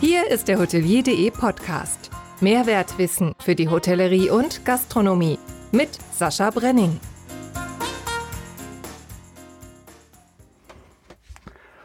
Hier 0.00 0.30
ist 0.30 0.48
der 0.48 0.58
Hotelier.de 0.58 1.30
Podcast. 1.30 2.10
Mehrwertwissen 2.40 3.34
für 3.38 3.54
die 3.54 3.68
Hotellerie 3.68 4.30
und 4.30 4.64
Gastronomie 4.64 5.38
mit 5.72 5.90
Sascha 6.14 6.48
Brenning. 6.48 6.98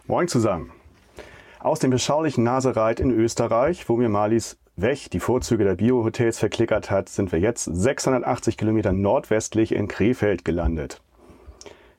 Moin 0.07 0.29
zusammen. 0.29 0.71
Aus 1.59 1.79
dem 1.79 1.91
beschaulichen 1.91 2.45
Nasereit 2.45 3.01
in 3.01 3.11
Österreich, 3.11 3.89
wo 3.89 3.97
mir 3.97 4.07
Malis 4.07 4.57
Wech 4.77 5.09
die 5.09 5.19
Vorzüge 5.19 5.65
der 5.65 5.75
Bio-Hotels 5.75 6.39
verklickert 6.39 6.89
hat, 6.89 7.09
sind 7.09 7.33
wir 7.33 7.39
jetzt 7.39 7.65
680 7.65 8.55
Kilometer 8.55 8.93
nordwestlich 8.93 9.73
in 9.73 9.89
Krefeld 9.89 10.45
gelandet. 10.45 11.01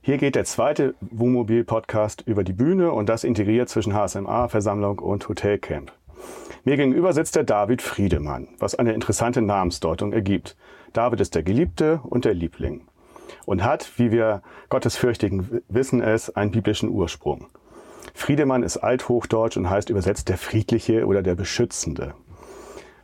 Hier 0.01 0.17
geht 0.17 0.35
der 0.35 0.47
zweite 0.47 0.95
Wohnmobil-Podcast 1.03 2.23
über 2.27 2.43
die 2.43 2.55
Bühne 2.55 2.93
und 2.93 3.11
das 3.11 3.23
integriert 3.23 3.69
zwischen 3.69 3.93
HSMA, 3.93 4.49
Versammlung 4.49 4.99
und 5.01 5.29
Hotelcamp. 5.29 5.93
Mir 6.65 6.77
gegenüber 6.77 7.13
sitzt 7.13 7.37
der 7.37 7.45
David 7.45 7.83
Friedemann, 7.83 8.49
was 8.59 8.75
eine 8.75 8.93
interessante 8.93 9.41
Namensdeutung 9.43 10.13
ergibt. 10.13 10.57
David 10.93 11.21
ist 11.21 11.35
der 11.35 11.43
Geliebte 11.43 12.01
und 12.03 12.25
der 12.25 12.35
Liebling 12.35 12.87
und 13.45 13.65
hat, 13.65 13.93
wie 13.97 14.11
wir 14.11 14.43
Gottesfürchtigen 14.69 15.63
wissen 15.69 16.03
es, 16.03 16.35
einen 16.35 16.51
biblischen 16.51 16.91
Ursprung. 16.91 17.47
Friedemann 18.15 18.63
ist 18.63 18.79
althochdeutsch 18.79 19.57
und 19.57 19.71
heißt 19.71 19.91
übersetzt 19.91 20.29
der 20.29 20.39
Friedliche 20.39 21.07
oder 21.07 21.23
der 21.23 21.35
Beschützende. 21.35 22.15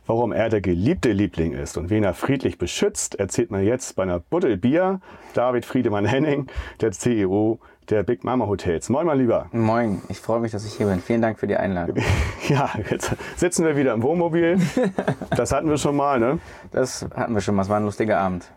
Warum 0.05 0.33
er 0.33 0.49
der 0.49 0.59
geliebte 0.59 1.13
Liebling 1.13 1.53
ist 1.53 1.77
und 1.77 1.89
wen 1.89 2.03
er 2.03 2.13
friedlich 2.13 2.57
beschützt, 2.57 3.15
erzählt 3.15 3.51
mir 3.51 3.61
jetzt 3.61 3.95
bei 3.95 4.03
einer 4.03 4.19
Buddel 4.19 4.57
Bier 4.57 4.99
David 5.33 5.63
Friedemann 5.65 6.05
Henning, 6.05 6.47
der 6.81 6.91
CEO 6.91 7.59
der 7.89 8.03
Big 8.03 8.23
Mama 8.23 8.45
Hotels. 8.47 8.87
Moin, 8.89 9.05
mein 9.05 9.17
Lieber. 9.17 9.47
Moin, 9.51 10.01
ich 10.09 10.19
freue 10.19 10.39
mich, 10.39 10.51
dass 10.51 10.65
ich 10.65 10.73
hier 10.73 10.87
bin. 10.87 10.99
Vielen 10.99 11.21
Dank 11.21 11.39
für 11.39 11.47
die 11.47 11.57
Einladung. 11.57 11.97
Ja, 12.49 12.71
jetzt 12.89 13.15
sitzen 13.37 13.63
wir 13.65 13.77
wieder 13.77 13.93
im 13.93 14.03
Wohnmobil. 14.03 14.59
Das 15.35 15.53
hatten 15.53 15.69
wir 15.69 15.77
schon 15.77 15.95
mal, 15.95 16.19
ne? 16.19 16.39
Das 16.71 17.07
hatten 17.15 17.33
wir 17.33 17.39
schon 17.41 17.55
mal. 17.55 17.61
Es 17.61 17.69
war 17.69 17.77
ein 17.77 17.85
lustiger 17.85 18.19
Abend. 18.19 18.51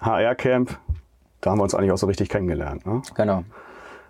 HR-Camp, 0.00 0.78
da 1.42 1.50
haben 1.50 1.58
wir 1.58 1.64
uns 1.64 1.74
eigentlich 1.74 1.92
auch 1.92 1.98
so 1.98 2.06
richtig 2.06 2.30
kennengelernt, 2.30 2.86
ne? 2.86 3.02
Genau. 3.14 3.44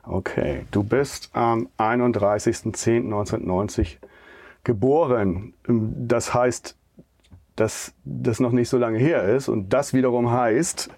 Okay, 0.05 0.65
du 0.71 0.85
bist 0.85 1.31
am 1.33 1.69
31.10.1990 1.79 3.97
geboren. 4.63 5.55
Das 5.67 6.33
heißt, 6.33 6.77
dass 7.57 7.93
das 8.05 8.39
noch 8.39 8.53
nicht 8.53 8.69
so 8.69 8.79
lange 8.79 8.99
her 8.99 9.25
ist. 9.25 9.49
Und 9.49 9.71
das 9.71 9.95
wiederum 9.95 10.31
heißt, 10.31 10.91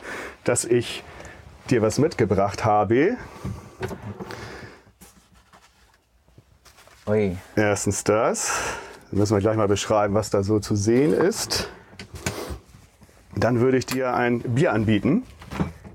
dass 0.44 0.64
ich 0.64 1.04
dir 1.70 1.82
was 1.82 1.98
mitgebracht 1.98 2.64
habe. 2.64 3.16
Ui. 7.06 7.36
Erstens 7.56 8.04
das. 8.04 8.52
Dann 9.10 9.20
müssen 9.20 9.34
wir 9.34 9.40
gleich 9.40 9.56
mal 9.56 9.68
beschreiben, 9.68 10.14
was 10.14 10.30
da 10.30 10.42
so 10.42 10.58
zu 10.60 10.76
sehen 10.76 11.12
ist. 11.12 11.70
Dann 13.34 13.60
würde 13.60 13.78
ich 13.78 13.86
dir 13.86 14.14
ein 14.14 14.40
Bier 14.40 14.72
anbieten. 14.72 15.22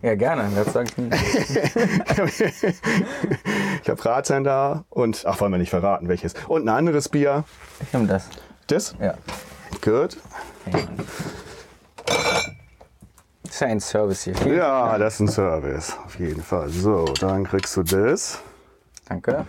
Ja, 0.02 0.16
gerne. 0.16 0.50
Das 0.56 0.76
ich 2.26 2.42
ich 3.84 3.90
habe 3.90 4.06
Ratsherrn 4.06 4.44
da 4.44 4.84
und, 4.90 5.24
ach, 5.26 5.40
wollen 5.40 5.52
wir 5.52 5.60
nicht 5.60 5.70
verraten, 5.70 6.10
welches. 6.10 6.34
Und 6.48 6.64
ein 6.64 6.70
anderes 6.70 7.10
Bier. 7.10 7.46
Ich 7.82 7.94
nehme 7.94 8.08
das. 8.08 8.30
Das? 8.68 8.96
Ja. 9.00 9.14
Gut. 9.82 10.18
Das 13.54 13.58
ist 13.58 13.62
ja 13.62 13.68
ein 13.68 13.80
Service 13.80 14.24
hier. 14.24 14.36
Vielen 14.36 14.58
Ja, 14.58 14.88
Dank. 14.88 15.00
das 15.00 15.14
ist 15.14 15.20
ein 15.20 15.28
Service. 15.28 15.96
Auf 16.04 16.18
jeden 16.18 16.42
Fall. 16.42 16.70
So, 16.70 17.06
dann 17.22 17.44
kriegst 17.44 17.78
du 17.78 17.84
das. 17.84 18.42
Danke. 19.08 19.46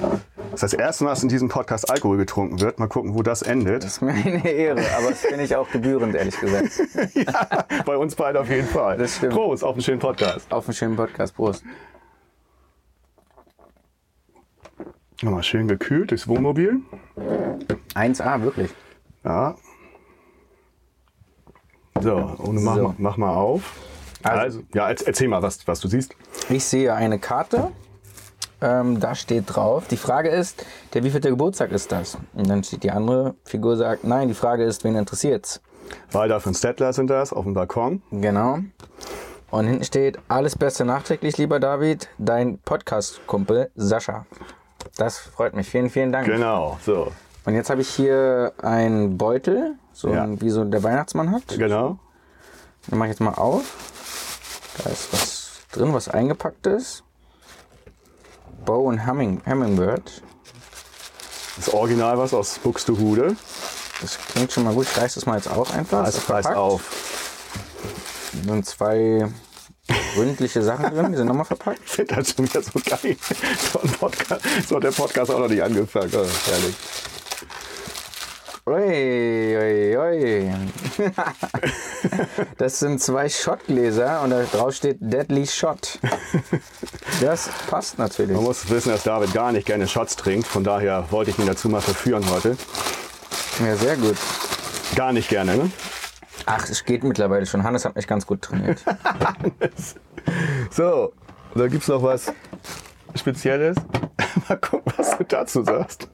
Das 0.00 0.54
ist 0.54 0.62
das 0.64 0.72
erste 0.72 1.04
Mal, 1.04 1.10
dass 1.10 1.22
in 1.22 1.28
diesem 1.28 1.48
Podcast 1.48 1.88
Alkohol 1.88 2.16
getrunken 2.16 2.60
wird. 2.60 2.80
Mal 2.80 2.88
gucken, 2.88 3.14
wo 3.14 3.22
das 3.22 3.42
endet. 3.42 3.84
Das 3.84 3.92
ist 3.92 4.02
mir 4.02 4.10
eine 4.10 4.44
Ehre, 4.50 4.80
aber 4.96 5.10
das 5.10 5.20
finde 5.20 5.44
ich 5.44 5.54
auch 5.54 5.70
gebührend, 5.70 6.16
ehrlich 6.16 6.36
gesagt. 6.40 6.80
ja, 7.14 7.64
bei 7.86 7.96
uns 7.96 8.16
beiden 8.16 8.42
auf 8.42 8.50
jeden 8.50 8.66
Fall. 8.66 8.98
Das 8.98 9.14
stimmt. 9.18 9.34
Prost 9.34 9.62
auf 9.62 9.74
einen 9.74 9.82
schönen 9.82 10.00
Podcast. 10.00 10.50
Auf 10.52 10.66
einen 10.66 10.74
schönen 10.74 10.96
Podcast. 10.96 11.36
Prost. 11.36 11.62
Nochmal 15.22 15.44
schön 15.44 15.68
gekühlt 15.68 16.10
durchs 16.10 16.26
Wohnmobil. 16.26 16.80
1A, 17.94 18.42
wirklich. 18.42 18.74
Ja. 19.22 19.54
So, 22.02 22.14
und 22.38 22.62
mach, 22.62 22.76
So. 22.76 22.82
Mal, 22.82 22.94
mach 22.98 23.16
mal 23.16 23.34
auf. 23.34 23.62
Also, 24.22 24.40
Also- 24.40 24.60
ja, 24.74 24.88
erz- 24.88 25.02
erzähl 25.06 25.28
mal, 25.28 25.42
was, 25.42 25.66
was 25.66 25.80
du 25.80 25.88
siehst. 25.88 26.14
Ich 26.48 26.64
sehe 26.64 26.94
eine 26.94 27.18
Karte. 27.18 27.70
Ähm, 28.60 28.98
da 28.98 29.14
steht 29.14 29.44
drauf. 29.46 29.86
Die 29.88 29.96
Frage 29.96 30.30
ist, 30.30 30.64
der 30.92 31.04
wievielte 31.04 31.30
Geburtstag 31.30 31.70
ist 31.70 31.92
das? 31.92 32.18
Und 32.34 32.48
dann 32.48 32.64
steht 32.64 32.82
die 32.82 32.90
andere 32.90 33.36
Figur 33.44 33.76
sagt, 33.76 34.02
nein, 34.02 34.26
die 34.26 34.34
Frage 34.34 34.64
ist, 34.64 34.82
wen 34.82 34.96
interessiert's? 34.96 35.60
Waldorf 36.10 36.44
und 36.46 36.54
Stettler 36.56 36.92
sind 36.92 37.08
das 37.08 37.32
auf 37.32 37.44
dem 37.44 37.54
Balkon. 37.54 38.02
Genau. 38.10 38.58
Und 39.50 39.66
hinten 39.66 39.84
steht, 39.84 40.18
alles 40.28 40.58
Beste 40.58 40.84
nachträglich, 40.84 41.38
lieber 41.38 41.60
David, 41.60 42.08
dein 42.18 42.58
Podcast-Kumpel 42.58 43.70
Sascha. 43.76 44.26
Das 44.96 45.18
freut 45.18 45.54
mich. 45.54 45.68
Vielen, 45.68 45.88
vielen 45.88 46.10
Dank. 46.12 46.26
Genau, 46.26 46.78
so. 46.84 47.12
Und 47.46 47.54
jetzt 47.54 47.70
habe 47.70 47.80
ich 47.80 47.88
hier 47.88 48.52
einen 48.60 49.16
Beutel, 49.16 49.76
so 49.98 50.10
Ja. 50.10 50.22
ein, 50.22 50.40
wie 50.40 50.50
so 50.50 50.62
der 50.64 50.82
Weihnachtsmann 50.84 51.32
hat. 51.32 51.42
Genau. 51.48 51.98
Den 52.86 52.98
mache 52.98 53.08
ich 53.08 53.12
jetzt 53.14 53.20
mal 53.20 53.34
auf. 53.34 53.64
Da 54.82 54.90
ist 54.90 55.12
was 55.12 55.50
drin, 55.72 55.92
was 55.92 56.08
eingepackt 56.08 56.68
ist. 56.68 57.02
Bow 58.64 58.88
and 58.90 59.04
Humming, 59.06 59.42
Hummingbird. 59.44 60.22
Das 61.56 61.74
Original 61.74 62.16
was 62.16 62.32
aus 62.32 62.58
Buxtehude. 62.60 63.34
Das 64.00 64.18
klingt 64.18 64.52
schon 64.52 64.62
mal 64.64 64.72
gut. 64.74 64.86
Ich 64.88 64.96
reiß 64.96 65.14
das 65.14 65.26
mal 65.26 65.34
jetzt 65.36 65.50
auf 65.50 65.72
einfach. 65.74 66.04
Also 66.04 66.20
reiß 66.32 66.46
auf. 66.46 66.82
Da 68.34 68.52
sind 68.52 68.66
zwei 68.66 69.28
gründliche 70.14 70.62
Sachen 70.62 70.94
drin. 70.94 71.10
Die 71.10 71.16
sind 71.18 71.26
nochmal 71.26 71.44
verpackt. 71.44 71.80
Ich 71.84 71.90
finde 71.96 72.14
das 72.14 72.30
schon 72.30 72.44
wieder 72.48 72.62
so 72.62 72.78
geil. 72.84 73.16
So, 73.72 73.80
Podcast, 73.98 74.42
so 74.68 74.76
hat 74.76 74.84
der 74.84 74.92
Podcast 74.92 75.30
auch 75.32 75.40
noch 75.40 75.48
nicht 75.48 75.62
angefangen. 75.62 76.12
Oh, 76.14 76.18
herrlich. 76.46 76.76
Ui, 78.68 79.56
ui, 79.56 79.96
ui. 79.96 80.54
Das 82.58 82.78
sind 82.78 83.00
zwei 83.00 83.30
Shotgläser 83.30 84.20
und 84.20 84.28
da 84.28 84.42
drauf 84.42 84.74
steht 84.74 84.98
Deadly 85.00 85.46
Shot. 85.46 85.98
Das 87.22 87.48
passt 87.70 87.98
natürlich. 87.98 88.36
Man 88.36 88.44
muss 88.44 88.68
wissen, 88.68 88.90
dass 88.90 89.04
David 89.04 89.32
gar 89.32 89.52
nicht 89.52 89.66
gerne 89.66 89.88
Shots 89.88 90.16
trinkt. 90.16 90.46
Von 90.46 90.64
daher 90.64 91.10
wollte 91.10 91.30
ich 91.30 91.38
ihn 91.38 91.46
dazu 91.46 91.70
mal 91.70 91.80
verführen 91.80 92.28
heute. 92.30 92.58
Ja, 93.64 93.74
sehr 93.74 93.96
gut. 93.96 94.16
Gar 94.94 95.14
nicht 95.14 95.30
gerne, 95.30 95.56
ne? 95.56 95.70
Ach, 96.44 96.68
es 96.68 96.84
geht 96.84 97.04
mittlerweile 97.04 97.46
schon. 97.46 97.62
Hannes 97.62 97.86
hat 97.86 97.96
mich 97.96 98.06
ganz 98.06 98.26
gut 98.26 98.42
trainiert. 98.42 98.84
So, 100.70 101.14
da 101.54 101.68
gibt 101.68 101.84
es 101.84 101.88
noch 101.88 102.02
was 102.02 102.30
Spezielles. 103.14 103.78
mal 104.48 104.58
gucken, 104.58 104.92
was 104.98 105.16
du 105.16 105.24
dazu 105.24 105.64
sagst. 105.64 106.08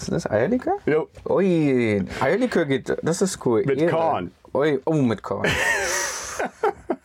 Ist 0.00 0.12
das 0.12 0.30
Eierlikör? 0.30 0.76
Jo. 0.86 1.08
Ui, 1.28 2.02
Eierlikör 2.20 2.64
geht, 2.64 2.96
das 3.02 3.20
ist 3.22 3.44
cool. 3.44 3.62
Mit 3.66 3.80
Ehre. 3.80 3.90
Korn. 3.92 4.30
Ui, 4.54 4.80
oh, 4.86 4.94
mit 4.94 5.22
Korn. 5.22 5.46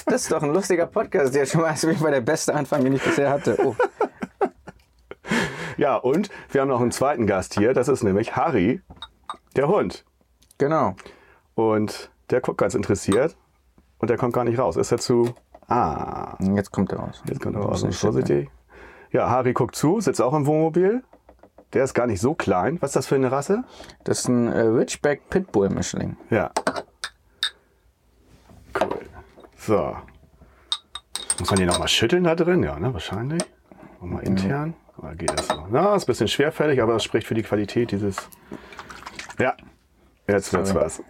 Das 0.08 0.22
ist 0.22 0.32
doch 0.32 0.44
ein 0.44 0.54
lustiger 0.54 0.86
Podcast. 0.86 1.34
Der 1.34 1.48
schon 1.48 1.62
mal 1.62 1.74
ist 1.74 2.00
bei 2.02 2.12
der 2.12 2.22
beste 2.22 2.54
Anfang, 2.54 2.84
den 2.84 2.94
ich 2.94 3.04
bisher 3.04 3.32
hatte. 3.32 3.58
Oh. 3.66 3.76
Ja, 5.78 5.96
und 5.96 6.30
wir 6.52 6.62
haben 6.62 6.68
noch 6.68 6.80
einen 6.80 6.92
zweiten 6.92 7.26
Gast 7.26 7.56
hier. 7.56 7.74
Das 7.74 7.88
ist 7.88 8.04
nämlich 8.04 8.36
Harry, 8.36 8.82
der 9.56 9.68
Hund. 9.68 10.06
Genau. 10.60 10.96
Und 11.56 12.12
der 12.30 12.40
guckt 12.42 12.60
ganz 12.60 12.76
interessiert. 12.76 13.36
Und 13.98 14.10
der 14.12 14.18
kommt 14.18 14.34
gar 14.34 14.44
nicht 14.44 14.60
raus. 14.60 14.78
Ist 14.78 14.92
er 14.92 15.00
zu. 15.00 15.34
Ah, 15.68 16.38
Jetzt 16.56 16.72
kommt 16.72 16.92
er 16.92 17.00
raus. 17.00 17.24
jetzt 17.28 17.42
kommt 17.42 17.56
er 17.56 17.64
raus. 17.64 17.84
Vorsichtig. 17.90 18.50
Ja, 19.12 19.30
Harry 19.30 19.54
guckt 19.54 19.76
zu, 19.76 20.00
sitzt 20.02 20.22
auch 20.22 20.34
im 20.36 20.46
Wohnmobil. 20.46 21.04
Der 21.76 21.84
ist 21.84 21.94
gar 21.94 22.08
nicht 22.08 22.22
so 22.22 22.34
klein. 22.34 22.78
Was 22.82 22.92
ist 22.92 22.96
das 22.96 23.08
für 23.08 23.16
eine 23.16 23.32
Rasse? 23.32 23.66
Das 24.06 24.20
ist 24.20 24.30
ein 24.30 24.48
äh, 24.48 24.62
Ridgeback 24.62 25.30
Pitbull 25.30 25.70
Mischling. 25.70 26.16
Ja. 26.30 26.50
Cool. 28.80 29.02
So. 29.58 29.98
Muss 31.38 31.50
man 31.50 31.60
die 31.60 31.66
nochmal 31.66 31.90
schütteln 31.90 32.24
da 32.24 32.34
drin? 32.34 32.64
Ja, 32.64 32.80
ne? 32.80 32.94
Wahrscheinlich. 32.94 33.44
Nochmal 34.00 34.24
intern. 34.24 34.74
Oder 34.98 35.16
geht 35.16 35.38
das 35.38 35.48
so? 35.48 35.68
Na, 35.70 35.96
ist 35.96 36.04
ein 36.04 36.08
bisschen 36.08 36.30
schwerfällig, 36.30 36.82
aber 36.82 36.94
das 36.94 37.04
spricht 37.04 37.28
für 37.28 37.36
die 37.36 37.44
Qualität 37.44 37.92
dieses. 37.92 38.16
Ja. 39.38 39.54
Jetzt 40.30 40.54
wird's 40.54 40.70
Sorry. 40.70 40.86
was. 40.86 41.04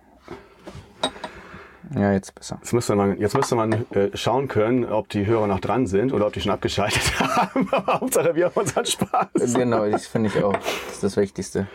Ja, 1.95 2.11
jetzt 2.11 2.35
besser. 2.35 2.57
Jetzt 2.61 2.73
müsste 2.73 2.95
man, 2.95 3.17
jetzt 3.19 3.35
müsste 3.35 3.55
man 3.55 3.71
äh, 3.91 4.09
schauen 4.15 4.49
können, 4.49 4.83
ob 4.85 5.07
die 5.09 5.25
Hörer 5.25 5.47
noch 5.47 5.61
dran 5.61 5.87
sind 5.87 6.11
oder 6.11 6.27
ob 6.27 6.33
die 6.33 6.41
schon 6.41 6.51
abgeschaltet 6.51 7.19
haben. 7.19 7.69
Aber 7.71 8.01
Hauptsache, 8.01 8.35
wir 8.35 8.45
haben 8.45 8.53
unseren 8.55 8.85
Spaß. 8.85 9.53
Genau, 9.53 9.89
das 9.89 10.05
finde 10.07 10.29
ich 10.29 10.43
auch. 10.43 10.53
Das 10.53 10.93
ist 10.93 11.03
das 11.03 11.17
Wichtigste. 11.17 11.67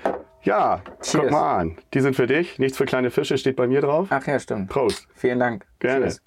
Ja, 0.43 0.82
Cheers. 1.00 1.22
guck 1.25 1.31
mal 1.31 1.56
an. 1.56 1.78
Die 1.94 2.00
sind 2.00 2.17
für 2.17 2.26
dich. 2.26 2.58
Nichts 2.58 2.76
für 2.76 2.84
kleine 2.84 3.11
Fische 3.11 3.38
steht 3.38 3.56
bei 3.56 3.67
mir 3.67 3.81
drauf. 3.81 4.08
Ach 4.11 4.26
ja, 4.26 4.38
stimmt. 4.38 4.69
Prost. 4.69 5.06
Vielen 5.14 5.38
Dank. 5.38 5.67
Gerne. 5.78 6.06
Cheers. 6.06 6.23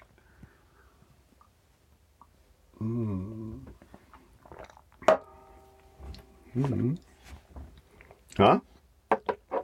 Ja? 8.38 8.60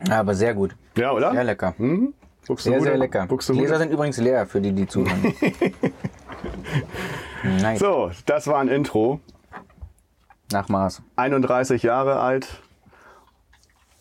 Ja, 0.07 0.21
aber 0.21 0.35
sehr 0.35 0.55
gut. 0.55 0.77
Ja, 0.97 1.13
oder? 1.13 1.33
Sehr 1.33 1.45
lecker. 1.45 1.75
Hm? 1.77 2.15
Buchst 2.51 2.67
du 2.67 2.71
Sehr, 2.71 2.81
sehr 2.81 2.99
lecker. 2.99 3.23
Die 3.23 3.29
Buxtehude? 3.29 3.61
Gläser 3.63 3.79
sind 3.79 3.93
übrigens 3.93 4.17
leer, 4.17 4.45
für 4.45 4.61
die, 4.61 4.73
die 4.73 4.89
zuhören. 4.89 5.33
Nein, 7.45 7.77
So, 7.77 8.11
das 8.27 8.49
war 8.49 8.59
ein 8.59 8.67
Intro. 8.67 9.21
nach 10.51 10.69
Maß. 10.69 11.01
31 11.15 11.85
Jahre 11.85 12.19
alt, 12.19 12.61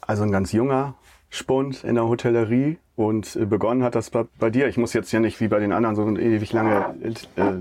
also 0.02 0.24
ein 0.24 0.32
ganz 0.32 0.52
junger 0.52 0.96
Spund 1.30 1.84
in 1.84 1.94
der 1.94 2.08
Hotellerie 2.08 2.80
und 2.96 3.36
äh, 3.36 3.46
begonnen 3.46 3.84
hat 3.84 3.94
das 3.94 4.10
bei, 4.10 4.26
bei 4.40 4.50
dir. 4.50 4.68
Ich 4.68 4.78
muss 4.78 4.94
jetzt 4.94 5.12
ja 5.12 5.20
nicht 5.20 5.40
wie 5.42 5.48
bei 5.48 5.60
den 5.60 5.72
anderen 5.72 5.96
so 5.96 6.04
eine 6.04 6.20
ewig 6.20 6.52
lange 6.52 6.96
äh, 7.36 7.54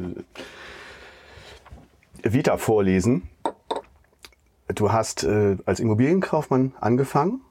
Vita 2.23 2.56
vorlesen. 2.56 3.29
Du 4.75 4.90
hast 4.90 5.25
äh, 5.25 5.58
als 5.67 5.81
Immobilienkaufmann 5.81 6.73
angefangen 6.81 7.43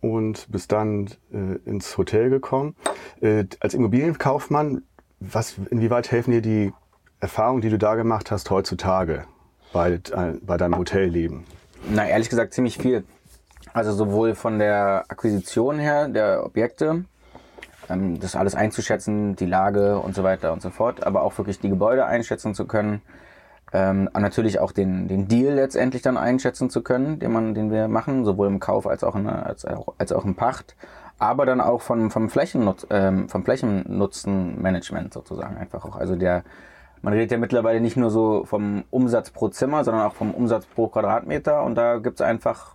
und 0.00 0.50
bist 0.50 0.72
dann 0.72 1.08
äh, 1.32 1.56
ins 1.68 1.96
Hotel 1.98 2.30
gekommen. 2.30 2.74
Äh, 3.20 3.44
als 3.60 3.74
Immobilienkaufmann, 3.74 4.82
was, 5.20 5.56
inwieweit 5.70 6.10
helfen 6.10 6.30
dir 6.30 6.42
die 6.42 6.72
Erfahrungen, 7.20 7.60
die 7.60 7.68
du 7.68 7.78
da 7.78 7.94
gemacht 7.94 8.30
hast, 8.30 8.50
heutzutage 8.50 9.24
bei, 9.72 9.92
äh, 9.92 10.00
bei 10.42 10.56
deinem 10.56 10.78
Hotelleben? 10.78 11.44
Na, 11.88 12.06
ehrlich 12.06 12.28
gesagt 12.28 12.54
ziemlich 12.54 12.78
viel. 12.78 13.04
Also 13.72 13.92
sowohl 13.92 14.34
von 14.34 14.58
der 14.58 15.04
Akquisition 15.08 15.78
her 15.78 16.08
der 16.08 16.44
Objekte, 16.44 17.04
ähm, 17.88 18.18
das 18.18 18.36
alles 18.36 18.54
einzuschätzen, 18.54 19.36
die 19.36 19.46
Lage 19.46 19.98
und 19.98 20.14
so 20.14 20.22
weiter 20.22 20.52
und 20.52 20.62
so 20.62 20.70
fort, 20.70 21.06
aber 21.06 21.22
auch 21.22 21.36
wirklich 21.38 21.60
die 21.60 21.68
Gebäude 21.68 22.06
einschätzen 22.06 22.54
zu 22.54 22.66
können. 22.66 23.02
Ähm, 23.72 24.08
natürlich 24.18 24.58
auch 24.58 24.72
den, 24.72 25.06
den 25.06 25.28
Deal 25.28 25.54
letztendlich 25.54 26.02
dann 26.02 26.16
einschätzen 26.16 26.70
zu 26.70 26.82
können, 26.82 27.20
den, 27.20 27.32
man, 27.32 27.54
den 27.54 27.70
wir 27.70 27.86
machen, 27.88 28.24
sowohl 28.24 28.48
im 28.48 28.58
Kauf 28.58 28.86
als 28.86 29.04
auch, 29.04 29.14
in, 29.14 29.28
als 29.28 29.64
auch, 29.64 29.94
als 29.98 30.12
auch 30.12 30.24
im 30.24 30.34
Pacht. 30.34 30.76
Aber 31.18 31.46
dann 31.46 31.60
auch 31.60 31.82
vom, 31.82 32.10
vom, 32.10 32.30
Flächennutz, 32.30 32.86
ähm, 32.90 33.28
vom 33.28 33.44
Flächennutzenmanagement 33.44 35.12
sozusagen 35.12 35.56
einfach 35.56 35.84
auch. 35.84 35.96
Also 35.96 36.16
der, 36.16 36.42
man 37.02 37.12
redet 37.12 37.30
ja 37.30 37.38
mittlerweile 37.38 37.80
nicht 37.80 37.96
nur 37.96 38.10
so 38.10 38.44
vom 38.44 38.84
Umsatz 38.90 39.30
pro 39.30 39.48
Zimmer, 39.48 39.84
sondern 39.84 40.06
auch 40.06 40.14
vom 40.14 40.32
Umsatz 40.32 40.66
pro 40.66 40.88
Quadratmeter. 40.88 41.62
Und 41.62 41.76
da 41.76 41.98
gibt 41.98 42.20
es 42.20 42.26
einfach 42.26 42.74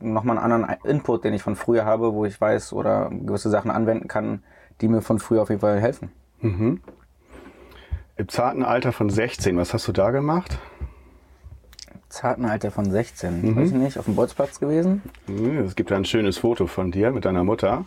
nochmal 0.00 0.38
einen 0.38 0.52
anderen 0.52 0.76
Input, 0.84 1.24
den 1.24 1.34
ich 1.34 1.42
von 1.42 1.56
früher 1.56 1.84
habe, 1.84 2.14
wo 2.14 2.24
ich 2.24 2.40
weiß 2.40 2.72
oder 2.72 3.10
gewisse 3.10 3.50
Sachen 3.50 3.70
anwenden 3.70 4.06
kann, 4.06 4.44
die 4.80 4.88
mir 4.88 5.02
von 5.02 5.18
früher 5.18 5.42
auf 5.42 5.48
jeden 5.48 5.60
Fall 5.60 5.80
helfen. 5.80 6.12
Im 8.18 8.28
zarten 8.28 8.64
Alter 8.64 8.90
von 8.90 9.10
16, 9.10 9.56
was 9.56 9.72
hast 9.72 9.86
du 9.86 9.92
da 9.92 10.10
gemacht? 10.10 10.58
Zarten 12.08 12.46
Alter 12.46 12.72
von 12.72 12.90
16, 12.90 13.54
weiß 13.56 13.68
ich 13.68 13.74
nicht, 13.76 13.96
auf 13.96 14.06
dem 14.06 14.16
Bolzplatz 14.16 14.58
gewesen. 14.58 15.02
Hm, 15.26 15.60
Es 15.60 15.76
gibt 15.76 15.92
da 15.92 15.96
ein 15.96 16.04
schönes 16.04 16.38
Foto 16.38 16.66
von 16.66 16.90
dir 16.90 17.12
mit 17.12 17.24
deiner 17.24 17.44
Mutter. 17.44 17.84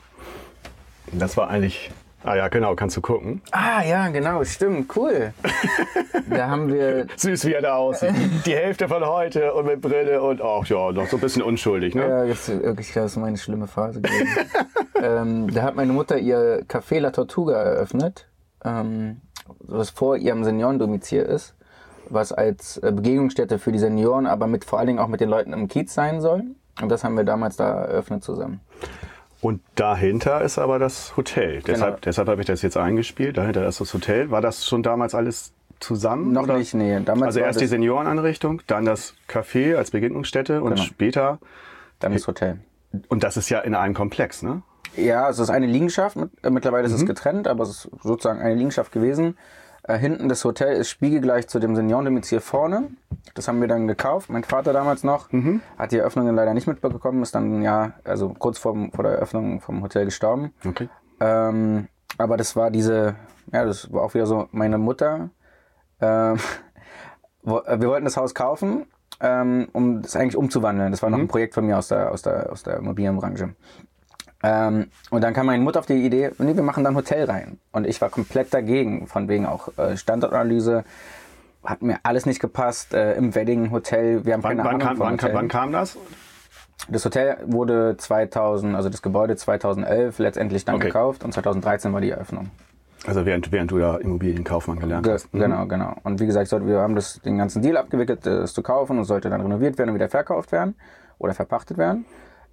Das 1.12 1.36
war 1.36 1.50
eigentlich. 1.50 1.92
Ah 2.24 2.36
ja, 2.36 2.48
genau, 2.48 2.75
kannst 2.75 2.95
du 2.95 3.01
gucken. 3.01 3.42
Ah 3.51 3.83
ja, 3.83 4.07
genau, 4.07 4.42
stimmt, 4.45 4.95
cool. 4.95 5.33
da 6.30 6.48
haben 6.48 6.72
wir 6.72 7.07
Süß, 7.18 7.44
wie 7.45 7.54
er 7.54 7.63
da 7.63 7.75
aussieht. 7.75 8.13
Die 8.45 8.56
Hälfte 8.56 8.88
von 8.88 9.04
heute 9.06 9.54
und 9.54 9.66
mit 9.66 9.81
Brille 9.81 10.22
und 10.22 10.39
auch 10.39 10.66
ja, 10.68 10.94
noch 10.94 11.07
so 11.07 11.18
ein 11.18 11.19
bisschen 11.19 11.42
unschuldig, 11.42 11.94
ne? 11.94 12.07
Ja, 12.07 12.24
jetzt 12.24 12.48
wirklich, 12.48 12.94
das 12.94 13.12
ist 13.13 13.18
meine 13.18 13.38
schlimme 13.38 13.68
Phase 13.68 14.00
gewesen. 14.00 14.28
ähm, 15.01 15.51
da 15.54 15.63
hat 15.63 15.75
meine 15.75 15.92
Mutter 15.92 16.18
ihr 16.19 16.63
Café 16.69 17.00
La 17.00 17.10
Tortuga 17.10 17.54
eröffnet, 17.54 18.30
ähm, 18.63 19.19
was 19.59 19.89
vor 19.89 20.18
ihrem 20.18 20.44
Seniorendomizil 20.44 21.21
ist, 21.24 21.56
was 22.09 22.31
als 22.31 22.77
äh, 22.77 22.92
Begegnungsstätte 22.92 23.59
für 23.59 23.71
die 23.71 23.80
Senioren, 23.80 24.27
aber 24.27 24.48
mit 24.48 24.65
vor 24.65 24.80
allen 24.80 24.88
Dingen 24.88 25.00
auch 25.00 25.07
mit 25.07 25.21
den 25.21 25.30
Leuten 25.30 25.53
im 25.53 25.68
Kiez 25.68 25.94
sein 25.94 26.21
soll. 26.21 26.44
Und 26.81 26.89
das 26.89 27.03
haben 27.03 27.15
wir 27.15 27.24
damals 27.24 27.57
da 27.57 27.83
eröffnet 27.86 28.24
zusammen. 28.24 28.59
Und 29.42 29.62
dahinter 29.75 30.42
ist 30.42 30.59
aber 30.59 30.77
das 30.77 31.18
Hotel. 31.18 31.62
Deshalb, 31.65 32.01
deshalb 32.01 32.27
habe 32.27 32.42
ich 32.42 32.48
das 32.48 32.62
jetzt 32.62 32.77
eingespielt. 32.77 33.38
Dahinter 33.38 33.68
ist 33.68 33.81
das 33.81 33.94
Hotel. 33.94 34.30
War 34.30 34.42
das 34.42 34.65
schon 34.68 34.83
damals 34.83 35.15
alles 35.15 35.54
zusammen? 35.80 36.31
Noch 36.31 36.44
oder? 36.44 36.57
nicht, 36.57 36.74
nee. 36.75 37.00
Damals 37.04 37.27
Also 37.27 37.39
erst 37.39 37.59
die 37.59 37.65
Seniorenanrichtung, 37.65 38.62
dann 38.68 38.86
das 38.86 39.15
Café 39.27 39.75
als 39.75 39.92
Begegnungsstätte 39.92 40.62
und 40.62 40.71
Genau. 40.75 40.83
später. 40.83 41.39
dann 42.00 42.13
das 42.13 42.27
Hotel. 42.27 42.59
Und 43.07 43.24
das 43.24 43.36
ist 43.38 43.50
ja 43.50 43.59
in 43.59 43.74
einem 43.74 43.94
Komplex, 43.95 44.44
ne? 44.44 44.62
Ja, 44.95 45.29
es 45.29 45.39
ist 45.39 45.49
eine 45.49 45.67
Liegenschaft. 45.67 46.17
Äh, 46.43 46.49
Mittlerweile 46.49 46.88
ist 46.88 46.93
es 46.93 47.05
getrennt, 47.05 47.47
aber 47.47 47.63
es 47.63 47.69
ist 47.69 47.91
sozusagen 48.01 48.39
eine 48.39 48.55
Liegenschaft 48.55 48.91
gewesen. 48.91 49.38
Äh, 49.83 49.97
hinten 49.97 50.29
das 50.29 50.43
Hotel 50.45 50.75
ist 50.75 50.89
spiegelgleich 50.89 51.47
zu 51.47 51.59
dem 51.59 51.75
Seniorendomizil 51.75 52.39
vorne. 52.39 52.89
Das 53.33 53.47
haben 53.47 53.61
wir 53.61 53.67
dann 53.67 53.88
gekauft. 53.88 54.29
Mein 54.29 54.43
Vater 54.43 54.73
damals 54.73 55.03
noch 55.03 55.29
hat 55.77 55.91
die 55.91 55.97
Eröffnungen 55.97 56.35
leider 56.35 56.53
nicht 56.53 56.67
mitbekommen, 56.67 57.21
ist 57.23 57.33
dann 57.33 57.61
Jahr, 57.61 57.93
also 58.03 58.29
kurz 58.29 58.57
vor, 58.59 58.75
vor 58.93 59.03
der 59.03 59.13
Eröffnung 59.13 59.61
vom 59.61 59.81
Hotel 59.81 60.05
gestorben. 60.05 60.53
Okay. 60.65 60.89
Ähm, 61.19 61.87
aber 62.17 62.37
das 62.37 62.55
war 62.55 62.71
diese, 62.71 63.15
ja, 63.51 63.65
das 63.65 63.91
war 63.91 64.03
auch 64.03 64.13
wieder 64.13 64.25
so 64.25 64.47
meine 64.51 64.77
Mutter. 64.77 65.29
Ähm, 65.99 66.35
äh, 67.45 67.79
wir 67.79 67.89
wollten 67.89 68.05
das 68.05 68.17
Haus 68.17 68.35
kaufen, 68.35 68.85
ähm, 69.19 69.69
um 69.73 70.01
das 70.01 70.15
eigentlich 70.15 70.37
umzuwandeln. 70.37 70.91
Das 70.91 71.01
war 71.01 71.09
noch 71.09 71.19
ein 71.19 71.27
Projekt 71.27 71.53
von 71.53 71.65
mir 71.65 71.77
aus 71.77 71.87
der, 71.87 72.11
aus 72.11 72.21
der, 72.21 72.51
aus 72.51 72.63
der 72.63 72.77
Immobilienbranche. 72.77 73.55
Ähm, 74.43 74.88
und 75.09 75.21
dann 75.23 75.33
kam 75.33 75.45
meine 75.45 75.63
Mutter 75.63 75.79
auf 75.79 75.85
die 75.85 76.05
Idee, 76.05 76.31
nee, 76.39 76.55
wir 76.55 76.63
machen 76.63 76.83
da 76.83 76.89
ein 76.89 76.95
Hotel 76.95 77.25
rein. 77.25 77.59
Und 77.71 77.85
ich 77.85 78.01
war 78.01 78.09
komplett 78.09 78.53
dagegen, 78.53 79.07
von 79.07 79.27
wegen 79.27 79.45
auch 79.45 79.77
äh, 79.77 79.97
Standortanalyse. 79.97 80.83
Hat 81.63 81.81
mir 81.83 81.99
alles 82.03 82.25
nicht 82.25 82.39
gepasst. 82.39 82.93
Äh, 82.93 83.13
Im 83.13 83.35
Wedding 83.35 83.71
Hotel, 83.71 84.25
wir 84.25 84.33
haben 84.33 84.43
Wann, 84.43 84.57
keine 84.57 84.63
wann, 84.63 84.75
Ahnung 84.75 84.88
kam, 84.88 84.99
wann, 84.99 85.17
kam, 85.17 85.33
wann 85.33 85.47
kam 85.47 85.71
das? 85.71 85.97
Das 86.89 87.05
Hotel 87.05 87.38
wurde 87.45 87.95
2000, 87.97 88.75
also 88.75 88.89
das 88.89 89.03
Gebäude 89.03 89.35
2011 89.35 90.17
letztendlich 90.17 90.65
dann 90.65 90.75
Okay. 90.75 90.87
gekauft 90.87 91.23
und 91.23 91.31
2013 91.31 91.94
war 91.94 92.01
die 92.01 92.09
Eröffnung. 92.09 92.49
Also 93.05 93.25
während, 93.25 93.51
während 93.51 93.71
du 93.71 93.79
da 93.79 93.97
Immobilienkaufmann 93.97 94.79
gelernt 94.79 95.05
Ge 95.05 95.13
hast. 95.13 95.33
Mhm. 95.33 95.39
Genau, 95.39 95.65
genau. 95.67 95.95
Und 96.03 96.19
wie 96.19 96.25
gesagt, 96.25 96.51
wir 96.51 96.79
haben 96.79 96.95
das, 96.95 97.19
den 97.21 97.37
ganzen 97.37 97.61
Deal 97.61 97.77
abgewickelt, 97.77 98.25
das 98.25 98.53
zu 98.53 98.63
kaufen 98.63 98.97
und 98.97 99.05
sollte 99.05 99.29
dann 99.29 99.41
renoviert 99.41 99.77
werden 99.77 99.89
und 99.89 99.95
wieder 99.95 100.09
verkauft 100.09 100.51
werden 100.51 100.75
oder 101.19 101.33
verpachtet 101.33 101.77
werden. 101.77 102.05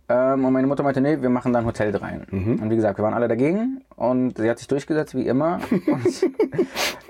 Ähm, 0.08 0.44
und 0.44 0.52
meine 0.52 0.66
Mutter 0.66 0.82
meinte, 0.82 1.00
nee, 1.00 1.20
wir 1.20 1.28
machen 1.28 1.52
da 1.52 1.58
ein 1.58 1.66
Hotel 1.66 1.94
rein. 1.96 2.26
Mhm. 2.30 2.62
Und 2.62 2.70
wie 2.70 2.76
gesagt, 2.76 2.98
wir 2.98 3.04
waren 3.04 3.14
alle 3.14 3.28
dagegen 3.28 3.82
und 3.96 4.38
sie 4.38 4.48
hat 4.48 4.58
sich 4.58 4.68
durchgesetzt, 4.68 5.14
wie 5.14 5.26
immer. 5.26 5.60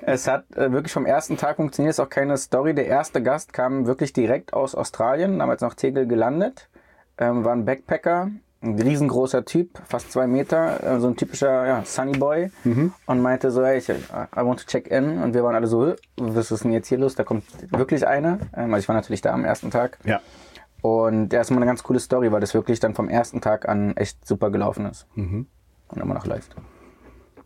Es 0.00 0.26
hat 0.26 0.44
äh, 0.56 0.72
wirklich 0.72 0.92
vom 0.92 1.04
ersten 1.04 1.36
Tag 1.36 1.56
funktioniert, 1.56 1.90
ist 1.90 2.00
auch 2.00 2.08
keine 2.08 2.38
Story. 2.38 2.74
Der 2.74 2.86
erste 2.86 3.22
Gast 3.22 3.52
kam 3.52 3.86
wirklich 3.86 4.14
direkt 4.14 4.54
aus 4.54 4.74
Australien, 4.74 5.38
damals 5.38 5.60
nach 5.60 5.74
Tegel 5.74 6.06
gelandet, 6.06 6.70
ähm, 7.18 7.44
war 7.44 7.52
ein 7.52 7.66
Backpacker, 7.66 8.30
ein 8.62 8.80
riesengroßer 8.80 9.44
Typ, 9.44 9.78
fast 9.86 10.10
zwei 10.10 10.26
Meter, 10.26 10.82
äh, 10.82 10.98
so 10.98 11.08
ein 11.08 11.16
typischer 11.16 11.66
ja, 11.66 11.82
Sunny 11.84 12.16
Boy 12.16 12.50
und 13.04 13.20
meinte 13.20 13.50
so, 13.50 13.62
hey, 13.64 13.78
ich, 13.78 13.90
I 13.90 13.94
want 14.36 14.60
to 14.60 14.66
check 14.66 14.88
in 14.90 15.20
und 15.22 15.34
wir 15.34 15.44
waren 15.44 15.54
alle 15.54 15.66
so, 15.66 15.88
"Hä, 15.88 15.94
was 16.16 16.50
ist 16.50 16.64
denn 16.64 16.72
jetzt 16.72 16.88
hier 16.88 16.98
los? 16.98 17.14
Da 17.14 17.24
kommt 17.24 17.44
wirklich 17.70 18.06
einer. 18.06 18.38
Ähm, 18.56 18.72
also 18.72 18.78
ich 18.78 18.88
war 18.88 18.96
natürlich 18.96 19.20
da 19.20 19.32
am 19.34 19.44
ersten 19.44 19.70
Tag 19.70 19.98
Ja. 20.04 20.20
Und 20.82 21.30
der 21.30 21.40
ist 21.40 21.50
immer 21.50 21.58
eine 21.58 21.66
ganz 21.66 21.82
coole 21.82 22.00
Story, 22.00 22.30
weil 22.32 22.40
das 22.40 22.54
wirklich 22.54 22.80
dann 22.80 22.94
vom 22.94 23.08
ersten 23.08 23.40
Tag 23.40 23.68
an 23.68 23.96
echt 23.96 24.26
super 24.26 24.50
gelaufen 24.50 24.86
ist 24.86 25.06
und 25.16 25.46
immer 25.94 26.14
noch 26.14 26.26
läuft. 26.26 26.54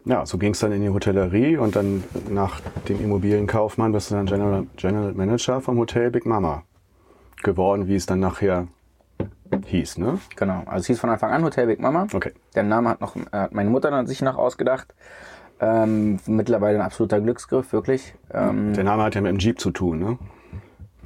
Ja, 0.05 0.27
so 0.27 0.37
ging 0.37 0.53
es 0.53 0.59
dann 0.59 0.73
in 0.73 0.83
die 0.83 0.91
Hotellerie 0.91 1.57
und 1.57 1.77
dann 1.77 2.03
nach 2.29 2.61
dem 2.89 3.01
Immobilienkaufmann 3.01 3.93
bist 3.93 4.11
du 4.11 4.17
dann 4.17 4.27
General, 4.27 4.67
General 4.77 5.13
Manager 5.13 5.61
vom 5.61 5.79
Hotel 5.79 6.11
Big 6.11 6.27
Mama 6.27 6.65
geworden, 7.43 7.87
wie 7.87 7.95
es 7.95 8.07
dann 8.07 8.19
nachher 8.21 8.67
hieß, 9.67 9.99
ne? 9.99 10.19
Genau, 10.35 10.63
also 10.67 10.81
es 10.81 10.87
hieß 10.87 10.99
von 10.99 11.11
Anfang 11.11 11.31
an 11.31 11.45
Hotel 11.45 11.67
Big 11.67 11.79
Mama. 11.81 12.07
Okay. 12.13 12.33
Der 12.55 12.65
Name 12.65 12.89
hat 12.89 13.01
noch 13.01 13.15
äh, 13.15 13.49
meine 13.53 13.71
Mutter 13.71 13.91
dann 13.91 14.07
sich 14.07 14.23
noch 14.23 14.37
ausgedacht. 14.37 14.93
Ähm, 15.61 16.19
mittlerweile 16.27 16.79
ein 16.79 16.85
absoluter 16.85 17.21
Glücksgriff, 17.21 17.73
wirklich. 17.73 18.15
Ähm, 18.33 18.73
Der 18.73 18.83
Name 18.85 19.05
hat 19.05 19.15
ja 19.15 19.21
mit 19.21 19.31
dem 19.31 19.39
Jeep 19.39 19.61
zu 19.61 19.71
tun, 19.71 20.01
ne? 20.01 20.19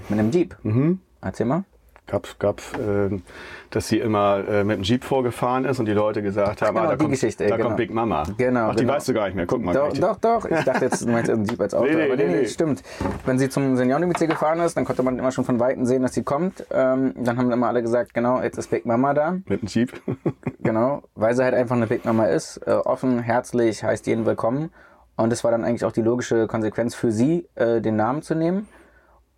mit 0.08 0.18
einem 0.18 0.30
Jeep. 0.30 0.56
Mhm. 0.62 1.00
Erzähl 1.20 1.44
mal. 1.46 1.64
Gab, 2.06 2.38
gab 2.38 2.62
ähm, 2.78 3.22
dass 3.70 3.88
sie 3.88 3.98
immer 3.98 4.44
äh, 4.48 4.62
mit 4.62 4.76
dem 4.76 4.82
Jeep 4.84 5.02
vorgefahren 5.02 5.64
ist 5.64 5.80
und 5.80 5.86
die 5.86 5.92
Leute 5.92 6.22
gesagt 6.22 6.62
haben, 6.62 6.76
Genau, 6.76 6.86
ah, 6.86 6.90
da, 6.90 6.96
kommt, 6.96 7.22
da 7.22 7.46
genau. 7.46 7.64
kommt 7.64 7.76
Big 7.76 7.92
Mama. 7.92 8.22
Genau, 8.38 8.68
Ach, 8.68 8.74
die 8.76 8.82
genau. 8.82 8.94
weißt 8.94 9.08
du 9.08 9.14
gar 9.14 9.26
nicht 9.26 9.34
mehr. 9.34 9.46
Guck 9.46 9.62
mal. 9.62 9.74
Doch, 9.74 9.92
doch, 9.92 10.16
doch. 10.16 10.44
Ich 10.44 10.64
dachte 10.64 10.84
jetzt, 10.84 11.02
du 11.02 11.08
meinst 11.10 11.30
einen 11.30 11.44
Jeep 11.44 11.60
als 11.60 11.74
Auto. 11.74 11.86
Nee, 11.86 11.94
nee, 11.96 12.04
aber 12.04 12.16
nee, 12.16 12.26
nee, 12.26 12.34
nee, 12.34 12.40
nee. 12.42 12.48
stimmt. 12.48 12.82
Wenn 13.24 13.38
sie 13.38 13.48
zum 13.48 13.76
Seniorendomizil 13.76 14.28
gefahren 14.28 14.60
ist, 14.60 14.76
dann 14.76 14.84
konnte 14.84 15.02
man 15.02 15.18
immer 15.18 15.32
schon 15.32 15.44
von 15.44 15.58
Weitem 15.58 15.84
sehen, 15.84 16.02
dass 16.02 16.14
sie 16.14 16.22
kommt. 16.22 16.64
Ähm, 16.70 17.12
dann 17.16 17.38
haben 17.38 17.50
immer 17.50 17.66
alle 17.66 17.82
gesagt, 17.82 18.14
genau, 18.14 18.40
jetzt 18.40 18.56
ist 18.56 18.70
Big 18.70 18.86
Mama 18.86 19.12
da. 19.12 19.38
Mit 19.46 19.62
dem 19.62 19.68
Jeep. 19.68 19.92
Genau, 20.60 21.02
weil 21.14 21.34
sie 21.36 21.44
halt 21.44 21.54
einfach 21.54 21.76
eine 21.76 21.86
Big 21.86 22.04
Mama 22.04 22.26
ist. 22.26 22.56
Äh, 22.66 22.72
offen, 22.72 23.20
herzlich, 23.20 23.84
heißt 23.84 24.06
jeden 24.08 24.26
willkommen. 24.26 24.70
Und 25.16 25.32
es 25.32 25.44
war 25.44 25.52
dann 25.52 25.64
eigentlich 25.64 25.84
auch 25.84 25.92
die 25.92 26.02
logische 26.02 26.48
Konsequenz 26.48 26.94
für 26.94 27.12
sie, 27.12 27.48
äh, 27.54 27.80
den 27.80 27.94
Namen 27.94 28.22
zu 28.22 28.34
nehmen. 28.34 28.66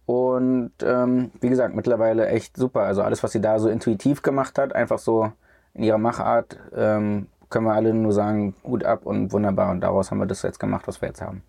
Und 0.08 0.72
ähm, 0.82 1.32
wie 1.42 1.50
gesagt, 1.50 1.74
mittlerweile 1.74 2.28
echt 2.28 2.56
super. 2.56 2.80
Also 2.80 3.02
alles, 3.02 3.22
was 3.22 3.32
sie 3.32 3.42
da 3.42 3.58
so 3.58 3.68
intuitiv 3.68 4.22
gemacht 4.22 4.56
hat, 4.58 4.74
einfach 4.74 4.98
so 4.98 5.32
in 5.74 5.82
ihrer 5.82 5.98
Machart, 5.98 6.56
ähm, 6.74 7.26
können 7.50 7.66
wir 7.66 7.74
alle 7.74 7.92
nur 7.92 8.14
sagen, 8.14 8.54
gut 8.62 8.84
ab 8.84 9.04
und 9.04 9.32
wunderbar. 9.32 9.70
Und 9.70 9.82
daraus 9.82 10.10
haben 10.10 10.16
wir 10.16 10.24
das 10.24 10.40
jetzt 10.40 10.58
gemacht, 10.60 10.88
was 10.88 11.02
wir 11.02 11.08
jetzt 11.08 11.20
haben. 11.20 11.42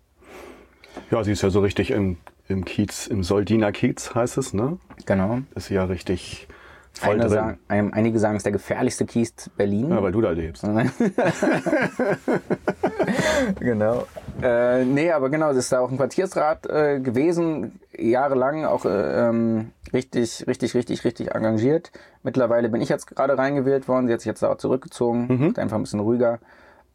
ja, 1.10 1.24
sie 1.24 1.32
ist 1.32 1.40
ja 1.40 1.48
so 1.48 1.60
richtig 1.60 1.90
im, 1.90 2.18
im 2.48 2.66
Kiez, 2.66 3.06
im 3.06 3.22
Soldiner 3.22 3.72
Kiez 3.72 4.14
heißt 4.14 4.36
es, 4.36 4.52
ne? 4.52 4.76
Genau. 5.06 5.38
Ist 5.54 5.70
ja 5.70 5.84
richtig 5.84 6.46
Voll 6.92 7.14
Einer 7.14 7.24
drin. 7.24 7.32
sagen, 7.32 7.58
ein, 7.68 7.92
einige 7.92 8.18
sagen, 8.18 8.34
es 8.36 8.40
ist 8.40 8.46
der 8.46 8.52
gefährlichste 8.52 9.06
Kies 9.06 9.32
Berlin. 9.56 9.90
Ja, 9.90 10.02
weil 10.02 10.12
du 10.12 10.20
da 10.20 10.30
lebst. 10.30 10.64
genau. 13.60 14.06
Äh, 14.42 14.84
nee, 14.84 15.10
aber 15.10 15.30
genau, 15.30 15.48
das 15.48 15.58
ist 15.58 15.72
da 15.72 15.80
auch 15.80 15.90
ein 15.90 15.96
Quartiersrat 15.96 16.66
äh, 16.66 17.00
gewesen, 17.00 17.80
jahrelang 17.96 18.64
auch 18.64 18.84
äh, 18.84 19.28
ähm, 19.28 19.70
richtig, 19.92 20.44
richtig, 20.46 20.74
richtig, 20.74 21.04
richtig 21.04 21.34
engagiert. 21.34 21.90
Mittlerweile 22.22 22.68
bin 22.68 22.82
ich 22.82 22.88
jetzt 22.88 23.06
gerade 23.06 23.38
reingewählt 23.38 23.88
worden, 23.88 24.06
sie 24.06 24.12
hat 24.12 24.20
sich 24.20 24.28
jetzt 24.28 24.42
da 24.42 24.50
auch 24.52 24.58
zurückgezogen, 24.58 25.48
ist 25.48 25.58
einfach 25.58 25.76
ein 25.76 25.82
bisschen 25.82 26.00
ruhiger. 26.00 26.38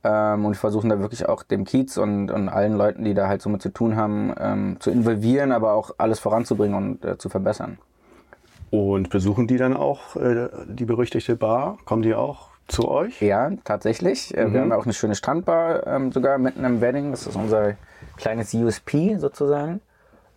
Ähm, 0.03 0.45
und 0.45 0.51
wir 0.51 0.59
versuchen 0.59 0.89
da 0.89 0.99
wirklich 0.99 1.27
auch 1.27 1.41
dem 1.41 1.63
Kiez 1.63 1.97
und, 1.97 2.29
und 2.29 2.47
allen 2.47 2.77
Leuten, 2.77 3.03
die 3.03 3.15
da 3.15 3.27
halt 3.27 3.41
so 3.41 3.49
mit 3.49 3.63
zu 3.63 3.69
tun 3.69 3.95
haben, 3.95 4.33
ähm, 4.39 4.77
zu 4.79 4.91
involvieren, 4.91 5.51
aber 5.51 5.73
auch 5.73 5.91
alles 5.97 6.19
voranzubringen 6.19 6.75
und 6.75 7.05
äh, 7.05 7.17
zu 7.17 7.29
verbessern. 7.29 7.79
Und 8.71 9.09
besuchen 9.09 9.47
die 9.47 9.57
dann 9.57 9.75
auch 9.75 10.15
äh, 10.15 10.49
die 10.67 10.85
berüchtigte 10.85 11.35
Bar? 11.35 11.77
Kommen 11.85 12.01
die 12.01 12.13
auch 12.15 12.49
zu 12.67 12.89
euch? 12.89 13.21
Ja, 13.21 13.51
tatsächlich. 13.63 14.35
Äh, 14.35 14.51
Wir 14.51 14.61
haben 14.61 14.71
auch 14.71 14.85
eine 14.85 14.93
schöne 14.93 15.15
Strandbar 15.15 15.85
ähm, 15.87 16.11
sogar 16.11 16.37
mitten 16.37 16.63
im 16.65 16.81
Wedding. 16.81 17.11
Das 17.11 17.27
ist 17.27 17.35
unser 17.35 17.75
kleines 18.17 18.53
USP 18.53 19.17
sozusagen. 19.17 19.81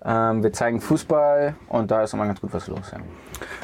Ähm, 0.04 0.44
wir 0.44 0.52
zeigen 0.52 0.80
Fußball 0.80 1.56
und 1.68 1.90
da 1.90 2.04
ist 2.04 2.12
immer 2.14 2.26
ganz 2.26 2.40
gut 2.40 2.52
was 2.52 2.68
los. 2.68 2.92
Ja, 2.92 2.98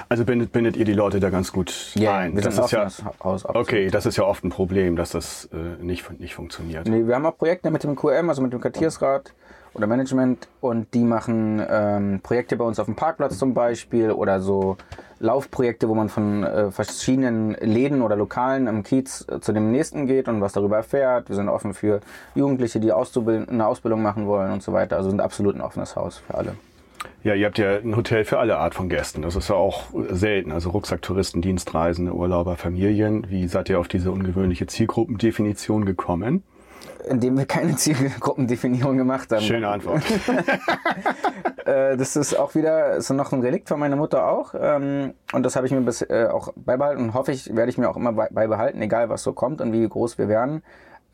Also 0.08 0.24
bindet, 0.24 0.50
bindet 0.50 0.76
ihr 0.76 0.84
die 0.84 0.92
Leute 0.92 1.20
da 1.20 1.30
ganz 1.30 1.52
gut 1.52 1.72
ein? 1.96 2.34
wir 2.34 2.42
das 2.42 2.56
sind 2.56 2.64
ist 2.64 2.70
ja, 2.72 2.88
Haus. 3.22 3.44
okay, 3.44 3.88
das 3.88 4.04
ist 4.04 4.16
ja 4.16 4.24
oft 4.24 4.42
ein 4.42 4.50
Problem, 4.50 4.96
dass 4.96 5.10
das 5.10 5.48
äh, 5.52 5.80
nicht, 5.80 6.18
nicht 6.18 6.34
funktioniert. 6.34 6.88
Nee, 6.88 7.06
wir 7.06 7.14
haben 7.14 7.24
auch 7.26 7.38
Projekte 7.38 7.70
mit 7.70 7.84
dem 7.84 7.94
QM, 7.94 8.28
also 8.28 8.42
mit 8.42 8.52
dem 8.52 8.60
Quartiersrat 8.60 9.32
oder 9.74 9.86
Management 9.86 10.48
und 10.60 10.92
die 10.94 11.04
machen 11.04 11.62
ähm, 11.68 12.20
Projekte 12.22 12.56
bei 12.56 12.64
uns 12.64 12.78
auf 12.78 12.86
dem 12.86 12.94
Parkplatz 12.94 13.38
zum 13.38 13.54
Beispiel 13.54 14.10
oder 14.10 14.40
so 14.40 14.76
Laufprojekte, 15.18 15.88
wo 15.88 15.94
man 15.94 16.08
von 16.08 16.44
äh, 16.44 16.70
verschiedenen 16.70 17.54
Läden 17.54 18.02
oder 18.02 18.16
Lokalen 18.16 18.66
im 18.66 18.82
Kiez 18.82 19.26
äh, 19.28 19.40
zu 19.40 19.52
dem 19.52 19.72
nächsten 19.72 20.06
geht 20.06 20.28
und 20.28 20.40
was 20.40 20.52
darüber 20.52 20.76
erfährt. 20.76 21.28
Wir 21.28 21.36
sind 21.36 21.48
offen 21.48 21.74
für 21.74 22.00
Jugendliche, 22.34 22.80
die 22.80 22.92
auszubilden, 22.92 23.48
eine 23.48 23.66
Ausbildung 23.66 24.02
machen 24.02 24.26
wollen 24.26 24.52
und 24.52 24.62
so 24.62 24.72
weiter. 24.72 24.96
Also 24.96 25.10
sind 25.10 25.20
absolut 25.20 25.54
ein 25.54 25.60
offenes 25.60 25.96
Haus 25.96 26.18
für 26.18 26.34
alle. 26.34 26.54
Ja, 27.22 27.34
ihr 27.34 27.46
habt 27.46 27.58
ja 27.58 27.78
ein 27.78 27.96
Hotel 27.96 28.24
für 28.24 28.38
alle 28.38 28.58
Art 28.58 28.74
von 28.74 28.88
Gästen. 28.88 29.22
Das 29.22 29.36
ist 29.36 29.48
ja 29.48 29.56
auch 29.56 29.84
selten. 30.10 30.52
Also 30.52 30.70
Rucksacktouristen, 30.70 31.42
Dienstreisende, 31.42 32.12
Urlauber, 32.12 32.56
Familien. 32.56 33.26
Wie 33.28 33.48
seid 33.48 33.68
ihr 33.70 33.80
auf 33.80 33.88
diese 33.88 34.10
ungewöhnliche 34.10 34.66
Zielgruppendefinition 34.66 35.84
gekommen? 35.84 36.42
Indem 37.08 37.36
wir 37.38 37.46
keine 37.46 37.76
Zielgruppendefinierung 37.76 38.96
gemacht 38.96 39.30
haben. 39.32 39.42
Schöne 39.42 39.68
Antwort. 39.68 40.02
Äh, 41.66 41.96
das 41.96 42.14
ist 42.14 42.38
auch 42.38 42.54
wieder 42.54 42.90
ist 42.96 43.08
noch 43.08 43.32
ein 43.32 43.40
Relikt 43.40 43.68
von 43.68 43.80
meiner 43.80 43.96
Mutter 43.96 44.28
auch. 44.28 44.54
Ähm, 44.58 45.14
und 45.32 45.44
das 45.44 45.56
habe 45.56 45.66
ich 45.66 45.72
mir 45.72 45.80
bis, 45.80 46.02
äh, 46.02 46.28
auch 46.30 46.52
beibehalten 46.56 47.02
und 47.02 47.14
hoffe 47.14 47.32
ich, 47.32 47.56
werde 47.56 47.70
ich 47.70 47.78
mir 47.78 47.88
auch 47.88 47.96
immer 47.96 48.12
bei- 48.12 48.28
beibehalten, 48.30 48.82
egal 48.82 49.08
was 49.08 49.22
so 49.22 49.32
kommt 49.32 49.62
und 49.62 49.72
wie 49.72 49.88
groß 49.88 50.18
wir 50.18 50.28
werden. 50.28 50.62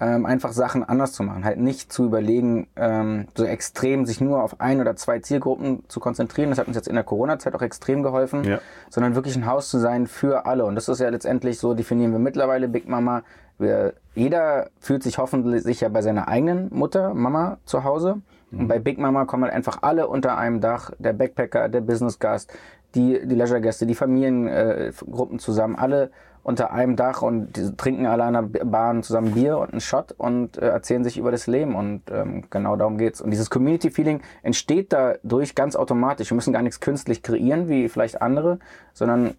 Ähm, 0.02 0.24
einfach 0.24 0.52
Sachen 0.52 0.82
anders 0.82 1.12
zu 1.12 1.22
machen. 1.22 1.44
Halt 1.44 1.58
nicht 1.58 1.92
zu 1.92 2.06
überlegen, 2.06 2.68
ähm, 2.76 3.28
so 3.36 3.44
extrem 3.44 4.06
sich 4.06 4.20
nur 4.20 4.42
auf 4.42 4.58
ein 4.58 4.80
oder 4.80 4.96
zwei 4.96 5.18
Zielgruppen 5.18 5.82
zu 5.88 6.00
konzentrieren. 6.00 6.48
Das 6.48 6.58
hat 6.58 6.68
uns 6.68 6.76
jetzt 6.76 6.88
in 6.88 6.94
der 6.94 7.04
Corona-Zeit 7.04 7.54
auch 7.54 7.60
extrem 7.60 8.02
geholfen. 8.02 8.44
Ja. 8.44 8.60
Sondern 8.88 9.14
wirklich 9.14 9.36
ein 9.36 9.44
Haus 9.44 9.68
zu 9.68 9.78
sein 9.78 10.06
für 10.06 10.46
alle. 10.46 10.64
Und 10.64 10.74
das 10.74 10.88
ist 10.88 11.00
ja 11.00 11.08
letztendlich 11.10 11.58
so, 11.58 11.74
definieren 11.74 12.12
wir 12.12 12.18
mittlerweile 12.18 12.66
Big 12.66 12.88
Mama. 12.88 13.22
Wir, 13.58 13.92
jeder 14.14 14.70
fühlt 14.80 15.02
sich 15.02 15.18
hoffentlich 15.18 15.62
sicher 15.64 15.90
bei 15.90 16.00
seiner 16.00 16.28
eigenen 16.28 16.68
Mutter, 16.74 17.12
Mama 17.12 17.58
zu 17.66 17.84
Hause. 17.84 18.22
Und 18.52 18.68
bei 18.68 18.78
Big 18.78 18.98
Mama 18.98 19.26
kommen 19.26 19.44
halt 19.44 19.52
einfach 19.52 19.82
alle 19.82 20.08
unter 20.08 20.36
einem 20.36 20.60
Dach. 20.60 20.90
Der 20.98 21.12
Backpacker, 21.12 21.68
der 21.68 21.82
Businessgast, 21.82 22.52
die, 22.94 23.20
die 23.24 23.34
Leisure-Gäste, 23.34 23.86
die 23.86 23.94
Familiengruppen 23.94 25.36
äh, 25.36 25.40
zusammen, 25.40 25.76
alle 25.76 26.10
unter 26.42 26.72
einem 26.72 26.96
Dach 26.96 27.22
und 27.22 27.76
trinken 27.78 28.06
alle 28.06 28.24
an 28.24 28.36
einer 28.36 28.48
Bahn 28.48 29.02
zusammen 29.02 29.32
Bier 29.32 29.58
und 29.58 29.72
einen 29.72 29.80
Shot 29.80 30.12
und 30.12 30.56
äh, 30.56 30.68
erzählen 30.68 31.04
sich 31.04 31.18
über 31.18 31.30
das 31.30 31.46
Leben 31.46 31.74
und 31.74 32.02
ähm, 32.10 32.44
genau 32.50 32.76
darum 32.76 32.98
geht's. 32.98 33.20
Und 33.20 33.30
dieses 33.30 33.50
Community-Feeling 33.50 34.22
entsteht 34.42 34.92
dadurch 34.92 35.54
ganz 35.54 35.76
automatisch. 35.76 36.30
Wir 36.30 36.34
müssen 36.34 36.52
gar 36.52 36.62
nichts 36.62 36.80
künstlich 36.80 37.22
kreieren, 37.22 37.68
wie 37.68 37.88
vielleicht 37.88 38.22
andere, 38.22 38.58
sondern 38.94 39.34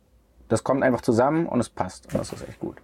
das 0.48 0.64
kommt 0.64 0.84
einfach 0.84 1.02
zusammen 1.02 1.46
und 1.48 1.60
es 1.60 1.70
passt. 1.70 2.06
Und 2.08 2.20
das 2.20 2.34
ist 2.34 2.48
echt 2.48 2.60
gut. 2.60 2.78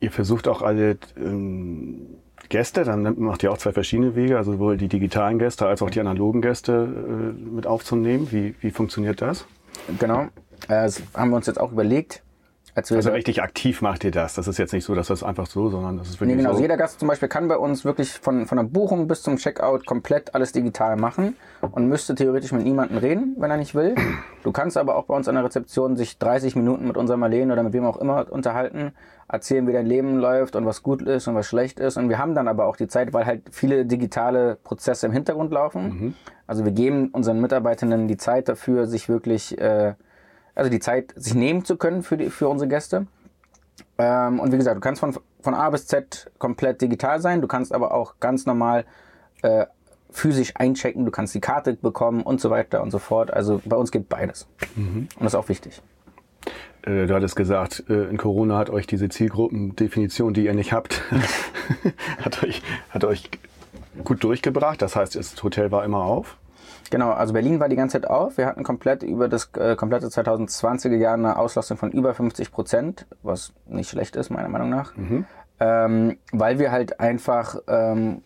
Ihr 0.00 0.10
versucht 0.10 0.48
auch 0.48 0.62
alle 0.62 0.98
ähm, 1.16 2.06
Gäste, 2.48 2.84
dann 2.84 3.18
macht 3.20 3.42
ihr 3.42 3.52
auch 3.52 3.58
zwei 3.58 3.72
verschiedene 3.72 4.14
Wege, 4.14 4.36
also 4.36 4.52
sowohl 4.52 4.76
die 4.76 4.88
digitalen 4.88 5.38
Gäste 5.38 5.66
als 5.66 5.82
auch 5.82 5.90
die 5.90 6.00
analogen 6.00 6.42
Gäste 6.42 6.72
äh, 6.72 7.50
mit 7.50 7.66
aufzunehmen. 7.66 8.28
Wie, 8.30 8.54
wie 8.60 8.70
funktioniert 8.70 9.22
das? 9.22 9.46
Genau. 9.98 10.28
Äh, 10.64 10.84
das 10.84 11.02
haben 11.14 11.30
wir 11.30 11.36
uns 11.36 11.46
jetzt 11.46 11.60
auch 11.60 11.72
überlegt, 11.72 12.22
als 12.74 12.90
Also 12.90 13.10
so- 13.10 13.14
richtig 13.14 13.42
aktiv 13.42 13.82
macht 13.82 14.02
ihr 14.02 14.10
das. 14.12 14.34
Das 14.34 14.48
ist 14.48 14.56
jetzt 14.58 14.72
nicht 14.72 14.84
so, 14.86 14.94
dass 14.94 15.08
das 15.08 15.22
einfach 15.22 15.46
so, 15.46 15.68
sondern 15.68 15.98
das 15.98 16.08
ist 16.08 16.14
wirklich 16.20 16.36
Nee, 16.36 16.42
genau. 16.42 16.50
so. 16.50 16.52
Also 16.54 16.62
jeder 16.62 16.78
Gast 16.78 17.00
zum 17.00 17.08
Beispiel 17.08 17.28
kann 17.28 17.46
bei 17.46 17.58
uns 17.58 17.84
wirklich 17.84 18.12
von, 18.12 18.46
von 18.46 18.56
der 18.56 18.64
Buchung 18.64 19.08
bis 19.08 19.20
zum 19.22 19.36
Checkout 19.36 19.84
komplett 19.84 20.34
alles 20.34 20.52
digital 20.52 20.96
machen 20.96 21.36
und 21.60 21.86
müsste 21.88 22.14
theoretisch 22.14 22.50
mit 22.52 22.64
niemandem 22.64 22.96
reden, 22.96 23.36
wenn 23.38 23.50
er 23.50 23.58
nicht 23.58 23.74
will. 23.74 23.94
Du 24.42 24.52
kannst 24.52 24.78
aber 24.78 24.96
auch 24.96 25.04
bei 25.04 25.14
uns 25.14 25.28
an 25.28 25.34
der 25.34 25.44
Rezeption 25.44 25.96
sich 25.96 26.16
30 26.18 26.56
Minuten 26.56 26.86
mit 26.86 26.96
unserer 26.96 27.18
Marlene 27.18 27.52
oder 27.52 27.62
mit 27.62 27.74
wem 27.74 27.84
auch 27.84 27.98
immer 27.98 28.32
unterhalten, 28.32 28.92
erzählen, 29.28 29.66
wie 29.68 29.72
dein 29.74 29.86
Leben 29.86 30.16
läuft 30.16 30.56
und 30.56 30.64
was 30.64 30.82
gut 30.82 31.02
ist 31.02 31.28
und 31.28 31.34
was 31.34 31.46
schlecht 31.46 31.78
ist. 31.78 31.98
Und 31.98 32.08
wir 32.08 32.16
haben 32.18 32.34
dann 32.34 32.48
aber 32.48 32.64
auch 32.64 32.76
die 32.76 32.88
Zeit, 32.88 33.12
weil 33.12 33.26
halt 33.26 33.42
viele 33.50 33.84
digitale 33.84 34.56
Prozesse 34.64 35.04
im 35.06 35.12
Hintergrund 35.12 35.52
laufen. 35.52 36.14
Also 36.46 36.64
wir 36.64 36.72
geben 36.72 37.08
unseren 37.12 37.38
Mitarbeitenden 37.40 38.08
die 38.08 38.16
Zeit 38.16 38.48
dafür, 38.48 38.86
sich 38.86 39.10
wirklich, 39.10 39.58
äh, 39.60 39.92
also 40.54 40.70
die 40.70 40.80
Zeit, 40.80 41.12
sich 41.16 41.34
nehmen 41.34 41.64
zu 41.64 41.76
können 41.76 42.02
für, 42.02 42.16
die, 42.16 42.30
für 42.30 42.48
unsere 42.48 42.68
Gäste. 42.68 43.06
Ähm, 43.98 44.40
und 44.40 44.52
wie 44.52 44.56
gesagt, 44.56 44.76
du 44.76 44.80
kannst 44.80 45.00
von, 45.00 45.16
von 45.40 45.54
A 45.54 45.70
bis 45.70 45.86
Z 45.86 46.30
komplett 46.38 46.80
digital 46.80 47.20
sein. 47.20 47.40
Du 47.40 47.48
kannst 47.48 47.74
aber 47.74 47.94
auch 47.94 48.14
ganz 48.20 48.46
normal 48.46 48.84
äh, 49.42 49.66
physisch 50.10 50.52
einchecken. 50.56 51.04
Du 51.04 51.10
kannst 51.10 51.34
die 51.34 51.40
Karte 51.40 51.74
bekommen 51.74 52.22
und 52.22 52.40
so 52.40 52.50
weiter 52.50 52.82
und 52.82 52.90
so 52.90 52.98
fort. 52.98 53.32
Also 53.32 53.60
bei 53.64 53.76
uns 53.76 53.90
geht 53.90 54.08
beides. 54.08 54.46
Und 55.16 55.24
das 55.24 55.32
ist 55.32 55.34
auch 55.34 55.48
wichtig. 55.48 55.82
Äh, 56.82 57.06
du 57.06 57.14
hattest 57.14 57.36
gesagt, 57.36 57.84
äh, 57.88 58.08
in 58.08 58.16
Corona 58.16 58.58
hat 58.58 58.70
euch 58.70 58.86
diese 58.86 59.08
Zielgruppendefinition, 59.08 60.34
die 60.34 60.44
ihr 60.44 60.54
nicht 60.54 60.72
habt, 60.72 61.02
hat, 62.18 62.42
euch, 62.42 62.62
hat 62.90 63.04
euch 63.04 63.30
gut 64.04 64.22
durchgebracht. 64.24 64.82
Das 64.82 64.96
heißt, 64.96 65.16
das 65.16 65.42
Hotel 65.42 65.70
war 65.70 65.84
immer 65.84 66.04
auf. 66.04 66.36
Genau, 66.90 67.10
also 67.10 67.32
Berlin 67.32 67.60
war 67.60 67.68
die 67.68 67.76
ganze 67.76 68.00
Zeit 68.00 68.10
auf. 68.10 68.38
Wir 68.38 68.46
hatten 68.46 68.64
komplett 68.64 69.02
über 69.02 69.28
das 69.28 69.50
äh, 69.54 69.76
komplette 69.76 70.06
2020er 70.06 70.96
Jahr 70.96 71.14
eine 71.14 71.38
Auslastung 71.38 71.76
von 71.76 71.90
über 71.90 72.14
50 72.14 72.52
Prozent, 72.52 73.06
was 73.22 73.52
nicht 73.66 73.90
schlecht 73.90 74.16
ist, 74.16 74.30
meiner 74.30 74.48
Meinung 74.48 74.70
nach. 74.70 74.92
Ähm, 75.60 76.18
weil 76.32 76.58
wir 76.58 76.72
halt 76.72 76.98
einfach, 76.98 77.56
ähm, 77.68 78.22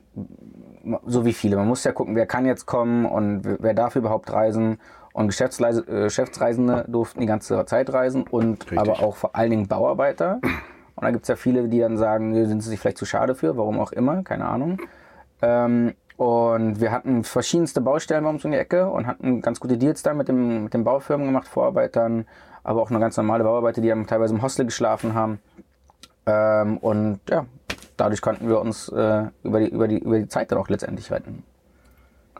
so 1.04 1.24
wie 1.24 1.32
viele, 1.32 1.56
man 1.56 1.68
muss 1.68 1.84
ja 1.84 1.92
gucken, 1.92 2.16
wer 2.16 2.26
kann 2.26 2.46
jetzt 2.46 2.66
kommen 2.66 3.04
und 3.04 3.42
wer 3.44 3.74
darf 3.74 3.96
überhaupt 3.96 4.32
reisen. 4.32 4.78
Und 5.12 5.28
Geschäftsleise, 5.28 5.80
äh, 5.82 6.04
Geschäftsreisende 6.04 6.84
durften 6.88 7.20
die 7.20 7.26
ganze 7.26 7.64
Zeit 7.66 7.92
reisen 7.92 8.26
und 8.26 8.62
Richtig. 8.62 8.78
aber 8.78 9.00
auch 9.00 9.16
vor 9.16 9.34
allen 9.34 9.50
Dingen 9.50 9.66
Bauarbeiter. 9.68 10.40
Und 10.96 11.04
da 11.04 11.10
gibt's 11.10 11.28
ja 11.28 11.36
viele, 11.36 11.68
die 11.68 11.78
dann 11.78 11.98
sagen, 11.98 12.34
sind 12.46 12.62
sie 12.62 12.70
sich 12.70 12.80
vielleicht 12.80 12.98
zu 12.98 13.04
schade 13.04 13.34
für, 13.34 13.56
warum 13.56 13.78
auch 13.80 13.92
immer, 13.92 14.22
keine 14.22 14.46
Ahnung. 14.46 14.78
Ähm, 15.42 15.94
und 16.16 16.80
wir 16.80 16.92
hatten 16.92 17.24
verschiedenste 17.24 17.80
Baustellen 17.80 18.24
bei 18.24 18.30
uns 18.30 18.44
um 18.44 18.50
die 18.50 18.56
Ecke 18.56 18.88
und 18.88 19.06
hatten 19.06 19.42
ganz 19.42 19.60
gute 19.60 19.76
Deals 19.76 20.02
da 20.02 20.14
mit, 20.14 20.28
dem, 20.28 20.64
mit 20.64 20.74
den 20.74 20.84
Baufirmen 20.84 21.26
gemacht, 21.26 21.46
Vorarbeitern, 21.46 22.26
aber 22.64 22.80
auch 22.80 22.90
eine 22.90 23.00
ganz 23.00 23.16
normale 23.16 23.44
Bauarbeiter, 23.44 23.80
die 23.80 23.88
dann 23.88 24.06
teilweise 24.06 24.34
im 24.34 24.42
Hostel 24.42 24.64
geschlafen 24.64 25.14
haben. 25.14 25.40
Ähm, 26.24 26.78
und 26.78 27.20
ja, 27.28 27.44
dadurch 27.96 28.22
konnten 28.22 28.48
wir 28.48 28.60
uns 28.60 28.88
äh, 28.88 29.24
über, 29.42 29.60
die, 29.60 29.68
über, 29.68 29.88
die, 29.88 29.98
über 29.98 30.18
die 30.18 30.28
Zeit 30.28 30.50
dann 30.50 30.58
auch 30.58 30.68
letztendlich 30.68 31.10
retten. 31.10 31.44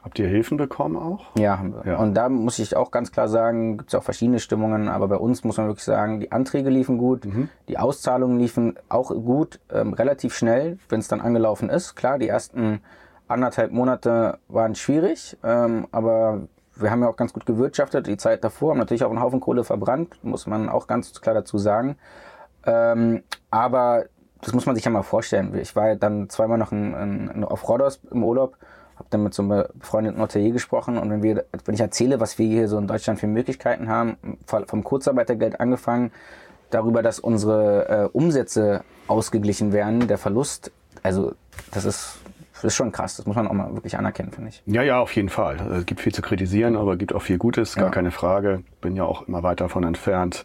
Habt 0.03 0.19
ihr 0.21 0.29
Hilfen 0.29 0.57
bekommen 0.57 0.97
auch? 0.97 1.37
Ja, 1.37 1.59
haben 1.59 1.75
wir. 1.75 1.93
Ja. 1.93 1.99
Und 1.99 2.15
da 2.15 2.29
muss 2.29 2.61
ich 2.61 2.77
auch 2.77 2.93
ganz 2.93 3.11
klar 3.11 3.29
sagen, 3.29 3.79
gibt 3.79 3.91
es 3.91 3.95
auch 3.97 4.05
verschiedene 4.05 4.39
Stimmungen, 4.39 4.89
aber 4.89 5.09
bei 5.09 5.17
uns 5.17 5.43
muss 5.43 5.57
man 5.57 5.67
wirklich 5.67 5.85
sagen, 5.85 6.21
die 6.21 6.31
Anträge 6.31 6.71
liefen 6.71 6.97
gut, 6.97 7.27
die 7.69 7.77
Auszahlungen 7.77 8.39
liefen 8.39 8.79
auch 8.89 9.09
gut, 9.09 9.59
ähm, 9.71 9.93
relativ 9.95 10.35
schnell, 10.35 10.79
wenn 10.89 11.01
es 11.01 11.09
dann 11.09 11.21
angelaufen 11.21 11.69
ist. 11.69 11.97
Klar, 11.97 12.19
die 12.19 12.29
ersten 12.29 12.81
anderthalb 13.29 13.73
Monate 13.73 14.39
waren 14.49 14.75
schwierig, 14.75 15.37
ähm, 15.43 15.87
aber 15.93 16.49
wir 16.77 16.91
haben 16.91 17.03
ja 17.03 17.09
auch 17.09 17.17
ganz 17.17 17.33
gut 17.33 17.47
gewirtschaftet, 17.47 18.07
die 18.07 18.17
Zeit 18.17 18.45
davor, 18.45 18.71
haben 18.71 18.79
natürlich 18.79 19.05
auch 19.05 19.11
einen 19.11 19.21
Haufen 19.21 19.41
Kohle 19.41 19.65
verbrannt, 19.65 20.23
muss 20.23 20.47
man 20.47 20.69
auch 20.69 20.87
ganz 20.87 21.21
klar 21.21 21.35
dazu 21.35 21.59
sagen. 21.59 21.97
Ähm, 22.65 23.23
aber 23.51 24.05
das 24.43 24.53
muss 24.53 24.67
man 24.67 24.75
sich 24.75 24.85
ja 24.85 24.91
mal 24.91 25.03
vorstellen. 25.03 25.57
Ich 25.59 25.75
war 25.75 25.89
ja 25.89 25.95
dann 25.95 26.29
zweimal 26.29 26.59
noch 26.59 26.73
in, 26.73 26.95
in, 26.95 27.45
auf 27.45 27.69
Rhodos 27.69 28.01
im 28.11 28.23
Urlaub, 28.23 28.57
habe 28.97 29.09
dann 29.11 29.23
mit 29.23 29.35
so 29.35 29.43
einem 29.43 29.65
befreundeten 29.75 30.21
Hotelier 30.21 30.53
gesprochen 30.53 30.99
und 30.99 31.11
wenn, 31.11 31.23
wir, 31.23 31.45
wenn 31.65 31.75
ich 31.75 31.81
erzähle, 31.81 32.21
was 32.21 32.39
wir 32.39 32.47
hier 32.47 32.69
so 32.69 32.79
in 32.79 32.87
Deutschland 32.87 33.19
für 33.19 33.27
Möglichkeiten 33.27 33.89
haben, 33.89 34.17
vom 34.47 34.85
Kurzarbeitergeld 34.85 35.61
angefangen, 35.61 36.13
darüber, 36.71 37.03
dass 37.03 37.19
unsere 37.19 37.89
äh, 37.89 38.09
Umsätze 38.13 38.83
ausgeglichen 39.07 39.73
werden, 39.73 40.09
der 40.09 40.19
Verlust, 40.19 40.73
also 41.03 41.35
das 41.73 41.85
ist 41.85 42.19
ist 42.65 42.75
schon 42.77 42.93
krass. 42.93 43.17
Das 43.17 43.27
muss 43.27 43.37
man 43.37 43.47
auch 43.49 43.53
mal 43.53 43.73
wirklich 43.75 43.97
anerkennen, 43.99 44.33
finde 44.33 44.51
ich. 44.51 44.63
Ja, 44.67 44.83
ja, 44.83 44.99
auf 45.01 45.15
jeden 45.15 45.29
Fall. 45.29 45.57
Es 45.79 45.87
gibt 45.87 46.01
viel 46.01 46.15
zu 46.15 46.23
kritisieren, 46.23 46.77
aber 46.77 46.93
es 46.95 46.99
gibt 46.99 47.15
auch 47.15 47.23
viel 47.23 47.39
Gutes, 47.39 47.75
gar 47.75 47.87
Ja. 47.87 47.91
keine 47.91 48.11
Frage. 48.11 48.63
Bin 48.81 48.97
ja 48.97 49.05
auch 49.05 49.29
immer 49.29 49.43
weit 49.43 49.61
davon 49.61 49.85
entfernt, 49.85 50.45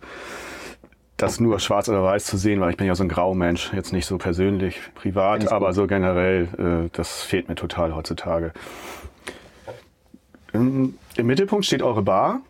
das 1.17 1.39
nur 1.39 1.59
schwarz 1.59 1.87
oder 1.87 2.03
weiß 2.03 2.25
zu 2.25 2.35
sehen, 2.37 2.59
weil 2.61 2.71
ich 2.71 2.77
bin 2.77 2.87
ja 2.87 2.95
so 2.95 3.03
ein 3.03 3.09
Graumensch, 3.09 3.71
jetzt 3.73 3.93
nicht 3.93 4.05
so 4.07 4.17
persönlich, 4.17 4.79
privat, 4.95 5.51
aber 5.51 5.67
gut. 5.67 5.75
so 5.75 5.87
generell, 5.87 6.47
äh, 6.85 6.89
das 6.93 7.21
fehlt 7.21 7.47
mir 7.47 7.55
total 7.55 7.95
heutzutage. 7.95 8.51
Im, 10.53 10.95
Im 11.15 11.27
Mittelpunkt 11.27 11.65
steht 11.65 11.81
eure 11.81 12.01
Bar, 12.01 12.41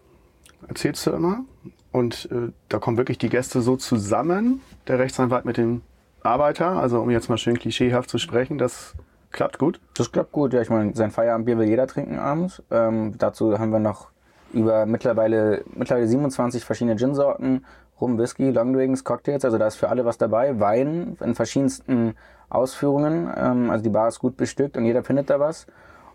erzählst 0.67 1.05
du 1.05 1.11
immer. 1.11 1.43
Und 1.91 2.29
äh, 2.31 2.51
da 2.69 2.79
kommen 2.79 2.97
wirklich 2.97 3.17
die 3.17 3.29
Gäste 3.29 3.61
so 3.61 3.75
zusammen, 3.75 4.61
der 4.87 4.97
Rechtsanwalt 4.99 5.43
mit 5.45 5.57
dem 5.57 5.81
Arbeiter, 6.23 6.77
also 6.79 7.01
um 7.01 7.09
jetzt 7.09 7.29
mal 7.29 7.37
schön 7.37 7.59
klischeehaft 7.59 8.09
zu 8.09 8.17
sprechen, 8.17 8.57
das 8.57 8.93
klappt 9.31 9.59
gut. 9.59 9.79
Das 9.95 10.11
klappt 10.11 10.31
gut, 10.31 10.53
ja. 10.53 10.61
Ich 10.61 10.69
meine, 10.69 10.95
sein 10.95 11.11
Feierabendbier 11.11 11.57
will 11.57 11.67
jeder 11.67 11.87
trinken 11.87 12.19
abends. 12.19 12.61
Ähm, 12.71 13.15
dazu 13.17 13.57
haben 13.57 13.71
wir 13.71 13.79
noch 13.79 14.09
über 14.53 14.85
mittlerweile, 14.85 15.63
mittlerweile 15.73 16.07
27 16.07 16.65
verschiedene 16.65 16.97
Gin-Sorten, 16.97 17.65
Rum, 17.99 18.17
Whisky, 18.17 18.49
Longdrinks, 18.49 19.03
Cocktails. 19.03 19.45
Also 19.45 19.57
da 19.57 19.67
ist 19.67 19.75
für 19.75 19.89
alle 19.89 20.05
was 20.05 20.17
dabei. 20.17 20.59
Wein 20.59 21.17
in 21.21 21.35
verschiedensten 21.35 22.15
Ausführungen. 22.49 23.31
Ähm, 23.35 23.69
also 23.69 23.83
die 23.83 23.89
Bar 23.89 24.07
ist 24.07 24.19
gut 24.19 24.37
bestückt 24.37 24.77
und 24.77 24.85
jeder 24.85 25.03
findet 25.03 25.29
da 25.29 25.39
was. 25.39 25.67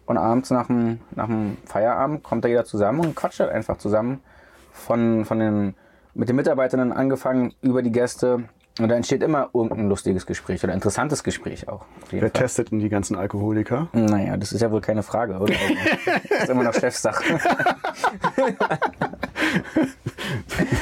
Und 0.04 0.18
abends 0.18 0.50
nach 0.50 0.68
dem, 0.68 1.00
nach 1.14 1.26
dem 1.26 1.56
Feierabend 1.64 2.22
kommt 2.22 2.44
da 2.44 2.48
jeder 2.48 2.64
zusammen 2.64 3.00
und 3.00 3.16
quatscht 3.16 3.40
halt 3.40 3.50
einfach 3.50 3.78
zusammen. 3.78 4.20
Von, 4.72 5.24
von 5.24 5.38
den, 5.38 5.74
mit 6.14 6.28
den 6.28 6.36
Mitarbeitern 6.36 6.92
angefangen 6.92 7.54
über 7.62 7.82
die 7.82 7.92
Gäste. 7.92 8.44
Und 8.78 8.88
da 8.90 8.94
entsteht 8.94 9.22
immer 9.22 9.48
irgendein 9.54 9.88
lustiges 9.88 10.26
Gespräch 10.26 10.62
oder 10.62 10.74
interessantes 10.74 11.24
Gespräch 11.24 11.66
auch. 11.68 11.86
Wer 12.10 12.20
Fall. 12.20 12.30
testet 12.30 12.72
denn 12.72 12.78
die 12.78 12.90
ganzen 12.90 13.16
Alkoholiker? 13.16 13.88
Naja, 13.94 14.36
das 14.36 14.52
ist 14.52 14.60
ja 14.60 14.70
wohl 14.70 14.82
keine 14.82 15.02
Frage, 15.02 15.38
oder? 15.38 15.54
Das 16.28 16.42
ist 16.42 16.50
immer 16.50 16.62
noch 16.64 16.74
Chefsache. 16.74 17.24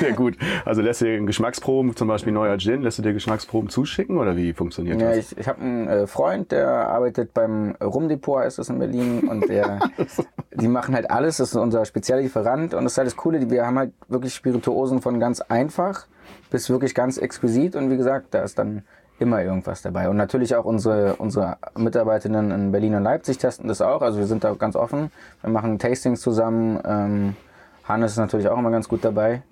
Sehr 0.01 0.13
gut. 0.17 0.37
Also 0.65 0.83
lässt 0.83 1.01
du 1.01 1.05
dir 1.07 1.21
Geschmacksproben, 1.25 1.95
zum 1.97 2.09
Beispiel 2.09 2.33
neuer 2.33 2.57
Gin, 2.59 2.83
lässt 2.83 2.99
du 2.99 3.03
dir 3.03 3.13
Geschmacksproben 3.13 3.69
zuschicken 3.71 4.19
oder 4.19 4.37
wie 4.37 4.53
funktioniert 4.53 5.01
Ja, 5.01 5.11
das? 5.15 5.33
ich 5.33 5.39
ich 5.39 5.49
habe 5.49 5.61
einen 5.61 5.89
äh, 5.89 6.07
Freund, 6.07 6.53
der 6.53 6.69
arbeitet 6.69 7.35
beim 7.35 7.77
Rumdepot, 7.83 8.41
heißt 8.41 8.59
das 8.59 8.69
in 8.71 8.79
Berlin. 8.79 9.21
Und 9.29 9.49
der, 9.49 9.81
die 10.55 10.69
machen 10.69 10.95
halt 10.95 11.11
alles, 11.11 11.37
das 11.39 11.51
ist 11.51 11.57
unser 11.57 11.85
Speziallieferant. 11.85 12.75
Und 12.75 12.85
das 12.85 12.93
ist 12.95 12.99
halt 12.99 13.07
das 13.07 13.17
Coole, 13.17 13.49
wir 13.51 13.67
haben 13.67 13.79
halt 13.79 13.93
wirklich 14.09 14.35
Spirituosen 14.35 15.01
von 15.01 15.21
ganz 15.21 15.41
einfach 15.41 16.07
bis 16.51 16.71
wirklich 16.71 16.95
ganz 16.95 17.19
exquisit. 17.19 17.77
Und 17.77 17.91
wie 17.91 17.97
gesagt, 17.97 18.29
da 18.33 18.43
ist 18.43 18.59
dann 18.59 18.83
immer 19.19 19.43
irgendwas 19.43 19.83
dabei. 19.83 20.09
Und 20.09 20.17
natürlich 20.17 20.57
auch 20.57 20.65
unsere, 20.65 21.17
unsere 21.17 21.57
Mitarbeiterinnen 21.77 22.51
in 22.51 22.73
Berlin 22.73 22.95
und 22.97 23.05
Leipzig 23.05 23.39
testen 23.39 23.69
das 23.69 23.81
auch. 23.81 24.03
Also 24.03 24.19
wir 24.19 24.27
sind 24.27 24.45
da 24.45 24.53
ganz 24.55 24.77
offen. 24.77 25.11
Wir 25.43 25.51
machen 25.51 25.79
Tastings 25.79 26.21
zusammen. 26.21 26.81
Ähm, 26.85 27.37
Hannes 27.85 28.13
ist 28.13 28.19
natürlich 28.19 28.49
auch 28.49 28.59
immer 28.59 28.71
ganz 28.71 28.89
gut 28.89 29.05
dabei. 29.05 29.43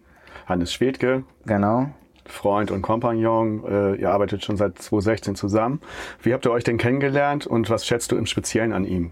Hannes 0.47 0.73
Schwedke, 0.73 1.25
Genau. 1.47 1.87
Freund 2.25 2.71
und 2.71 2.83
Kompagnon, 2.83 3.65
äh, 3.67 3.95
ihr 3.97 4.11
arbeitet 4.11 4.45
schon 4.45 4.57
seit 4.57 4.79
2016 4.79 5.35
zusammen. 5.35 5.81
Wie 6.23 6.33
habt 6.33 6.47
ihr 6.47 6.53
euch 6.53 6.63
denn 6.65 6.79
kennengelernt 6.79 7.47
und 7.49 7.69
was 7.69 7.85
schätzt 7.85 8.13
du 8.13 8.17
im 8.17 8.27
Speziellen 8.27 8.73
an 8.73 8.85
ihm? 8.85 9.11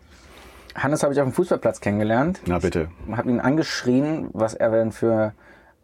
Hannes 0.76 1.02
habe 1.02 1.12
ich 1.12 1.21
auf 1.21 1.26
dem 1.26 1.33
Fußballplatz 1.33 1.81
kennengelernt. 1.81 2.40
Na 2.47 2.61
bitte. 2.61 2.88
habe 3.11 3.29
ihn 3.29 3.40
angeschrien, 3.40 4.29
was 4.33 4.55
er 4.55 4.71
denn 4.71 4.93
für 4.93 5.33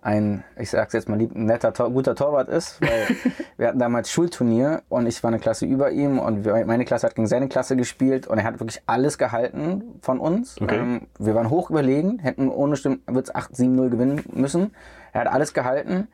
ein, 0.02 0.44
ich 0.56 0.70
sag's 0.70 0.92
jetzt 0.92 1.08
mal 1.08 1.18
lieb, 1.18 1.34
netter, 1.34 1.72
Tor, 1.72 1.90
guter 1.90 2.14
Torwart 2.14 2.48
ist, 2.48 2.80
weil 2.80 3.06
wir 3.56 3.68
hatten 3.68 3.78
damals 3.78 4.10
Schulturnier 4.10 4.82
und 4.88 5.06
ich 5.06 5.22
war 5.22 5.28
eine 5.28 5.38
Klasse 5.38 5.66
über 5.66 5.90
ihm 5.90 6.18
und 6.18 6.46
meine 6.66 6.84
Klasse 6.84 7.06
hat 7.06 7.14
gegen 7.14 7.26
seine 7.26 7.48
Klasse 7.48 7.76
gespielt 7.76 8.26
und 8.26 8.38
er 8.38 8.44
hat 8.44 8.60
wirklich 8.60 8.82
alles 8.86 9.18
gehalten 9.18 9.98
von 10.02 10.20
uns. 10.20 10.60
Okay. 10.60 10.78
Ähm, 10.78 11.06
wir 11.18 11.34
waren 11.34 11.50
hoch 11.50 11.70
überlegen, 11.70 12.18
hätten 12.20 12.48
ohne 12.48 12.76
Stimmen, 12.76 13.02
wird's 13.06 13.34
8-7-0 13.34 13.88
gewinnen 13.90 14.22
müssen. 14.32 14.72
Er 15.12 15.22
hat 15.22 15.28
alles 15.28 15.54
gehalten. 15.54 16.08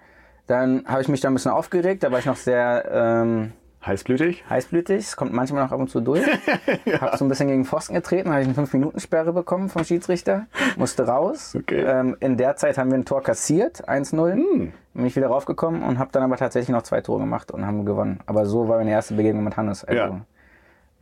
Dann 0.46 0.84
habe 0.86 1.02
ich 1.02 1.08
mich 1.08 1.20
da 1.20 1.28
ein 1.28 1.34
bisschen 1.34 1.52
aufgeregt, 1.52 2.02
da 2.02 2.10
war 2.10 2.18
ich 2.18 2.26
noch 2.26 2.36
sehr 2.36 2.84
ähm, 2.90 3.52
Heißblütig? 3.84 4.44
heißblütig. 4.48 4.98
Es 4.98 5.16
kommt 5.16 5.32
manchmal 5.32 5.64
noch 5.64 5.72
ab 5.72 5.80
und 5.80 5.90
zu 5.90 6.00
durch. 6.00 6.24
Hab 7.00 7.16
so 7.16 7.24
ein 7.24 7.28
bisschen 7.28 7.48
gegen 7.48 7.64
Pfosten 7.64 7.94
getreten, 7.94 8.30
habe 8.30 8.42
ich 8.42 8.48
eine 8.48 8.56
5-Minuten-Sperre 8.56 9.32
bekommen 9.32 9.68
vom 9.68 9.84
Schiedsrichter, 9.84 10.46
musste 10.76 11.06
raus. 11.06 11.56
Okay. 11.58 11.82
Ähm, 11.82 12.16
in 12.20 12.36
der 12.36 12.56
Zeit 12.56 12.78
haben 12.78 12.90
wir 12.90 12.98
ein 12.98 13.04
Tor 13.04 13.22
kassiert, 13.22 13.88
1-0. 13.88 14.34
Hm. 14.34 14.72
Bin 14.94 15.06
ich 15.06 15.16
wieder 15.16 15.28
raufgekommen 15.28 15.82
und 15.82 15.98
habe 15.98 16.10
dann 16.12 16.22
aber 16.22 16.36
tatsächlich 16.36 16.68
noch 16.68 16.82
zwei 16.82 17.00
Tore 17.00 17.20
gemacht 17.20 17.50
und 17.50 17.66
haben 17.66 17.84
gewonnen. 17.84 18.20
Aber 18.26 18.46
so 18.46 18.68
war 18.68 18.78
meine 18.78 18.90
erste 18.90 19.14
Begegnung 19.14 19.42
mit 19.44 19.56
Hannes. 19.56 19.84
Also, 19.84 20.00
Ja. 20.00 20.20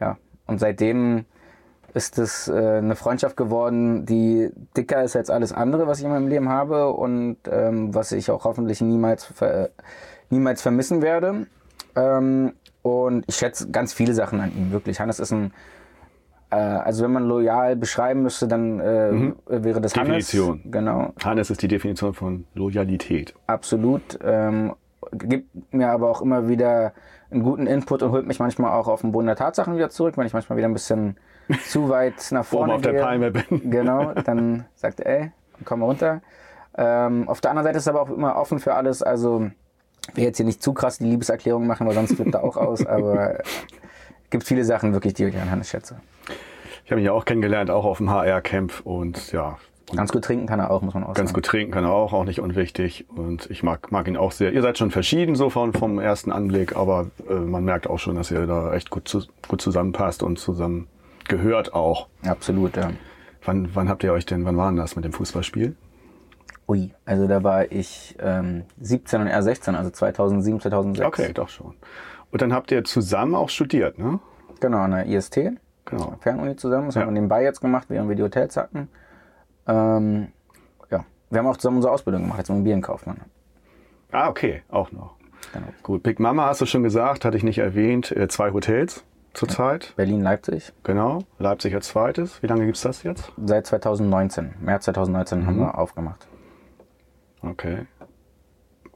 ja. 0.01 0.17
Und 0.47 0.59
seitdem 0.59 1.27
ist 1.93 2.19
es 2.19 2.49
äh, 2.49 2.79
eine 2.79 2.97
Freundschaft 2.97 3.37
geworden, 3.37 4.07
die 4.07 4.51
dicker 4.77 5.03
ist 5.03 5.17
als 5.17 5.29
alles 5.29 5.53
andere, 5.53 5.87
was 5.87 5.99
ich 5.99 6.05
in 6.05 6.11
meinem 6.11 6.29
Leben 6.29 6.49
habe 6.49 6.93
und 6.93 7.37
ähm, 7.51 7.95
was 7.95 8.13
ich 8.13 8.31
auch 8.31 8.45
hoffentlich 8.45 8.81
niemals, 8.81 9.25
ver 9.25 9.71
niemals 10.31 10.63
vermissen 10.63 11.03
werde. 11.03 11.47
Ähm, 11.97 12.53
und 12.83 13.25
ich 13.29 13.37
schätze 13.37 13.71
ganz 13.71 13.93
viele 13.93 14.15
Sachen 14.15 14.41
an 14.41 14.53
ihm, 14.57 14.73
wirklich. 14.73 15.01
Hannes 15.01 15.21
ist 15.21 15.33
ein, 15.33 15.53
äh, 16.51 16.57
also 16.57 17.05
wenn 17.05 17.13
man 17.13 17.25
loyal 17.25 17.77
beschreiben 17.77 18.23
müsste, 18.23 18.49
dann 18.49 18.81
äh, 18.81 19.33
wäre 19.49 19.81
das 19.81 19.95
Mhm. 19.95 20.01
Definition. 20.01 20.49
Hannes. 20.61 20.73
Genau, 20.73 21.13
Hannes 21.23 21.51
ist 21.51 21.63
die 21.63 21.69
Definition 21.69 22.15
von 22.15 22.47
Loyalität. 22.55 23.35
absolut. 23.47 24.19
Ähm, 24.23 24.75
gibt 25.13 25.73
mir 25.75 25.89
aber 25.91 26.11
auch 26.11 26.21
immer 26.23 26.49
wieder 26.49 26.93
einen 27.31 27.43
guten 27.43 27.67
Input 27.67 28.03
und 28.03 28.11
holt 28.13 28.27
mich 28.27 28.39
manchmal 28.39 28.73
auch 28.73 28.87
auf 28.89 29.01
den 29.01 29.13
Boden 29.13 29.27
der 29.27 29.37
Tatsachen 29.37 29.75
wieder 29.75 29.89
zurück, 29.89 30.17
wenn 30.19 30.27
ich 30.27 30.33
manchmal 30.33 30.59
wieder 30.59 30.69
ein 30.69 30.73
bisschen 30.75 31.17
zu 31.69 31.89
weit 31.89 32.15
nach 32.33 32.45
vorne 32.45 32.75
Oben 32.75 32.85
auf 32.87 32.93
der. 32.93 33.01
Palme 33.03 33.31
bin. 33.31 33.71
Genau, 33.71 34.13
dann 34.15 34.67
sagt 34.75 35.01
er, 35.01 35.07
ey, 35.21 35.33
komm 35.65 35.81
mal 35.81 35.87
runter. 35.87 36.21
Ähm, 36.77 37.29
auf 37.29 37.41
der 37.41 37.51
anderen 37.51 37.65
Seite 37.67 37.79
ist 37.79 37.87
er 37.87 37.95
aber 37.95 38.03
auch 38.03 38.11
immer 38.11 38.37
offen 38.37 38.59
für 38.61 38.75
alles. 38.75 39.03
Also, 39.03 39.51
will 40.15 40.25
jetzt 40.25 40.37
hier 40.39 40.47
nicht 40.47 40.63
zu 40.63 40.73
krass 40.73 40.99
die 40.99 41.05
Liebeserklärung 41.05 41.67
machen, 41.67 41.87
weil 41.87 41.95
sonst 41.95 42.15
flippt 42.15 42.35
er 42.35 42.45
auch 42.45 42.57
aus. 42.57 42.85
Aber 42.87 43.41
es 43.41 44.31
gibt 44.31 44.45
viele 44.45 44.65
Sachen 44.65 44.93
wirklich, 44.93 45.15
die 45.15 45.25
ich 45.25 45.37
an 45.37 45.51
Hannes 45.51 45.71
schätze. 45.71 46.01
Ich 46.85 46.91
habe 46.91 47.01
ihn 47.01 47.05
ja 47.05 47.13
auch 47.13 47.25
kennengelernt, 47.25 47.71
auch 47.71 47.85
auf 47.85 47.99
dem 47.99 48.11
HR-Camp 48.11 48.81
und 48.85 49.33
ja, 49.33 49.59
und 49.91 49.97
Ganz 49.97 50.13
gut 50.13 50.23
trinken 50.23 50.47
kann 50.47 50.61
er 50.61 50.71
auch, 50.71 50.83
muss 50.83 50.95
man 50.95 51.03
auch 51.03 51.15
ganz 51.15 51.31
sagen. 51.31 51.35
gut 51.35 51.45
trinken 51.45 51.73
kann 51.73 51.85
er 51.85 51.91
auch, 51.91 52.13
auch 52.13 52.25
nicht 52.25 52.41
unwichtig. 52.41 53.07
Und 53.09 53.51
ich 53.51 53.65
mag, 53.65 53.91
mag 53.91 54.07
ihn 54.07 54.17
auch 54.17 54.31
sehr. 54.31 54.53
Ihr 54.53 54.63
seid 54.63 54.79
schon 54.79 54.93
verschieden 54.93 55.35
so 55.35 55.51
von, 55.51 55.73
vom 55.73 55.99
ersten 55.99 56.31
Anblick, 56.31 56.77
aber 56.77 57.11
äh, 57.29 57.35
man 57.35 57.65
merkt 57.65 57.89
auch 57.89 57.99
schon, 57.99 58.15
dass 58.15 58.31
ihr 58.31 58.47
da 58.47 58.73
echt 58.73 58.91
gut, 58.91 59.09
zu, 59.09 59.25
gut 59.49 59.61
zusammenpasst 59.61 60.23
und 60.23 60.39
zusammen 60.39 60.87
gehört 61.27 61.75
auch. 61.75 62.07
Absolut, 62.25 62.77
ja. 62.77 62.93
Wann, 63.45 63.71
wann 63.75 63.89
habt 63.89 64.05
ihr 64.05 64.13
euch 64.13 64.27
denn, 64.27 64.45
wann 64.45 64.57
war 64.57 64.71
denn 64.71 64.77
das 64.77 64.95
mit 64.95 65.05
dem 65.05 65.13
Fußballspiel? 65.13 65.75
Ui, 66.71 66.93
also 67.05 67.27
da 67.27 67.43
war 67.43 67.73
ich 67.73 68.17
ähm, 68.21 68.63
17 68.81 69.23
und 69.23 69.27
er 69.27 69.43
16, 69.43 69.75
also 69.75 69.91
2007, 69.91 70.61
2006. 70.61 71.07
Okay, 71.07 71.33
doch 71.33 71.49
schon. 71.49 71.75
Und 72.31 72.43
dann 72.43 72.53
habt 72.53 72.71
ihr 72.71 72.85
zusammen 72.85 73.35
auch 73.35 73.49
studiert, 73.49 73.99
ne? 73.99 74.21
Genau, 74.61 74.79
an 74.79 74.93
der 74.93 75.07
IST, 75.07 75.41
Genau. 75.87 76.15
Fernuni 76.21 76.55
zusammen. 76.55 76.87
Das 76.87 76.95
Ja. 76.95 77.01
haben 77.01 77.09
wir 77.09 77.13
nebenbei 77.15 77.43
jetzt 77.43 77.61
gemacht, 77.61 77.87
während 77.89 78.09
wir 78.09 78.15
die 78.15 78.23
Hotels 78.23 78.57
hatten. 78.57 78.89
Ähm, 79.67 80.29
ja, 80.91 81.05
wir 81.31 81.39
haben 81.41 81.47
auch 81.49 81.57
zusammen 81.57 81.79
unsere 81.79 81.93
Ausbildung 81.93 82.23
gemacht 82.23 82.39
als 82.39 82.49
Immobilienkaufmann. 82.51 83.17
Ah, 84.13 84.29
okay, 84.29 84.63
auch 84.69 84.93
noch. 84.93 85.17
Genau. 85.53 85.67
Gut, 85.83 86.05
Big 86.05 86.21
Mama 86.21 86.47
hast 86.47 86.61
du 86.61 86.67
schon 86.67 86.85
gesagt, 86.85 87.25
hatte 87.25 87.37
ich 87.37 87.43
nicht 87.43 87.59
erwähnt. 87.59 88.13
Äh, 88.13 88.29
zwei 88.29 88.53
Hotels 88.53 89.05
zurzeit. 89.35 89.95
Berlin, 89.97 90.21
Leipzig. 90.23 90.73
Genau. 90.85 91.25
Leipzig 91.41 91.75
als 91.75 91.89
zweites. 91.89 92.41
Wie 92.43 92.47
lange 92.47 92.67
gibt's 92.67 92.83
das 92.83 93.03
jetzt? 93.03 93.33
Seit 93.45 93.67
2019, 93.67 94.55
März 94.61 94.85
2019 94.85 95.47
haben 95.47 95.57
Mhm. 95.57 95.61
wir 95.61 95.79
aufgemacht. 95.79 96.29
Okay. 97.43 97.87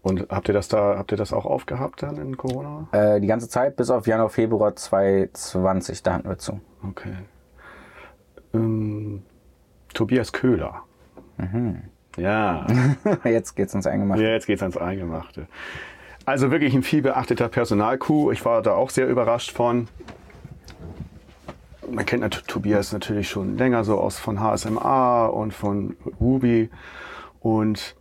Und 0.02 0.28
habt 0.28 0.48
ihr 0.48 0.54
das 0.54 0.68
da, 0.68 0.98
habt 0.98 1.12
ihr 1.12 1.16
das 1.16 1.32
auch 1.32 1.46
aufgehabt 1.46 2.02
dann 2.02 2.18
in 2.18 2.36
Corona? 2.36 2.88
Äh, 2.92 3.20
die 3.20 3.26
ganze 3.26 3.48
Zeit 3.48 3.76
bis 3.76 3.88
auf 3.88 4.06
Januar, 4.06 4.28
Februar 4.28 4.76
2020, 4.76 6.02
da 6.02 6.14
hatten 6.14 6.28
wir 6.28 6.36
zu. 6.36 6.60
Okay. 6.86 7.14
Ähm, 8.52 9.22
Tobias 9.94 10.32
Köhler. 10.32 10.82
Ja. 12.16 12.66
Jetzt 13.24 13.54
geht's 13.54 13.74
ins 13.74 13.86
Eingemachte. 13.86 14.22
ja, 14.22 14.30
jetzt 14.30 14.46
geht's 14.46 14.62
ans 14.62 14.76
Eingemachte. 14.76 15.46
Also 16.26 16.50
wirklich 16.50 16.74
ein 16.74 16.82
viel 16.82 17.02
beachteter 17.02 17.48
Personalkuh. 17.48 18.30
Ich 18.30 18.44
war 18.44 18.62
da 18.62 18.74
auch 18.74 18.90
sehr 18.90 19.08
überrascht 19.08 19.52
von. 19.52 19.88
Man 21.90 22.06
kennt 22.06 22.22
nat 22.22 22.44
Tobias 22.46 22.92
natürlich 22.92 23.28
schon 23.28 23.58
länger 23.58 23.84
so 23.84 23.98
aus 23.98 24.18
von 24.18 24.40
HSMA 24.40 25.26
und 25.26 25.52
von 25.52 25.96
Ruby. 26.20 26.70
Und 27.40 27.94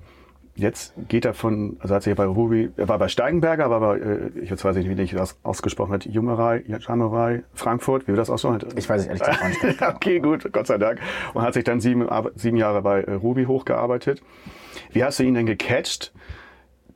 jetzt 0.55 0.93
geht 1.07 1.25
er 1.25 1.33
von, 1.33 1.77
also 1.79 1.95
hat 1.95 2.03
sich 2.03 2.15
bei 2.15 2.25
Ruby, 2.25 2.71
er 2.77 2.87
war 2.87 2.99
bei 2.99 3.07
Steigenberger, 3.07 3.69
war 3.69 3.79
bei, 3.79 3.97
äh, 3.97 4.29
ich 4.41 4.49
jetzt 4.51 4.63
weiß 4.63 4.75
nicht, 4.75 4.87
wie 4.87 5.01
ich 5.01 5.11
das 5.13 5.39
ausgesprochen 5.43 5.91
wird, 5.91 6.05
Jungerei, 6.05 6.63
Jamerei, 6.67 7.43
Frankfurt, 7.53 8.03
wie 8.03 8.11
wir 8.11 8.15
das 8.17 8.29
aussprechen. 8.29 8.67
Ich 8.75 8.87
weiß 8.87 9.01
es 9.01 9.07
ehrlich 9.07 9.21
gesagt 9.23 9.41
auch 9.41 9.47
nicht. 9.63 9.81
okay, 9.95 10.19
gut, 10.19 10.51
Gott 10.53 10.67
sei 10.67 10.77
Dank. 10.77 10.99
Und 11.33 11.41
hat 11.41 11.53
sich 11.55 11.63
dann 11.63 11.81
sieben, 11.81 12.07
sieben 12.35 12.57
Jahre 12.57 12.81
bei 12.81 13.01
äh, 13.01 13.13
Ruby 13.13 13.45
hochgearbeitet. 13.45 14.21
Wie 14.91 15.03
hast 15.03 15.19
du 15.19 15.23
ihn 15.23 15.33
denn 15.33 15.45
gecatcht? 15.47 16.13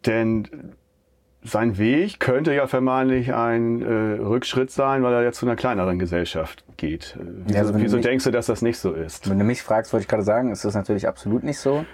Denn 0.05 0.47
sein 1.43 1.77
Weg 1.77 2.19
könnte 2.19 2.53
ja 2.53 2.67
vermeintlich 2.67 3.33
ein 3.33 3.81
äh, 3.81 4.19
Rückschritt 4.21 4.69
sein, 4.69 5.01
weil 5.03 5.13
er 5.13 5.23
jetzt 5.23 5.37
zu 5.39 5.45
einer 5.45 5.55
kleineren 5.55 5.97
Gesellschaft 5.97 6.63
geht. 6.77 7.17
Äh, 7.19 7.23
Wieso, 7.45 7.59
also 7.59 7.75
wieso 7.77 7.97
mich- 7.97 8.05
denkst 8.05 8.25
du, 8.25 8.31
dass 8.31 8.45
das 8.47 8.61
nicht 8.61 8.77
so 8.77 8.91
ist? 8.93 9.29
Wenn 9.29 9.39
du 9.39 9.45
mich 9.45 9.63
fragst, 9.63 9.93
wollte 9.93 10.03
ich 10.03 10.07
gerade 10.07 10.23
sagen, 10.23 10.51
ist 10.51 10.65
das 10.65 10.75
natürlich 10.75 11.07
absolut 11.07 11.43
nicht 11.43 11.57
so. 11.59 11.85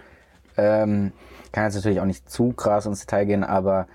Ähm, 0.58 1.12
kann 1.54 1.64
jetzt 1.64 1.76
natürlich 1.76 2.02
auch 2.02 2.06
nicht 2.06 2.30
zu 2.30 2.52
krass 2.52 2.86
ins 2.86 3.00
Detail 3.02 3.26
gehen, 3.26 3.44
aber 3.46 3.88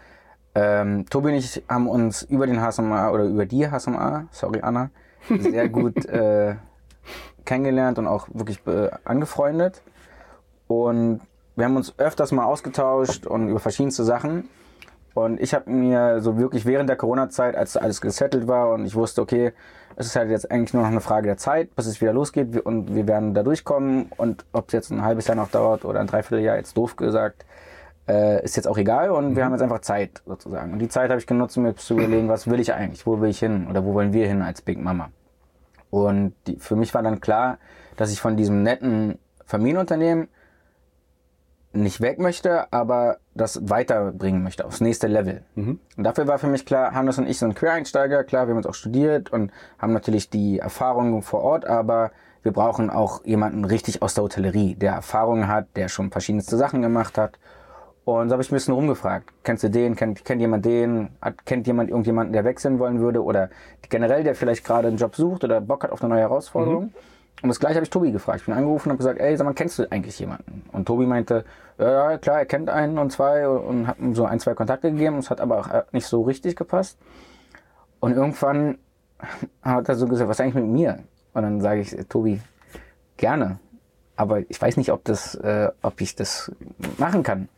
ähm, 0.54 1.04
Tobi 1.10 1.28
und 1.28 1.34
ich 1.34 1.62
haben 1.68 1.88
uns 1.88 2.22
über 2.22 2.46
den 2.46 2.62
HSMA 2.62 3.10
oder 3.10 3.24
über 3.24 3.44
die 3.44 3.68
HSMA, 3.70 4.28
sorry 4.30 4.60
Anna, 4.62 4.90
sehr 5.38 5.68
gut 5.68 6.06
äh, 6.06 6.54
kennengelernt 7.44 7.98
und 7.98 8.06
auch 8.06 8.28
wirklich 8.32 8.66
äh, 8.66 8.90
angefreundet. 9.04 9.82
Und 10.68 11.20
wir 11.56 11.64
haben 11.64 11.76
uns 11.76 11.98
öfters 11.98 12.32
mal 12.32 12.44
ausgetauscht 12.44 13.26
und 13.26 13.48
über 13.48 13.60
verschiedenste 13.60 14.04
Sachen. 14.04 14.48
Und 15.14 15.40
ich 15.40 15.54
habe 15.54 15.70
mir 15.70 16.20
so 16.20 16.38
wirklich 16.38 16.64
während 16.64 16.88
der 16.88 16.96
Corona-Zeit, 16.96 17.56
als 17.56 17.76
alles 17.76 18.00
gesettelt 18.00 18.46
war 18.46 18.72
und 18.72 18.86
ich 18.86 18.94
wusste, 18.94 19.20
okay, 19.20 19.52
es 19.96 20.06
ist 20.06 20.16
halt 20.16 20.30
jetzt 20.30 20.50
eigentlich 20.50 20.74
nur 20.74 20.82
noch 20.82 20.90
eine 20.90 21.00
Frage 21.00 21.26
der 21.26 21.36
Zeit, 21.36 21.74
bis 21.74 21.86
es 21.86 22.00
wieder 22.00 22.12
losgeht 22.12 22.60
und 22.60 22.94
wir 22.94 23.08
werden 23.08 23.34
da 23.34 23.42
durchkommen. 23.42 24.10
Und 24.16 24.44
ob 24.52 24.68
es 24.68 24.72
jetzt 24.72 24.90
ein 24.90 25.02
halbes 25.02 25.26
Jahr 25.26 25.36
noch 25.36 25.50
dauert 25.50 25.84
oder 25.84 25.98
ein 25.98 26.06
Dreivierteljahr, 26.06 26.56
jetzt 26.56 26.76
doof 26.76 26.94
gesagt, 26.94 27.44
äh, 28.06 28.44
ist 28.44 28.54
jetzt 28.54 28.68
auch 28.68 28.78
egal. 28.78 29.10
Und 29.10 29.34
wir 29.34 29.44
haben 29.44 29.52
jetzt 29.52 29.62
einfach 29.62 29.80
Zeit 29.80 30.22
sozusagen. 30.24 30.72
Und 30.72 30.78
die 30.78 30.88
Zeit 30.88 31.10
habe 31.10 31.18
ich 31.18 31.26
genutzt, 31.26 31.56
um 31.56 31.64
mir 31.64 31.74
zu 31.74 31.94
überlegen, 31.94 32.28
was 32.28 32.48
will 32.48 32.60
ich 32.60 32.72
eigentlich, 32.72 33.06
wo 33.06 33.20
will 33.20 33.30
ich 33.30 33.40
hin 33.40 33.66
oder 33.68 33.84
wo 33.84 33.92
wollen 33.94 34.12
wir 34.12 34.28
hin 34.28 34.40
als 34.40 34.62
Big 34.62 34.78
Mama. 34.80 35.10
Und 35.90 36.34
die, 36.46 36.56
für 36.56 36.76
mich 36.76 36.94
war 36.94 37.02
dann 37.02 37.20
klar, 37.20 37.58
dass 37.96 38.12
ich 38.12 38.20
von 38.20 38.36
diesem 38.36 38.62
netten 38.62 39.18
Familienunternehmen 39.46 40.28
nicht 41.72 42.00
weg 42.00 42.18
möchte, 42.18 42.72
aber 42.72 43.18
das 43.38 43.70
weiterbringen 43.70 44.42
möchte 44.42 44.66
aufs 44.66 44.82
nächste 44.82 45.06
Level. 45.06 45.42
Und 45.96 46.04
dafür 46.04 46.26
war 46.26 46.38
für 46.38 46.48
mich 46.48 46.66
klar, 46.66 46.92
Hannes 46.92 47.18
und 47.18 47.26
ich 47.26 47.38
sind 47.38 47.54
Quereinsteiger, 47.54 48.24
klar, 48.24 48.46
wir 48.46 48.50
haben 48.50 48.58
uns 48.58 48.66
auch 48.66 48.74
studiert 48.74 49.32
und 49.32 49.50
haben 49.78 49.92
natürlich 49.94 50.28
die 50.28 50.58
Erfahrung 50.58 51.22
vor 51.22 51.40
Ort, 51.40 51.64
aber 51.66 52.10
wir 52.42 52.52
brauchen 52.52 52.90
auch 52.90 53.24
jemanden 53.24 53.64
richtig 53.64 54.02
aus 54.02 54.14
der 54.14 54.24
Hotellerie, 54.24 54.74
der 54.74 54.92
Erfahrung 54.92 55.48
hat, 55.48 55.66
der 55.76 55.88
schon 55.88 56.10
verschiedenste 56.10 56.56
Sachen 56.56 56.82
gemacht 56.82 57.18
hat. 57.18 57.38
Und 58.04 58.28
so 58.28 58.32
habe 58.32 58.42
ich 58.42 58.50
ein 58.50 58.54
bisschen 58.54 58.72
rumgefragt. 58.74 59.28
Kennst 59.42 59.64
du 59.64 59.68
den? 59.70 59.94
Kennt, 59.94 60.24
kennt 60.24 60.40
jemand 60.40 60.64
den? 60.64 61.10
Hat, 61.20 61.44
kennt 61.44 61.66
jemand 61.66 61.90
irgendjemanden, 61.90 62.32
der 62.32 62.44
wechseln 62.44 62.78
wollen 62.78 63.00
würde? 63.00 63.22
Oder 63.22 63.50
generell, 63.88 64.24
der 64.24 64.34
vielleicht 64.34 64.64
gerade 64.64 64.88
einen 64.88 64.96
Job 64.96 65.14
sucht 65.14 65.44
oder 65.44 65.60
Bock 65.60 65.84
hat 65.84 65.90
auf 65.90 66.02
eine 66.02 66.14
neue 66.14 66.22
Herausforderung? 66.22 66.92
Und 67.42 67.48
das 67.48 67.60
gleiche 67.60 67.76
habe 67.76 67.84
ich 67.84 67.90
Tobi 67.90 68.10
gefragt. 68.10 68.40
Ich 68.40 68.46
bin 68.46 68.54
angerufen 68.54 68.88
und 68.88 68.92
habe 68.92 68.98
gesagt, 68.98 69.20
ey, 69.20 69.36
sag 69.36 69.44
mal, 69.44 69.54
kennst 69.54 69.78
du 69.78 69.90
eigentlich 69.90 70.18
jemanden? 70.18 70.64
Und 70.72 70.86
Tobi 70.86 71.06
meinte, 71.06 71.44
ja, 71.78 72.18
klar, 72.18 72.40
er 72.40 72.46
kennt 72.46 72.68
einen 72.68 72.98
und 72.98 73.12
zwei 73.12 73.48
und 73.48 73.86
hat 73.86 73.98
ihm 74.00 74.14
so 74.14 74.24
ein, 74.24 74.40
zwei 74.40 74.54
Kontakte 74.54 74.90
gegeben. 74.90 75.18
Es 75.18 75.30
hat 75.30 75.40
aber 75.40 75.60
auch 75.60 75.68
äh, 75.68 75.84
nicht 75.92 76.06
so 76.06 76.22
richtig 76.22 76.56
gepasst. 76.56 76.98
Und 78.00 78.12
irgendwann 78.12 78.78
hat 79.62 79.88
er 79.88 79.94
so 79.94 80.06
gesagt, 80.06 80.28
was 80.28 80.36
ist 80.36 80.40
eigentlich 80.40 80.62
mit 80.62 80.72
mir? 80.72 80.98
Und 81.32 81.42
dann 81.42 81.60
sage 81.60 81.80
ich, 81.80 81.96
Tobi, 82.08 82.40
gerne. 83.16 83.60
Aber 84.16 84.40
ich 84.50 84.60
weiß 84.60 84.76
nicht, 84.76 84.90
ob, 84.90 85.04
das, 85.04 85.36
äh, 85.36 85.70
ob 85.82 86.00
ich 86.00 86.16
das 86.16 86.50
machen 86.96 87.22
kann. 87.22 87.48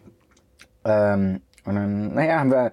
Ähm, 0.84 1.40
und 1.64 1.74
dann, 1.74 2.14
naja, 2.14 2.40
haben 2.40 2.50
wir, 2.50 2.72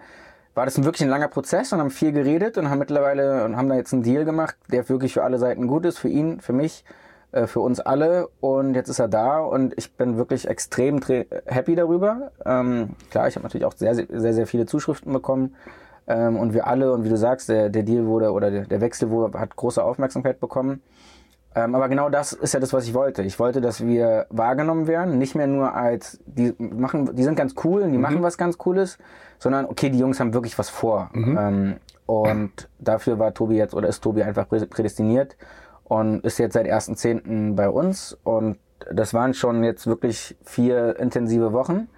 war 0.58 0.65
das 0.65 0.76
ein 0.76 0.86
wirklich 0.86 1.04
ein 1.04 1.10
langer 1.10 1.28
Prozess 1.28 1.72
und 1.72 1.80
haben 1.80 1.91
viel 1.91 2.12
geredet 2.12 2.58
und 2.58 2.72
haben 2.72 2.80
mittlerweile 2.80 3.46
und 3.46 3.56
haben 3.56 3.70
da 3.70 3.76
jetzt 3.76 3.93
einen 3.93 4.02
Deal 4.02 4.26
gemacht, 4.26 4.58
der 4.72 4.89
wirklich 4.89 5.13
für 5.13 5.24
alle 5.24 5.38
Seiten 5.38 5.67
gut 5.67 5.86
ist, 5.86 6.00
für 6.00 6.10
ihn, 6.10 6.41
für 6.41 6.52
mich, 6.52 6.84
äh, 7.32 7.46
für 7.46 7.60
uns 7.60 7.80
alle. 7.80 8.28
Und 8.41 8.74
jetzt 8.74 8.89
ist 8.89 8.98
er 8.98 9.08
da 9.08 9.39
und 9.39 9.76
ich 9.78 9.93
bin 9.93 10.17
wirklich 10.17 10.48
extrem 10.48 11.00
tre- 11.00 11.28
happy 11.46 11.76
darüber. 11.76 12.32
Ähm, 12.43 12.96
klar, 13.12 13.28
ich 13.28 13.36
habe 13.36 13.43
natürlich 13.43 13.65
auch 13.65 13.76
sehr, 13.76 13.93
sehr, 13.93 14.34
sehr, 14.34 14.48
viele 14.48 14.65
Zuschriften 14.65 15.13
bekommen. 15.13 15.56
Ähm, 16.08 16.38
und 16.38 16.56
wir 16.56 16.65
alle, 16.65 16.91
und 16.91 17.04
wie 17.04 17.10
du 17.10 17.17
sagst, 17.17 17.50
der, 17.50 17.70
der 17.70 17.84
Deal 17.84 18.08
wurde 18.08 18.32
oder 18.32 18.50
der, 18.50 18.65
der 18.65 18.82
Wechsel 18.82 19.12
wurde, 19.12 19.39
hat 19.39 19.56
große 19.56 19.84
Aufmerksamkeit 19.84 20.39
bekommen. 20.39 20.82
Ähm, 21.54 21.76
aber 21.76 21.88
genau 21.88 22.10
das 22.10 22.34
ist 22.34 22.56
ja 22.56 22.60
das, 22.60 22.74
was 22.74 22.86
ich 22.86 22.96
wollte. 22.96 23.22
Ich 23.22 23.38
wollte, 23.38 23.62
dass 23.62 23.86
wir 23.86 24.26
wahrgenommen 24.32 24.88
werden, 24.88 25.20
nicht 25.20 25.36
mehr 25.36 25.48
nur 25.48 25.76
als 25.76 26.20
die 26.26 26.56
machen, 26.58 27.15
die 27.15 27.24
sind 27.24 27.36
ganz 27.36 27.54
cool 27.63 27.84
und 27.84 27.91
die 27.91 28.00
machen 28.00 28.24
was 28.24 28.39
ganz 28.39 28.58
Cooles, 28.58 28.98
sondern 29.39 29.65
okay, 29.65 29.89
die 29.89 30.00
Jungs 30.00 30.19
haben 30.19 30.34
wirklich 30.34 30.58
was 30.58 30.69
vor. 30.69 31.10
Ähm, 31.13 31.78
und 32.06 32.69
dafür 32.80 33.19
war 33.19 33.34
Tobi 33.34 33.56
jetzt 33.58 33.73
oder 33.73 33.88
ist 33.88 34.02
Tobi 34.02 34.23
einfach 34.23 34.47
prä- 34.47 34.65
prädestiniert 34.67 35.36
und 35.84 36.23
ist 36.23 36.38
jetzt 36.39 36.54
seit 36.54 36.65
1.10. 36.67 37.56
bei 37.56 37.69
uns. 37.69 38.17
Und 38.23 38.58
das 38.91 39.13
waren 39.13 39.34
schon 39.34 39.63
jetzt 39.63 39.88
wirklich 39.88 40.36
vier 40.43 40.97
intensive 41.00 41.52
Wochen. 41.54 41.89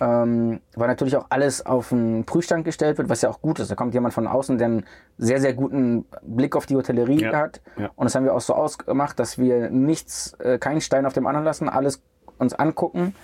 Ähm, 0.00 0.60
weil 0.76 0.88
natürlich 0.88 1.14
auch 1.14 1.26
alles 1.28 1.66
auf 1.66 1.90
den 1.90 2.24
Prüfstand 2.24 2.64
gestellt 2.64 2.96
wird, 2.96 3.10
was 3.10 3.20
ja 3.20 3.28
auch 3.28 3.42
gut 3.42 3.58
ist. 3.58 3.70
Da 3.70 3.74
kommt 3.74 3.92
jemand 3.92 4.14
von 4.14 4.26
außen, 4.26 4.56
der 4.56 4.66
einen 4.68 4.86
sehr, 5.18 5.42
sehr 5.42 5.52
guten 5.52 6.06
Blick 6.22 6.56
auf 6.56 6.64
die 6.64 6.74
Hotellerie 6.74 7.20
Ja, 7.20 7.32
hat. 7.36 7.60
ja. 7.76 7.90
Und 7.94 8.06
das 8.06 8.14
haben 8.14 8.24
wir 8.24 8.32
auch 8.34 8.40
so 8.40 8.54
ausgemacht, 8.54 9.18
dass 9.18 9.36
wir 9.36 9.68
nichts, 9.68 10.32
äh, 10.40 10.56
keinen 10.58 10.80
Stein 10.80 11.04
auf 11.04 11.12
dem 11.12 11.26
anderen 11.26 11.44
lassen, 11.44 11.68
alles 11.68 12.02
uns 12.38 12.54
angucken. 12.54 13.14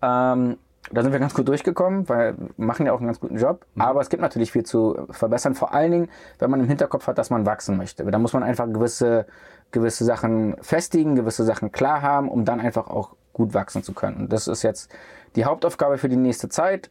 Ähm, 0.00 0.58
da 0.92 1.02
sind 1.02 1.12
wir 1.12 1.18
ganz 1.18 1.34
gut 1.34 1.48
durchgekommen, 1.48 2.08
weil 2.08 2.36
wir 2.38 2.64
machen 2.64 2.86
ja 2.86 2.92
auch 2.92 2.98
einen 2.98 3.06
ganz 3.06 3.20
guten 3.20 3.36
Job. 3.36 3.66
Mhm. 3.74 3.82
Aber 3.82 4.00
es 4.00 4.08
gibt 4.08 4.22
natürlich 4.22 4.52
viel 4.52 4.64
zu 4.64 5.06
verbessern, 5.10 5.54
vor 5.54 5.74
allen 5.74 5.90
Dingen, 5.90 6.08
wenn 6.38 6.50
man 6.50 6.60
im 6.60 6.68
Hinterkopf 6.68 7.06
hat, 7.06 7.18
dass 7.18 7.30
man 7.30 7.46
wachsen 7.46 7.76
möchte. 7.76 8.04
Da 8.04 8.18
muss 8.18 8.32
man 8.32 8.42
einfach 8.42 8.66
gewisse, 8.66 9.26
gewisse 9.72 10.04
Sachen 10.04 10.56
festigen, 10.60 11.16
gewisse 11.16 11.44
Sachen 11.44 11.72
klar 11.72 12.02
haben, 12.02 12.28
um 12.28 12.44
dann 12.44 12.60
einfach 12.60 12.88
auch 12.88 13.16
gut 13.32 13.52
wachsen 13.54 13.82
zu 13.82 13.92
können. 13.92 14.16
Und 14.16 14.32
das 14.32 14.48
ist 14.48 14.62
jetzt 14.62 14.90
die 15.34 15.44
Hauptaufgabe 15.44 15.98
für 15.98 16.08
die 16.08 16.16
nächste 16.16 16.48
Zeit. 16.48 16.90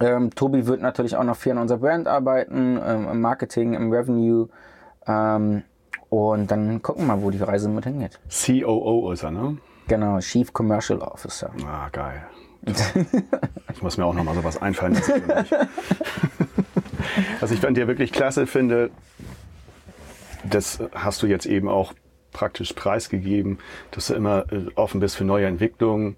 Ähm, 0.00 0.30
Tobi 0.34 0.66
wird 0.66 0.80
natürlich 0.80 1.16
auch 1.16 1.24
noch 1.24 1.36
viel 1.36 1.52
an 1.52 1.58
unserer 1.58 1.78
Brand 1.78 2.08
arbeiten, 2.08 2.80
ähm, 2.82 3.08
im 3.08 3.20
Marketing, 3.20 3.74
im 3.74 3.92
Revenue. 3.92 4.48
Ähm, 5.06 5.62
und 6.08 6.50
dann 6.50 6.82
gucken 6.82 7.06
wir 7.06 7.16
mal, 7.16 7.22
wo 7.22 7.30
die 7.30 7.38
Reise 7.38 7.68
mit 7.68 7.84
hingeht. 7.84 8.18
COO 8.28 9.12
ist 9.12 9.22
er, 9.22 9.30
ne? 9.30 9.58
Genau, 9.86 10.18
Chief 10.18 10.52
Commercial 10.52 11.00
Officer. 11.00 11.50
Ah, 11.66 11.88
geil. 11.90 12.22
Ich 13.72 13.82
muss 13.82 13.96
mir 13.96 14.04
auch 14.04 14.14
noch 14.14 14.24
mal 14.24 14.34
sowas 14.34 14.60
einfallen 14.60 14.94
lassen. 14.94 15.22
Was 17.40 17.50
ich 17.50 17.66
an 17.66 17.74
dir 17.74 17.88
wirklich 17.88 18.12
klasse 18.12 18.46
finde, 18.46 18.90
das 20.44 20.82
hast 20.92 21.22
du 21.22 21.26
jetzt 21.26 21.46
eben 21.46 21.68
auch 21.68 21.94
praktisch 22.32 22.72
preisgegeben, 22.74 23.58
dass 23.90 24.08
du 24.08 24.14
immer 24.14 24.44
äh, 24.52 24.66
offen 24.74 25.00
bist 25.00 25.16
für 25.16 25.24
neue 25.24 25.46
Entwicklungen. 25.46 26.16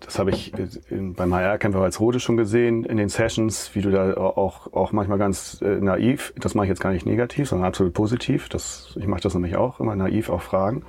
Das 0.00 0.18
habe 0.18 0.30
ich 0.30 0.52
äh, 0.54 0.68
beim 0.90 1.34
HR-Camper 1.34 1.80
als 1.80 1.98
Rode 1.98 2.20
schon 2.20 2.36
gesehen 2.36 2.84
in 2.84 2.96
den 2.96 3.08
Sessions, 3.08 3.74
wie 3.74 3.80
du 3.80 3.90
da 3.90 4.14
auch, 4.14 4.72
auch 4.72 4.92
manchmal 4.92 5.18
ganz 5.18 5.60
äh, 5.62 5.80
naiv, 5.80 6.32
das 6.36 6.54
mache 6.54 6.66
ich 6.66 6.70
jetzt 6.70 6.80
gar 6.80 6.92
nicht 6.92 7.06
negativ, 7.06 7.48
sondern 7.48 7.66
absolut 7.68 7.94
positiv. 7.94 8.48
Das, 8.48 8.96
ich 9.00 9.06
mache 9.06 9.22
das 9.22 9.34
nämlich 9.34 9.56
auch, 9.56 9.80
immer 9.80 9.96
naiv 9.96 10.28
auch 10.28 10.42
fragen 10.42 10.84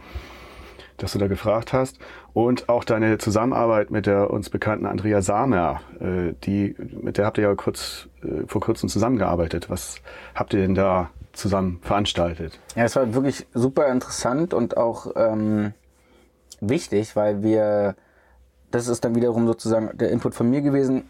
dass 1.03 1.13
du 1.13 1.19
da 1.19 1.27
gefragt 1.27 1.73
hast. 1.73 1.99
Und 2.33 2.69
auch 2.69 2.83
deine 2.83 3.17
Zusammenarbeit 3.17 3.91
mit 3.91 4.05
der 4.05 4.29
uns 4.31 4.49
bekannten 4.49 4.85
Andrea 4.85 5.21
Samer, 5.21 5.81
äh, 5.99 6.33
die, 6.43 6.75
mit 7.01 7.17
der 7.17 7.25
habt 7.25 7.37
ihr 7.37 7.45
ja 7.45 7.55
kurz, 7.55 8.07
äh, 8.23 8.45
vor 8.47 8.61
kurzem 8.61 8.89
zusammengearbeitet. 8.89 9.69
Was 9.69 9.95
habt 10.35 10.53
ihr 10.53 10.61
denn 10.61 10.75
da 10.75 11.09
zusammen 11.33 11.79
veranstaltet? 11.81 12.59
Ja, 12.75 12.83
es 12.83 12.95
war 12.95 13.13
wirklich 13.13 13.47
super 13.53 13.87
interessant 13.87 14.53
und 14.53 14.77
auch 14.77 15.11
ähm, 15.15 15.73
wichtig, 16.61 17.15
weil 17.15 17.43
wir, 17.43 17.95
das 18.71 18.87
ist 18.87 19.03
dann 19.05 19.15
wiederum 19.15 19.47
sozusagen 19.47 19.97
der 19.97 20.11
Input 20.11 20.35
von 20.35 20.49
mir 20.49 20.61
gewesen. 20.61 21.03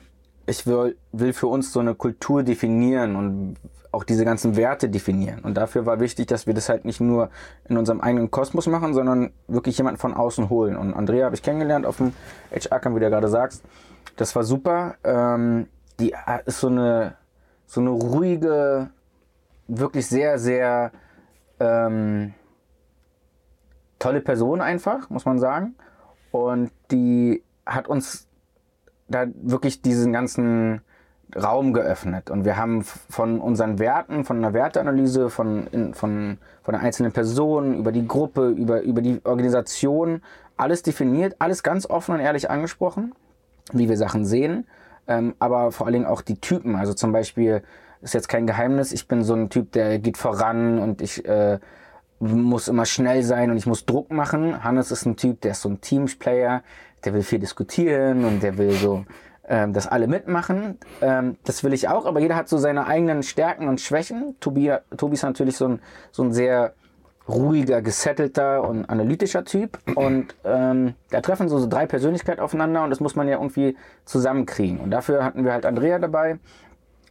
Ich 0.45 0.65
will, 0.65 0.95
will 1.11 1.33
für 1.33 1.47
uns 1.47 1.71
so 1.73 1.79
eine 1.79 1.95
Kultur 1.95 2.43
definieren 2.43 3.15
und 3.15 3.55
auch 3.91 4.03
diese 4.03 4.23
ganzen 4.23 4.55
Werte 4.55 4.89
definieren. 4.89 5.39
Und 5.39 5.55
dafür 5.55 5.85
war 5.85 5.99
wichtig, 5.99 6.27
dass 6.27 6.45
wir 6.45 6.53
das 6.53 6.69
halt 6.69 6.85
nicht 6.85 6.99
nur 6.99 7.29
in 7.67 7.77
unserem 7.77 8.01
eigenen 8.01 8.29
Kosmos 8.29 8.67
machen, 8.67 8.93
sondern 8.93 9.31
wirklich 9.47 9.77
jemanden 9.77 9.99
von 9.99 10.13
außen 10.13 10.49
holen. 10.49 10.75
Und 10.75 10.93
Andrea 10.93 11.25
habe 11.25 11.35
ich 11.35 11.41
kennengelernt 11.41 11.85
auf 11.85 11.97
dem 11.97 12.13
HR-Camp, 12.51 12.95
wie 12.95 12.99
du 12.99 13.09
gerade 13.09 13.27
sagst. 13.27 13.63
Das 14.15 14.35
war 14.35 14.43
super. 14.43 14.95
Ähm, 15.03 15.67
die 15.99 16.13
ist 16.45 16.59
so 16.59 16.67
eine, 16.67 17.15
so 17.65 17.81
eine 17.81 17.89
ruhige, 17.89 18.89
wirklich 19.67 20.07
sehr, 20.07 20.37
sehr 20.37 20.91
ähm, 21.59 22.33
tolle 23.97 24.21
Person 24.21 24.61
einfach, 24.61 25.09
muss 25.09 25.25
man 25.25 25.39
sagen. 25.39 25.75
Und 26.31 26.71
die 26.91 27.43
hat 27.65 27.87
uns 27.87 28.27
da 29.07 29.25
wirklich 29.41 29.81
diesen 29.81 30.13
ganzen 30.13 30.81
Raum 31.35 31.73
geöffnet. 31.73 32.29
Und 32.29 32.45
wir 32.45 32.57
haben 32.57 32.83
von 32.83 33.39
unseren 33.39 33.77
Werten, 33.79 34.25
von 34.25 34.37
einer 34.37 34.53
Werteanalyse, 34.53 35.29
von, 35.29 35.67
in, 35.67 35.93
von, 35.93 36.37
von 36.63 36.73
der 36.73 36.81
einzelnen 36.81 37.11
Person, 37.11 37.77
über 37.77 37.91
die 37.91 38.07
Gruppe, 38.07 38.49
über, 38.49 38.81
über 38.81 39.01
die 39.01 39.21
Organisation, 39.23 40.21
alles 40.57 40.83
definiert, 40.83 41.35
alles 41.39 41.63
ganz 41.63 41.85
offen 41.89 42.15
und 42.15 42.21
ehrlich 42.21 42.49
angesprochen, 42.49 43.13
wie 43.71 43.87
wir 43.87 43.97
Sachen 43.97 44.25
sehen, 44.25 44.65
ähm, 45.07 45.35
aber 45.39 45.71
vor 45.71 45.85
allen 45.85 45.93
Dingen 45.93 46.05
auch 46.05 46.21
die 46.21 46.39
Typen. 46.39 46.75
Also 46.75 46.93
zum 46.93 47.11
Beispiel 47.11 47.61
ist 48.01 48.13
jetzt 48.13 48.27
kein 48.27 48.47
Geheimnis, 48.47 48.91
ich 48.91 49.07
bin 49.07 49.23
so 49.23 49.33
ein 49.35 49.49
Typ, 49.49 49.71
der 49.71 49.99
geht 49.99 50.17
voran 50.17 50.79
und 50.79 51.01
ich 51.01 51.25
äh, 51.25 51.59
muss 52.19 52.67
immer 52.67 52.85
schnell 52.85 53.23
sein 53.23 53.51
und 53.51 53.57
ich 53.57 53.65
muss 53.65 53.85
Druck 53.85 54.11
machen. 54.11 54.63
Hannes 54.63 54.91
ist 54.91 55.05
ein 55.05 55.15
Typ, 55.15 55.41
der 55.41 55.51
ist 55.51 55.61
so 55.61 55.69
ein 55.69 55.79
Teamplayer, 55.79 56.63
der 57.05 57.13
will 57.13 57.23
viel 57.23 57.39
diskutieren 57.39 58.25
und 58.25 58.43
der 58.43 58.57
will 58.57 58.71
so 58.71 59.05
ähm, 59.49 59.73
dass 59.73 59.87
alle 59.87 60.07
mitmachen. 60.07 60.77
Ähm, 61.01 61.37
das 61.43 61.63
will 61.63 61.73
ich 61.73 61.89
auch, 61.89 62.05
aber 62.05 62.19
jeder 62.19 62.35
hat 62.35 62.47
so 62.47 62.57
seine 62.57 62.85
eigenen 62.85 63.23
Stärken 63.23 63.67
und 63.67 63.81
Schwächen. 63.81 64.35
Tobi, 64.39 64.73
Tobi 64.95 65.15
ist 65.15 65.23
natürlich 65.23 65.57
so 65.57 65.67
ein, 65.67 65.79
so 66.11 66.23
ein 66.23 66.31
sehr 66.31 66.73
ruhiger, 67.27 67.81
gesettelter 67.81 68.67
und 68.67 68.85
analytischer 68.85 69.43
Typ. 69.43 69.79
Und 69.95 70.35
ähm, 70.43 70.93
da 71.09 71.21
treffen 71.21 71.49
so, 71.49 71.59
so 71.59 71.67
drei 71.67 71.85
Persönlichkeiten 71.85 72.41
aufeinander 72.41 72.83
und 72.83 72.89
das 72.89 72.99
muss 72.99 73.15
man 73.15 73.27
ja 73.27 73.37
irgendwie 73.37 73.75
zusammenkriegen. 74.05 74.79
Und 74.79 74.91
dafür 74.91 75.23
hatten 75.23 75.43
wir 75.43 75.53
halt 75.53 75.65
Andrea 75.65 75.99
dabei, 75.99 76.39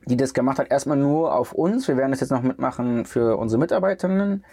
die 0.07 0.17
das 0.17 0.33
gemacht 0.33 0.59
hat, 0.59 0.71
erstmal 0.71 0.97
nur 0.97 1.35
auf 1.35 1.53
uns. 1.53 1.89
Wir 1.89 1.97
werden 1.97 2.13
das 2.13 2.21
jetzt 2.21 2.31
noch 2.31 2.43
mitmachen 2.43 3.05
für 3.05 3.37
unsere 3.37 3.61
Mitarbeiterinnen, 3.61 4.45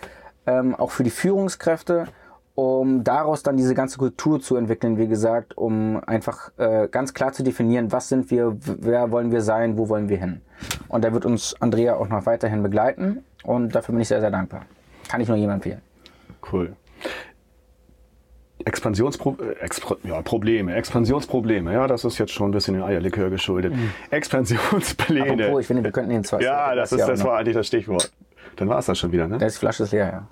ähm, 0.48 0.76
auch 0.76 0.91
für 0.91 1.04
die 1.04 1.10
Führungskräfte, 1.10 2.06
um 2.56 3.04
daraus 3.04 3.44
dann 3.44 3.58
diese 3.58 3.76
ganze 3.76 3.98
Kultur 3.98 4.39
zu 4.39 4.56
entwickeln, 4.56 4.98
wie 4.98 5.08
gesagt, 5.08 5.58
um 5.58 6.02
einfach 6.06 6.52
äh, 6.58 6.88
ganz 6.89 7.13
klar 7.13 7.34
zu 7.34 7.44
definieren, 7.44 7.91
was 7.91 8.10
sind 8.10 8.32
wir, 8.32 8.58
wer 8.60 9.12
wollen 9.12 9.32
wir 9.32 9.41
sein, 9.41 9.78
wo 9.78 9.89
wollen 9.89 10.08
wir 10.08 10.18
hin. 10.18 10.41
Und 10.88 11.04
da 11.04 11.13
wird 11.13 11.26
uns 11.26 11.56
Andrea 11.60 11.96
auch 11.96 12.08
noch 12.08 12.26
weiterhin 12.26 12.63
begleiten 12.63 13.24
und 13.44 13.76
dafür 13.76 13.94
bin 13.94 14.02
ich 14.02 14.08
sehr, 14.08 14.22
sehr 14.22 14.32
dankbar. 14.32 14.62
Kann 15.10 15.20
ich 15.20 15.28
nur 15.28 15.38
jedem 15.38 15.52
empfehlen. 15.52 15.82
Cool. 16.52 16.74
Expansionsprobleme, 18.63 19.52
äh, 19.52 19.63
Expro 19.63 19.98
ja, 20.04 20.22
Probleme, 20.22 20.76
Expansionsprobleme, 20.76 21.74
ja, 21.74 21.88
das 21.88 22.06
ist 22.06 22.18
jetzt 22.18 22.32
schon 22.32 22.50
ein 22.50 22.52
bisschen 22.52 22.74
den 22.74 22.84
Eierlikör 22.84 23.30
geschuldet. 23.30 23.76
Mhm. 23.76 23.91
Expansionspläne. 24.10 25.44
Apropos, 25.44 25.62
ich 25.62 25.68
finde, 25.68 25.84
wir 25.84 25.91
könnten 25.91 26.10
den 26.10 26.24
zwei. 26.24 26.41
Ja, 26.41 26.74
das, 26.74 26.91
ist, 26.91 27.06
das 27.06 27.24
war 27.24 27.38
eigentlich 27.38 27.56
das 27.56 27.68
Stichwort. 27.68 28.12
Dann 28.56 28.70
war 28.70 28.80
es 28.80 28.86
das 28.86 28.98
schon 28.98 29.12
wieder, 29.12 29.28
ne? 29.28 29.38
Da 29.38 29.46
ist 29.46 29.58
die 29.58 29.60
Flasche 29.60 29.84
ist 29.84 29.91
leer, 29.91 30.08
ja. 30.08 30.28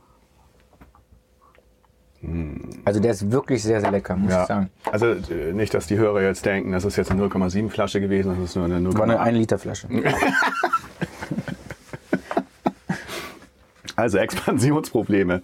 Also 2.85 2.99
der 2.99 3.11
ist 3.11 3.31
wirklich 3.31 3.61
sehr, 3.63 3.81
sehr 3.81 3.91
lecker, 3.91 4.15
muss 4.15 4.31
ja. 4.31 4.41
ich 4.43 4.47
sagen. 4.47 4.69
Also 4.91 5.07
äh, 5.07 5.51
nicht, 5.53 5.73
dass 5.73 5.87
die 5.87 5.97
Hörer 5.97 6.21
jetzt 6.21 6.45
denken, 6.45 6.71
das 6.71 6.85
ist 6.85 6.95
jetzt 6.95 7.11
eine 7.11 7.21
0,7 7.23 7.69
Flasche 7.69 7.99
gewesen, 7.99 8.33
das 8.35 8.39
ist 8.39 8.55
nur 8.55 8.65
eine 8.65 8.77
0,8. 8.77 8.97
War 8.97 9.03
eine 9.03 9.19
1 9.19 9.37
Liter 9.37 9.57
Flasche. 9.57 9.87
also 13.95 14.17
Expansionsprobleme. 14.17 15.41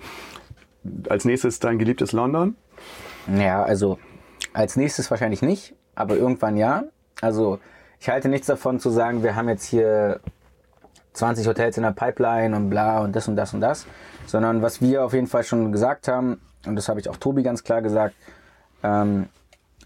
Als 1.10 1.26
nächstes 1.26 1.60
dein 1.60 1.80
geliebtes 1.80 2.13
London? 2.13 2.56
Ja, 3.38 3.63
also 3.63 4.00
als 4.54 4.78
nächstes 4.78 5.12
wahrscheinlich 5.12 5.42
nicht, 5.42 5.76
aber 5.96 6.15
irgendwann 6.15 6.56
ja. 6.56 6.84
Also 7.22 7.60
ich 8.00 8.08
halte 8.08 8.30
nichts 8.30 8.48
davon 8.48 8.80
zu 8.80 8.89
sagen, 8.89 9.22
wir 9.24 9.36
haben 9.36 9.50
jetzt 9.50 9.65
hier 9.65 10.22
20 11.13 11.48
Hotels 11.48 11.78
in 11.78 11.84
der 11.84 11.91
Pipeline 11.91 12.56
und 12.56 12.69
bla 12.69 13.00
und 13.00 13.15
das 13.15 13.28
und 13.28 13.36
das 13.36 13.54
und 13.54 13.62
das, 13.62 13.86
sondern 14.26 14.62
was 14.62 14.82
wir 14.82 15.04
auf 15.04 15.13
jeden 15.13 15.28
Fall 15.28 15.43
schon 15.43 15.72
gesagt 15.72 16.08
haben, 16.08 16.39
und 16.65 16.76
das 16.76 16.89
habe 16.89 17.00
ich 17.00 17.10
auch 17.10 17.17
Tobi 17.17 17.43
ganz 17.43 17.63
klar 17.63 17.82
gesagt, 17.82 18.15
ähm, 18.84 19.28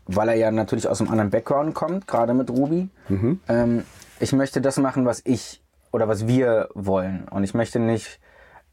weil 0.05 0.29
er 0.29 0.35
ja 0.35 0.51
natürlich 0.51 0.87
aus 0.87 0.99
einem 1.01 1.11
anderen 1.11 1.29
Background 1.29 1.73
kommt, 1.73 2.07
gerade 2.07 2.33
mit 2.33 2.49
Ruby. 2.49 2.89
Mhm. 3.09 3.39
Ähm, 3.47 3.83
ich 4.19 4.33
möchte 4.33 4.61
das 4.61 4.77
machen, 4.77 5.05
was 5.05 5.21
ich 5.23 5.61
oder 5.91 6.07
was 6.07 6.27
wir 6.27 6.69
wollen. 6.73 7.27
Und 7.29 7.43
ich 7.43 7.53
möchte 7.53 7.79
nicht 7.79 8.19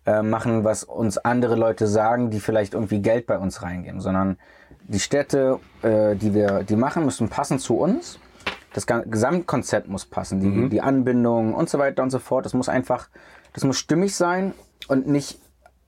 äh, 0.06 0.22
machen, 0.22 0.64
was 0.64 0.84
uns 0.84 1.18
andere 1.18 1.54
Leute 1.54 1.86
sagen, 1.86 2.30
die 2.30 2.40
vielleicht 2.40 2.74
irgendwie 2.74 3.00
Geld 3.00 3.26
bei 3.26 3.38
uns 3.38 3.62
reingeben, 3.62 4.00
sondern 4.00 4.38
die 4.88 5.00
Städte, 5.00 5.60
äh, 5.82 6.16
die 6.16 6.34
wir 6.34 6.64
die 6.64 6.76
machen, 6.76 7.04
müssen 7.04 7.28
passen 7.28 7.58
zu 7.58 7.76
uns. 7.76 8.18
Das 8.72 8.86
Gesamtkonzept 8.86 9.88
muss 9.88 10.06
passen, 10.06 10.40
die, 10.40 10.46
mhm. 10.46 10.70
die 10.70 10.80
Anbindung 10.80 11.54
und 11.54 11.68
so 11.68 11.78
weiter 11.78 12.02
und 12.02 12.10
so 12.10 12.18
fort. 12.18 12.44
Das 12.44 12.54
muss 12.54 12.68
einfach, 12.68 13.08
das 13.52 13.64
muss 13.64 13.78
stimmig 13.78 14.14
sein 14.14 14.54
und 14.88 15.08
nicht 15.08 15.40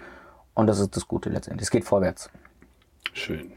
und 0.56 0.66
das 0.66 0.80
ist 0.80 0.96
das 0.96 1.08
Gute 1.08 1.30
letztendlich. 1.30 1.68
Es 1.68 1.72
geht 1.72 1.86
vorwärts. 1.86 2.32
Schön. 3.14 3.54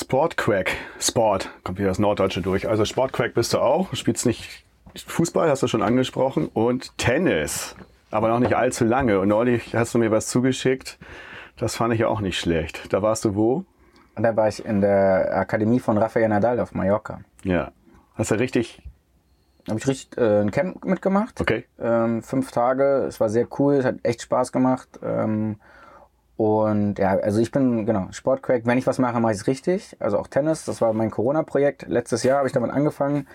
Sportquack. 0.00 0.70
Sport, 1.00 1.50
kommt 1.64 1.78
wieder 1.78 1.88
das 1.88 1.98
Norddeutsche 1.98 2.40
durch. 2.40 2.68
Also 2.68 2.84
Sportquack 2.84 3.34
bist 3.34 3.52
du 3.52 3.58
auch, 3.58 3.92
spielst 3.94 4.26
nicht 4.26 4.64
Fußball, 4.94 5.50
hast 5.50 5.64
du 5.64 5.66
schon 5.66 5.82
angesprochen, 5.82 6.46
und 6.46 6.96
Tennis. 6.98 7.74
Aber 8.12 8.28
noch 8.28 8.38
nicht 8.38 8.54
allzu 8.54 8.84
lange. 8.84 9.18
Und 9.18 9.28
neulich 9.28 9.74
hast 9.74 9.94
du 9.94 9.98
mir 9.98 10.12
was 10.12 10.28
zugeschickt. 10.28 10.98
Das 11.56 11.74
fand 11.74 11.92
ich 11.94 12.04
auch 12.04 12.20
nicht 12.20 12.38
schlecht. 12.38 12.92
Da 12.92 13.02
warst 13.02 13.24
du 13.24 13.34
wo? 13.34 13.64
Da 14.14 14.36
war 14.36 14.46
ich 14.46 14.64
in 14.64 14.80
der 14.80 15.36
Akademie 15.36 15.80
von 15.80 15.98
Rafael 15.98 16.28
Nadal 16.28 16.60
auf 16.60 16.74
Mallorca. 16.74 17.20
Ja. 17.42 17.72
Hast 18.14 18.30
du 18.30 18.36
richtig. 18.36 18.80
Habe 19.68 19.80
ich 19.80 19.86
richtig 19.88 20.16
äh, 20.16 20.40
ein 20.40 20.52
Camp 20.52 20.84
mitgemacht. 20.84 21.40
Okay. 21.40 21.66
Ähm, 21.80 22.22
fünf 22.22 22.52
Tage. 22.52 23.04
Es 23.08 23.18
war 23.18 23.28
sehr 23.28 23.48
cool. 23.58 23.74
Es 23.74 23.84
hat 23.84 23.96
echt 24.04 24.22
Spaß 24.22 24.52
gemacht. 24.52 24.88
Ähm, 25.02 25.56
und 26.38 26.98
ja, 26.98 27.18
also 27.18 27.40
ich 27.40 27.50
bin, 27.50 27.84
genau, 27.84 28.06
Sportcrack. 28.12 28.64
Wenn 28.64 28.78
ich 28.78 28.86
was 28.86 28.98
mache, 28.98 29.20
mache 29.20 29.32
ich 29.32 29.40
es 29.40 29.46
richtig. 29.46 29.96
Also 29.98 30.18
auch 30.18 30.28
Tennis. 30.28 30.64
Das 30.64 30.80
war 30.80 30.94
mein 30.94 31.10
Corona-Projekt. 31.10 31.86
Letztes 31.88 32.22
Jahr 32.22 32.38
habe 32.38 32.46
ich 32.46 32.54
damit 32.54 32.70
angefangen 32.70 33.26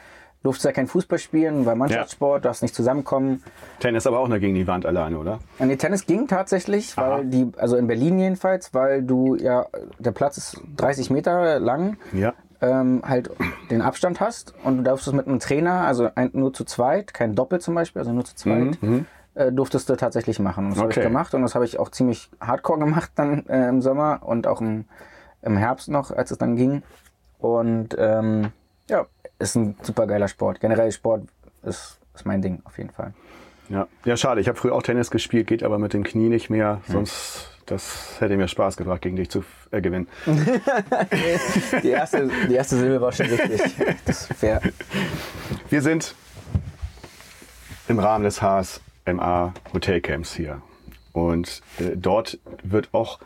durfte 0.43 0.67
ja 0.67 0.73
kein 0.73 0.87
Fußball 0.87 1.17
spielen, 1.17 1.65
weil 1.65 1.75
Mannschaftssport, 1.75 2.43
ja. 2.43 2.49
darfst 2.49 2.61
nicht 2.61 2.75
zusammenkommen. 2.75 3.41
Tennis 3.79 4.05
aber 4.05 4.19
auch 4.19 4.27
nur 4.27 4.39
gegen 4.39 4.55
die 4.55 4.67
Wand 4.67 4.85
alleine, 4.85 5.17
oder? 5.17 5.39
Ja, 5.57 5.65
nee, 5.65 5.77
Tennis 5.77 6.05
ging 6.05 6.27
tatsächlich, 6.27 6.95
weil 6.97 7.11
Aha. 7.11 7.23
die, 7.23 7.49
also 7.57 7.77
in 7.77 7.87
Berlin 7.87 8.19
jedenfalls, 8.19 8.73
weil 8.73 9.01
du 9.01 9.35
ja, 9.35 9.65
der 9.99 10.11
Platz 10.11 10.37
ist 10.37 10.61
30 10.75 11.09
Meter 11.09 11.59
lang. 11.59 11.97
Ja. 12.11 12.33
Ähm, 12.61 13.01
halt 13.05 13.29
den 13.69 13.81
Abstand 13.81 14.21
hast 14.21 14.53
und 14.63 14.77
du 14.77 14.83
darfst 14.83 15.05
es 15.05 15.11
mit 15.11 15.27
einem 15.27 15.39
Trainer, 15.39 15.81
also 15.81 16.09
ein, 16.15 16.29
nur 16.31 16.53
zu 16.53 16.63
zweit, 16.63 17.13
kein 17.13 17.35
Doppel 17.35 17.59
zum 17.59 17.75
Beispiel, 17.75 17.99
also 17.99 18.13
nur 18.13 18.23
zu 18.23 18.35
zweit, 18.35 18.81
mhm. 18.81 19.05
Äh, 19.35 19.51
durftest 19.51 19.89
du 19.89 19.95
tatsächlich 19.95 20.39
machen. 20.39 20.65
Und 20.65 20.71
das 20.71 20.79
okay. 20.79 20.85
habe 20.85 20.99
ich 20.99 21.07
gemacht 21.07 21.33
und 21.33 21.41
das 21.41 21.55
habe 21.55 21.65
ich 21.65 21.79
auch 21.79 21.89
ziemlich 21.89 22.29
hardcore 22.39 22.79
gemacht 22.79 23.11
dann 23.15 23.45
äh, 23.47 23.67
im 23.69 23.81
Sommer 23.81 24.21
und 24.23 24.47
auch 24.47 24.61
im, 24.61 24.85
im 25.41 25.57
Herbst 25.57 25.89
noch, 25.89 26.11
als 26.11 26.31
es 26.31 26.37
dann 26.37 26.55
ging. 26.55 26.83
Und 27.39 27.95
ähm, 27.97 28.51
ja, 28.89 29.05
ist 29.39 29.55
ein 29.55 29.75
super 29.81 30.07
geiler 30.07 30.27
Sport. 30.27 30.59
Generell 30.59 30.91
Sport 30.91 31.23
ist, 31.63 31.99
ist 32.13 32.25
mein 32.25 32.41
Ding 32.41 32.61
auf 32.63 32.77
jeden 32.77 32.91
Fall. 32.91 33.13
Ja, 33.69 33.87
ja 34.05 34.17
schade. 34.17 34.41
Ich 34.41 34.47
habe 34.47 34.57
früher 34.57 34.75
auch 34.75 34.83
Tennis 34.83 35.09
gespielt, 35.09 35.47
geht 35.47 35.63
aber 35.63 35.79
mit 35.79 35.93
dem 35.93 36.03
Knie 36.03 36.29
nicht 36.29 36.49
mehr. 36.49 36.81
Hm. 36.85 36.93
Sonst, 36.93 37.49
das 37.65 38.17
hätte 38.19 38.37
mir 38.37 38.47
Spaß 38.47 38.77
gebracht, 38.77 39.01
gegen 39.01 39.15
dich 39.15 39.29
zu 39.29 39.43
äh, 39.71 39.81
gewinnen. 39.81 40.07
die, 41.83 41.89
erste, 41.89 42.29
die 42.49 42.53
erste 42.53 42.77
Silbe 42.77 43.01
war 43.01 43.11
schon 43.11 43.25
richtig. 43.25 43.75
Das 44.05 44.29
ist 44.29 44.33
fair. 44.33 44.61
Wir 45.69 45.81
sind 45.81 46.15
im 47.87 47.99
Rahmen 47.99 48.23
des 48.23 48.41
HSMA 49.05 49.53
Hotelcamps 49.73 50.33
hier. 50.35 50.61
Und 51.11 51.61
äh, 51.79 51.95
dort 51.95 52.39
wird 52.63 52.89
auch 52.93 53.19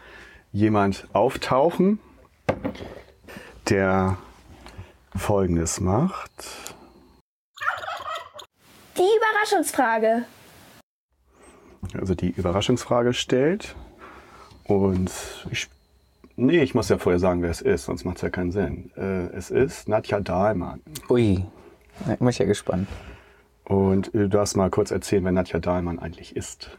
jemand 0.52 1.08
auftauchen, 1.14 2.00
der 3.70 4.18
Folgendes 5.16 5.80
macht. 5.80 6.32
Die 8.98 9.02
Überraschungsfrage. 9.02 10.26
Also 11.94 12.16
die 12.16 12.30
Überraschungsfrage 12.32 13.14
stellt. 13.14 13.76
Und 14.64 15.12
ich, 15.52 15.70
nee, 16.36 16.62
ich 16.62 16.76
muss 16.76 16.90
ja 16.90 16.98
vorher 16.98 17.20
sagen, 17.20 17.42
wer 17.42 17.52
es 17.52 17.62
ist, 17.62 17.86
sonst 17.86 18.04
macht 18.04 18.18
es 18.18 18.24
ja 18.24 18.30
keinen 18.30 18.52
Sinn. 18.52 18.92
Äh, 18.98 19.28
es 19.36 19.50
ist 19.50 19.88
Nadja 19.88 20.20
Dahlmann. 20.20 20.82
Ui, 21.10 21.46
da 22.06 22.16
bin 22.16 22.28
ich 22.28 22.40
ja 22.40 22.46
gespannt. 22.46 22.88
Und 23.68 24.16
äh, 24.16 24.20
du 24.20 24.30
darfst 24.30 24.56
mal 24.56 24.70
kurz 24.70 24.92
erzählen, 24.92 25.26
wer 25.26 25.34
Nadja 25.34 25.60
Dahlmann 25.60 26.00
eigentlich 26.00 26.34
ist. 26.36 26.70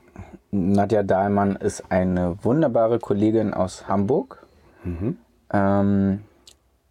Nadja 0.50 1.02
Dahlmann 1.02 1.56
ist 1.56 1.84
eine 1.90 2.36
wunderbare 2.42 2.98
Kollegin 2.98 3.52
aus 3.52 3.86
Hamburg. 3.88 4.46
Mhm. 4.84 5.18
Ähm, 5.52 6.20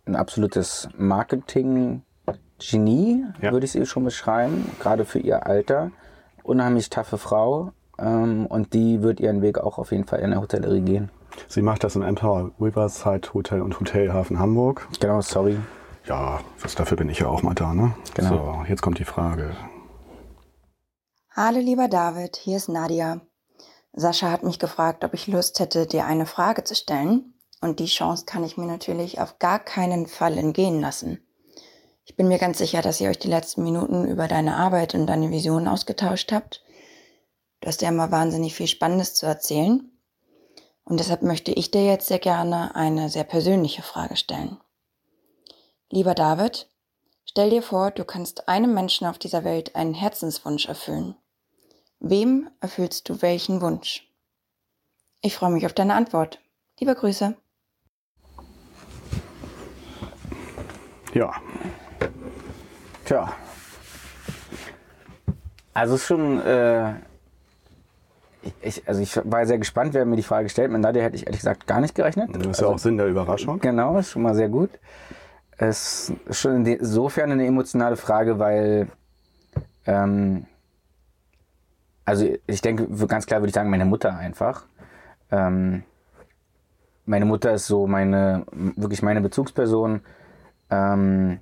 ein 0.05 0.15
absolutes 0.15 0.89
Marketing-Genie, 0.97 3.25
ja. 3.41 3.51
würde 3.51 3.65
ich 3.65 3.71
sie 3.71 3.87
schon 3.87 4.03
beschreiben, 4.03 4.69
gerade 4.79 5.05
für 5.05 5.17
ihr 5.19 5.47
Alter. 5.47 5.91
Unheimlich 6.43 6.89
taffe 6.89 7.17
Frau 7.17 7.71
ähm, 7.97 8.45
und 8.45 8.73
die 8.73 9.01
wird 9.01 9.19
ihren 9.19 9.41
Weg 9.41 9.57
auch 9.57 9.79
auf 9.79 9.91
jeden 9.91 10.05
Fall 10.05 10.19
in 10.19 10.29
der 10.31 10.41
Hotellerie 10.41 10.81
gehen. 10.81 11.09
Sie 11.47 11.63
macht 11.63 11.83
das 11.83 11.95
im 11.95 12.03
Empower 12.03 12.51
Riverside 12.59 13.33
Hotel 13.33 13.61
und 13.61 13.79
Hotelhafen 13.79 14.39
Hamburg. 14.39 14.87
Genau, 14.99 15.21
sorry. 15.21 15.57
Ja, 16.05 16.41
was, 16.61 16.75
dafür 16.75 16.97
bin 16.97 17.09
ich 17.09 17.19
ja 17.19 17.27
auch 17.27 17.43
mal 17.43 17.53
da, 17.53 17.73
ne? 17.73 17.93
Genau. 18.13 18.29
So, 18.29 18.63
jetzt 18.69 18.81
kommt 18.81 18.99
die 18.99 19.03
Frage. 19.03 19.51
Hallo 21.39 21.59
lieber 21.59 21.87
David, 21.87 22.35
hier 22.35 22.57
ist 22.57 22.67
Nadia. 22.67 23.21
Sascha 23.93 24.31
hat 24.31 24.41
mich 24.41 24.57
gefragt, 24.57 25.03
ob 25.03 25.13
ich 25.13 25.27
Lust 25.27 25.59
hätte, 25.59 25.85
dir 25.85 26.05
eine 26.05 26.25
Frage 26.25 26.63
zu 26.63 26.73
stellen. 26.73 27.35
Und 27.61 27.79
die 27.79 27.85
Chance 27.85 28.25
kann 28.25 28.43
ich 28.43 28.57
mir 28.57 28.65
natürlich 28.65 29.21
auf 29.21 29.37
gar 29.37 29.59
keinen 29.59 30.07
Fall 30.07 30.35
entgehen 30.35 30.81
lassen. 30.81 31.23
Ich 32.05 32.15
bin 32.15 32.27
mir 32.27 32.39
ganz 32.39 32.57
sicher, 32.57 32.81
dass 32.81 32.99
ihr 32.99 33.11
euch 33.11 33.19
die 33.19 33.27
letzten 33.27 33.61
Minuten 33.61 34.07
über 34.07 34.27
deine 34.27 34.55
Arbeit 34.55 34.95
und 34.95 35.05
deine 35.05 35.29
Visionen 35.29 35.67
ausgetauscht 35.67 36.31
habt. 36.31 36.63
Du 37.59 37.67
hast 37.67 37.83
ja 37.83 37.89
immer 37.89 38.09
wahnsinnig 38.09 38.55
viel 38.55 38.65
Spannendes 38.65 39.13
zu 39.13 39.27
erzählen. 39.27 39.91
Und 40.85 40.99
deshalb 40.99 41.21
möchte 41.21 41.51
ich 41.51 41.69
dir 41.69 41.85
jetzt 41.85 42.07
sehr 42.07 42.17
gerne 42.17 42.73
eine 42.73 43.09
sehr 43.11 43.25
persönliche 43.25 43.83
Frage 43.83 44.15
stellen. 44.15 44.57
Lieber 45.91 46.15
David, 46.15 46.67
stell 47.25 47.51
dir 47.51 47.61
vor, 47.61 47.91
du 47.91 48.05
kannst 48.05 48.47
einem 48.47 48.73
Menschen 48.73 49.05
auf 49.05 49.19
dieser 49.19 49.43
Welt 49.43 49.75
einen 49.75 49.93
Herzenswunsch 49.93 50.67
erfüllen. 50.67 51.15
Wem 51.99 52.49
erfüllst 52.59 53.09
du 53.09 53.21
welchen 53.21 53.61
Wunsch? 53.61 54.07
Ich 55.21 55.35
freue 55.35 55.51
mich 55.51 55.65
auf 55.65 55.73
deine 55.73 55.95
Antwort. 55.95 56.39
Liebe 56.79 56.93
Grüße. 56.93 57.35
Ja, 61.13 61.33
Tja. 63.07 63.31
Also 65.73 65.95
es 65.95 66.01
ist 66.01 66.07
schon, 66.07 66.41
äh, 66.41 66.95
ich, 68.61 68.85
also 68.85 69.01
ich 69.01 69.17
war 69.23 69.45
sehr 69.45 69.59
gespannt, 69.59 69.93
wer 69.93 70.05
mir 70.05 70.17
die 70.17 70.23
Frage 70.23 70.49
stellt. 70.49 70.71
Mit 70.71 70.81
Nadja 70.81 71.03
hätte 71.03 71.15
ich 71.15 71.25
ehrlich 71.25 71.39
gesagt 71.39 71.67
gar 71.67 71.79
nicht 71.79 71.95
gerechnet. 71.95 72.29
das 72.33 72.41
ist 72.41 72.47
also, 72.47 72.65
ja 72.65 72.71
auch 72.71 72.79
Sinn 72.79 72.97
der 72.97 73.07
Überraschung. 73.07 73.59
Genau, 73.59 73.97
ist 73.97 74.11
schon 74.11 74.23
mal 74.23 74.35
sehr 74.35 74.49
gut. 74.49 74.71
Es 75.57 76.11
ist 76.25 76.39
schon 76.39 76.65
insofern 76.65 77.31
eine 77.31 77.45
emotionale 77.45 77.95
Frage, 77.95 78.39
weil, 78.39 78.89
ähm, 79.85 80.47
also 82.07 82.25
ich 82.47 82.61
denke, 82.61 82.87
ganz 83.05 83.25
klar 83.25 83.41
würde 83.41 83.49
ich 83.49 83.53
sagen, 83.53 83.69
meine 83.69 83.83
Mutter 83.83 84.17
einfach. 84.17 84.63
Ähm, 85.29 85.83
meine 87.05 87.25
Mutter 87.25 87.51
ist 87.51 87.67
so 87.67 87.85
meine, 87.85 88.45
wirklich 88.77 89.03
meine 89.03 89.19
Bezugsperson. 89.19 89.99
Ähm, 90.69 91.41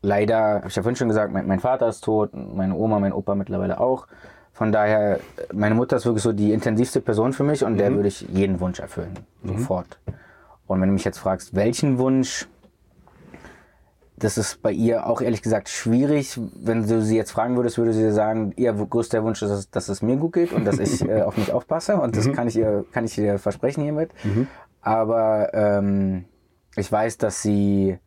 leider, 0.00 0.54
habe 0.54 0.68
ich 0.68 0.76
ja 0.76 0.82
vorhin 0.82 0.96
schon 0.96 1.08
gesagt, 1.08 1.34
mein, 1.34 1.46
mein, 1.46 1.60
Vater 1.60 1.86
ist 1.88 2.02
tot, 2.02 2.30
meine 2.32 2.74
Oma, 2.74 2.98
mein 2.98 3.12
Opa 3.12 3.34
mittlerweile 3.34 3.78
auch. 3.78 4.06
Von 4.54 4.72
daher, 4.72 5.20
meine 5.52 5.74
Mutter 5.74 5.96
ist 5.96 6.06
wirklich 6.06 6.22
so 6.22 6.32
die 6.32 6.54
intensivste 6.54 7.02
Person 7.02 7.34
für 7.34 7.44
mich 7.44 7.62
und 7.62 7.74
mhm. 7.74 7.78
der 7.78 7.94
würde 7.94 8.08
ich 8.08 8.22
jeden 8.22 8.58
Wunsch 8.58 8.80
erfüllen. 8.80 9.18
Mhm. 9.42 9.58
Sofort. 9.58 9.98
Und 10.66 10.80
wenn 10.80 10.88
du 10.88 10.94
mich 10.94 11.04
jetzt 11.04 11.18
fragst, 11.18 11.54
welchen 11.54 11.98
Wunsch, 11.98 12.48
das 14.18 14.38
ist 14.38 14.62
bei 14.62 14.72
ihr 14.72 15.06
auch 15.06 15.20
ehrlich 15.20 15.42
gesagt 15.42 15.68
schwierig. 15.68 16.38
Wenn 16.54 16.86
du 16.86 17.02
sie 17.02 17.16
jetzt 17.16 17.32
fragen 17.32 17.56
würdest, 17.56 17.76
würde 17.76 17.92
sie 17.92 18.10
sagen, 18.12 18.52
ihr 18.56 18.72
größter 18.72 19.22
Wunsch 19.22 19.42
ist, 19.42 19.50
dass, 19.50 19.70
dass 19.70 19.88
es 19.88 20.02
mir 20.02 20.16
gut 20.16 20.32
geht 20.32 20.52
und 20.52 20.64
dass 20.64 20.78
ich 20.78 21.02
äh, 21.08 21.22
auf 21.22 21.36
mich 21.36 21.52
aufpasse. 21.52 21.96
Und 21.96 22.16
das 22.16 22.26
mhm. 22.26 22.32
kann 22.32 22.48
ich 22.48 22.56
ihr, 22.56 22.84
kann 22.92 23.04
ich 23.04 23.18
ihr 23.18 23.38
versprechen 23.38 23.82
hiermit. 23.82 24.10
Mhm. 24.24 24.46
Aber 24.80 25.52
ähm, 25.52 26.24
ich 26.76 26.90
weiß, 26.90 27.18
dass 27.18 27.42
sie 27.42 27.98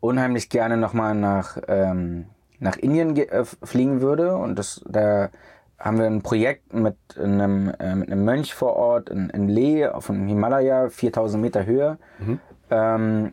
unheimlich 0.00 0.50
gerne 0.50 0.76
nochmal 0.76 1.14
nach, 1.14 1.56
ähm, 1.66 2.26
nach 2.58 2.76
Indien 2.76 3.16
äh, 3.16 3.44
fliegen 3.44 4.02
würde. 4.02 4.36
Und 4.36 4.58
das, 4.58 4.82
da 4.86 5.30
haben 5.78 5.98
wir 5.98 6.06
ein 6.06 6.22
Projekt 6.22 6.74
mit 6.74 6.96
einem, 7.16 7.72
äh, 7.78 7.94
mit 7.94 8.10
einem 8.10 8.24
Mönch 8.24 8.54
vor 8.54 8.76
Ort 8.76 9.08
in, 9.08 9.30
in 9.30 9.48
Leh 9.48 9.86
auf 9.86 10.06
dem 10.06 10.26
Himalaya, 10.26 10.90
4000 10.90 11.40
Meter 11.40 11.64
Höhe. 11.64 11.98
Mhm. 12.18 12.40
Ähm, 12.70 13.32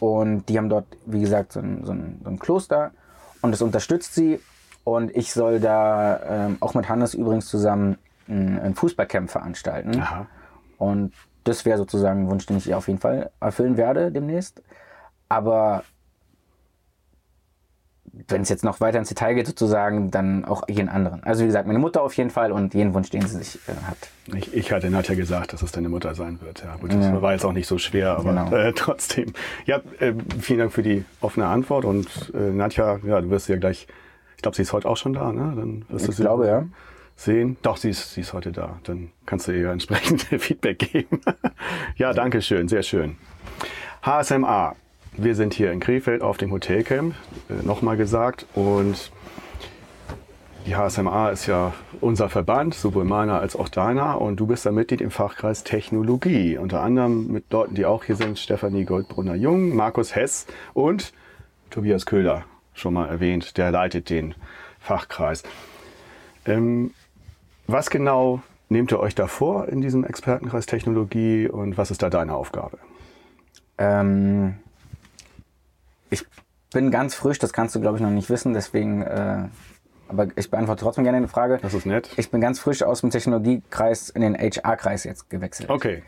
und 0.00 0.48
die 0.48 0.58
haben 0.58 0.68
dort, 0.68 0.86
wie 1.06 1.20
gesagt, 1.20 1.52
so 1.52 1.60
ein, 1.60 1.84
so 1.84 1.92
ein, 1.92 2.20
so 2.22 2.30
ein 2.30 2.38
Kloster 2.38 2.92
und 3.42 3.52
das 3.52 3.62
unterstützt 3.62 4.14
sie. 4.14 4.40
Und 4.84 5.14
ich 5.16 5.32
soll 5.32 5.58
da 5.58 6.46
ähm, 6.46 6.58
auch 6.60 6.74
mit 6.74 6.88
Hannes 6.88 7.14
übrigens 7.14 7.46
zusammen 7.46 7.98
ein, 8.28 8.60
ein 8.60 8.74
Fußballcamp 8.74 9.30
veranstalten. 9.30 10.00
Aha. 10.00 10.26
Und 10.78 11.12
das 11.44 11.64
wäre 11.64 11.78
sozusagen 11.78 12.22
ein 12.22 12.30
Wunsch, 12.30 12.46
den 12.46 12.56
ich 12.56 12.72
auf 12.74 12.86
jeden 12.88 13.00
Fall 13.00 13.30
erfüllen 13.40 13.76
werde 13.76 14.12
demnächst. 14.12 14.62
Aber 15.28 15.82
wenn 18.28 18.42
es 18.42 18.48
jetzt 18.48 18.64
noch 18.64 18.80
weiter 18.80 18.98
ins 18.98 19.08
Detail 19.08 19.34
geht, 19.34 19.46
sozusagen, 19.46 20.10
dann 20.10 20.44
auch 20.44 20.68
jeden 20.68 20.88
anderen. 20.88 21.22
Also 21.24 21.42
wie 21.42 21.46
gesagt, 21.46 21.66
meine 21.66 21.78
Mutter 21.78 22.02
auf 22.02 22.14
jeden 22.14 22.30
Fall 22.30 22.52
und 22.52 22.74
jeden 22.74 22.94
Wunsch, 22.94 23.10
den 23.10 23.22
sie 23.22 23.38
sich 23.38 23.58
äh, 23.68 23.72
hat. 23.86 23.96
Ich, 24.34 24.54
ich 24.54 24.72
hatte 24.72 24.90
Nadja 24.90 25.14
gesagt, 25.14 25.52
dass 25.52 25.62
es 25.62 25.72
deine 25.72 25.88
Mutter 25.88 26.14
sein 26.14 26.40
wird. 26.40 26.62
Ja, 26.64 26.76
gut, 26.76 26.92
das 26.92 27.04
ja. 27.04 27.22
war 27.22 27.32
jetzt 27.32 27.44
auch 27.44 27.52
nicht 27.52 27.66
so 27.66 27.78
schwer, 27.78 28.16
aber 28.16 28.30
genau. 28.30 28.56
äh, 28.56 28.72
trotzdem. 28.76 29.32
Ja, 29.66 29.80
äh, 30.00 30.14
vielen 30.40 30.60
Dank 30.60 30.72
für 30.72 30.82
die 30.82 31.04
offene 31.20 31.46
Antwort 31.46 31.84
und 31.84 32.32
äh, 32.34 32.50
Nadja, 32.50 32.98
ja, 33.04 33.20
du 33.20 33.30
wirst 33.30 33.48
ja 33.48 33.56
gleich, 33.56 33.86
ich 34.36 34.42
glaube, 34.42 34.56
sie 34.56 34.62
ist 34.62 34.72
heute 34.72 34.88
auch 34.88 34.96
schon 34.96 35.12
da, 35.12 35.32
ne? 35.32 35.52
Dann 35.56 35.84
wirst 35.88 36.08
ich 36.08 36.16
glaube, 36.16 36.46
ja. 36.46 36.64
Sehen. 37.18 37.56
Doch, 37.62 37.78
sie 37.78 37.88
ist, 37.90 38.12
sie 38.12 38.20
ist 38.20 38.34
heute 38.34 38.52
da. 38.52 38.78
Dann 38.84 39.10
kannst 39.24 39.48
du 39.48 39.52
ihr 39.52 39.70
entsprechend 39.72 40.22
Feedback 40.22 40.78
geben. 40.78 41.20
ja, 41.96 42.12
danke 42.12 42.42
schön, 42.42 42.68
sehr 42.68 42.82
schön. 42.82 43.16
HSMA, 44.02 44.76
wir 45.16 45.34
sind 45.34 45.54
hier 45.54 45.72
in 45.72 45.80
Krefeld 45.80 46.22
auf 46.22 46.36
dem 46.36 46.52
Hotelcamp, 46.52 47.14
äh, 47.48 47.66
nochmal 47.66 47.96
gesagt. 47.96 48.46
Und 48.54 49.10
die 50.66 50.76
HSMA 50.76 51.30
ist 51.30 51.46
ja 51.46 51.72
unser 52.00 52.28
Verband, 52.28 52.74
sowohl 52.74 53.04
meiner 53.04 53.40
als 53.40 53.56
auch 53.56 53.68
deiner. 53.68 54.20
Und 54.20 54.36
du 54.36 54.46
bist 54.46 54.66
da 54.66 54.72
Mitglied 54.72 55.00
im 55.00 55.10
Fachkreis 55.10 55.64
Technologie. 55.64 56.58
Unter 56.58 56.82
anderem 56.82 57.28
mit 57.28 57.52
Leuten, 57.52 57.74
die 57.74 57.86
auch 57.86 58.04
hier 58.04 58.16
sind, 58.16 58.38
Stefanie 58.38 58.84
Goldbrunner-Jung, 58.84 59.74
Markus 59.74 60.14
Hess 60.14 60.46
und 60.74 61.12
Tobias 61.70 62.06
Köhler, 62.06 62.44
schon 62.74 62.94
mal 62.94 63.08
erwähnt. 63.08 63.56
Der 63.56 63.70
leitet 63.70 64.10
den 64.10 64.34
Fachkreis. 64.80 65.42
Ähm, 66.44 66.92
was 67.66 67.90
genau 67.90 68.42
nehmt 68.68 68.92
ihr 68.92 69.00
euch 69.00 69.14
da 69.14 69.26
vor 69.26 69.68
in 69.68 69.80
diesem 69.80 70.04
Expertenkreis 70.04 70.66
Technologie 70.66 71.48
und 71.48 71.78
was 71.78 71.90
ist 71.90 72.02
da 72.02 72.10
deine 72.10 72.34
Aufgabe? 72.34 72.78
Ähm, 73.78 74.56
ich 76.10 76.24
bin 76.72 76.90
ganz 76.90 77.14
frisch, 77.14 77.38
das 77.38 77.52
kannst 77.52 77.74
du 77.74 77.80
glaube 77.80 77.96
ich 77.96 78.02
noch 78.02 78.10
nicht 78.10 78.30
wissen, 78.30 78.52
deswegen, 78.52 79.02
äh, 79.02 79.44
aber 80.08 80.28
ich 80.36 80.50
beantworte 80.50 80.82
trotzdem 80.82 81.04
gerne 81.04 81.18
eine 81.18 81.28
Frage. 81.28 81.58
Das 81.62 81.74
ist 81.74 81.86
nett. 81.86 82.10
Ich 82.16 82.30
bin 82.30 82.40
ganz 82.40 82.60
frisch 82.60 82.82
aus 82.82 83.00
dem 83.00 83.10
Technologiekreis 83.10 84.10
in 84.10 84.22
den 84.22 84.36
HR-Kreis 84.36 85.04
jetzt 85.04 85.30
gewechselt. 85.30 85.70
Okay. 85.70 86.02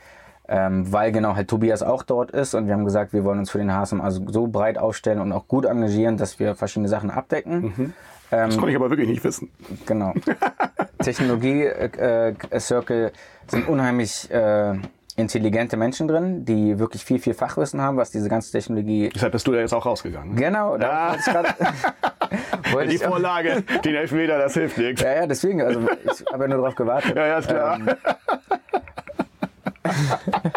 Ähm, 0.51 0.91
weil 0.93 1.13
genau 1.13 1.37
halt 1.37 1.49
Tobias 1.49 1.83
auch 1.83 2.03
dort 2.03 2.31
ist 2.31 2.55
und 2.55 2.67
wir 2.67 2.75
haben 2.75 2.87
gesagt, 2.87 3.13
wir 3.13 3.23
wollen 3.23 3.39
uns 3.39 3.51
für 3.51 3.59
den 3.59 3.75
HSM 3.75 4.01
also 4.01 4.25
so 4.29 4.47
breit 4.47 4.79
aufstellen 4.79 5.21
und 5.21 5.31
auch 5.33 5.47
gut 5.47 5.67
engagieren, 5.67 6.17
dass 6.17 6.39
wir 6.39 6.55
verschiedene 6.55 6.89
Sachen 6.89 7.11
abdecken. 7.11 7.61
Mhm. 7.61 7.93
Ähm, 8.31 8.49
das 8.49 8.57
konnte 8.57 8.71
ich 8.71 8.77
aber 8.77 8.89
wirklich 8.89 9.09
nicht 9.09 9.25
wissen. 9.25 9.51
Genau. 9.85 10.15
Technologie-Circle 11.03 12.97
äh, 12.97 13.09
äh 13.09 13.13
sind 13.47 13.69
unheimlich 13.69 14.31
äh, 14.31 14.75
intelligente 15.19 15.77
Menschen 15.77 16.07
drin, 16.07 16.45
die 16.45 16.79
wirklich 16.79 17.05
viel, 17.05 17.19
viel 17.19 17.35
Fachwissen 17.35 17.81
haben, 17.81 17.97
was 17.97 18.11
diese 18.11 18.29
ganze 18.29 18.53
Technologie. 18.53 19.11
Deshalb 19.13 19.33
bist 19.33 19.47
du 19.49 19.53
da 19.53 19.59
jetzt 19.59 19.75
auch 19.75 19.85
rausgegangen. 19.85 20.37
Genau, 20.37 20.79
da 20.79 21.13
ah. 21.13 21.17
grad, 21.17 21.57
die 22.91 22.99
Vorlage, 22.99 23.65
den 23.85 23.97
Elfmeter, 23.97 24.39
das 24.39 24.55
hilft 24.55 24.79
nichts. 24.79 25.03
Ja, 25.03 25.15
ja, 25.15 25.27
deswegen, 25.27 25.61
also 25.61 25.81
ich 25.81 26.25
habe 26.33 26.45
ja 26.45 26.49
nur 26.49 26.59
darauf 26.59 26.77
gewartet. 26.77 27.17
Ja, 27.17 27.27
ja, 27.27 27.39
ist 27.39 27.49
klar. 27.49 27.81
Ähm, 27.81 27.89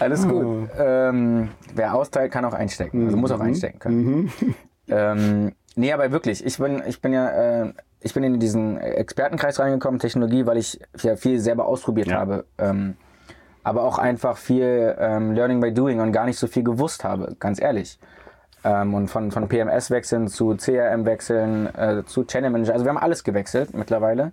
alles 0.00 0.26
gut. 0.26 0.44
Oh. 0.44 0.66
Ähm, 0.78 1.50
wer 1.74 1.94
austeilt, 1.94 2.32
kann 2.32 2.46
auch 2.46 2.54
einstecken. 2.54 3.04
Also 3.04 3.18
muss 3.18 3.30
auch 3.32 3.36
mhm. 3.36 3.42
einstecken 3.42 3.78
können. 3.78 4.06
Mhm. 4.06 4.54
Ähm, 4.88 5.52
nee, 5.76 5.92
aber 5.92 6.10
wirklich, 6.10 6.44
ich 6.44 6.56
bin, 6.56 6.82
ich 6.86 7.02
bin 7.02 7.12
ja, 7.12 7.64
äh, 7.64 7.72
ich 8.00 8.14
bin 8.14 8.24
in 8.24 8.40
diesen 8.40 8.78
Expertenkreis 8.78 9.60
reingekommen, 9.60 10.00
Technologie, 10.00 10.46
weil 10.46 10.56
ich 10.56 10.80
ja 11.02 11.16
viel 11.16 11.38
selber 11.38 11.66
ausprobiert 11.66 12.08
ja. 12.08 12.16
habe. 12.16 12.46
Ähm, 12.56 12.96
aber 13.62 13.82
auch 13.82 13.98
einfach 13.98 14.36
viel 14.36 14.96
ähm, 14.98 15.32
Learning 15.32 15.60
by 15.60 15.72
Doing 15.72 16.00
und 16.00 16.12
gar 16.12 16.24
nicht 16.24 16.38
so 16.38 16.46
viel 16.46 16.64
gewusst 16.64 17.04
habe, 17.04 17.36
ganz 17.38 17.60
ehrlich. 17.60 17.98
Ähm, 18.64 18.94
und 18.94 19.08
von, 19.08 19.30
von 19.30 19.48
PMS 19.48 19.90
wechseln 19.90 20.28
zu 20.28 20.56
CRM 20.56 21.04
wechseln, 21.04 21.74
äh, 21.74 22.04
zu 22.04 22.24
Channel 22.24 22.50
Manager. 22.50 22.72
Also 22.72 22.84
wir 22.84 22.90
haben 22.90 22.98
alles 22.98 23.24
gewechselt 23.24 23.74
mittlerweile. 23.74 24.32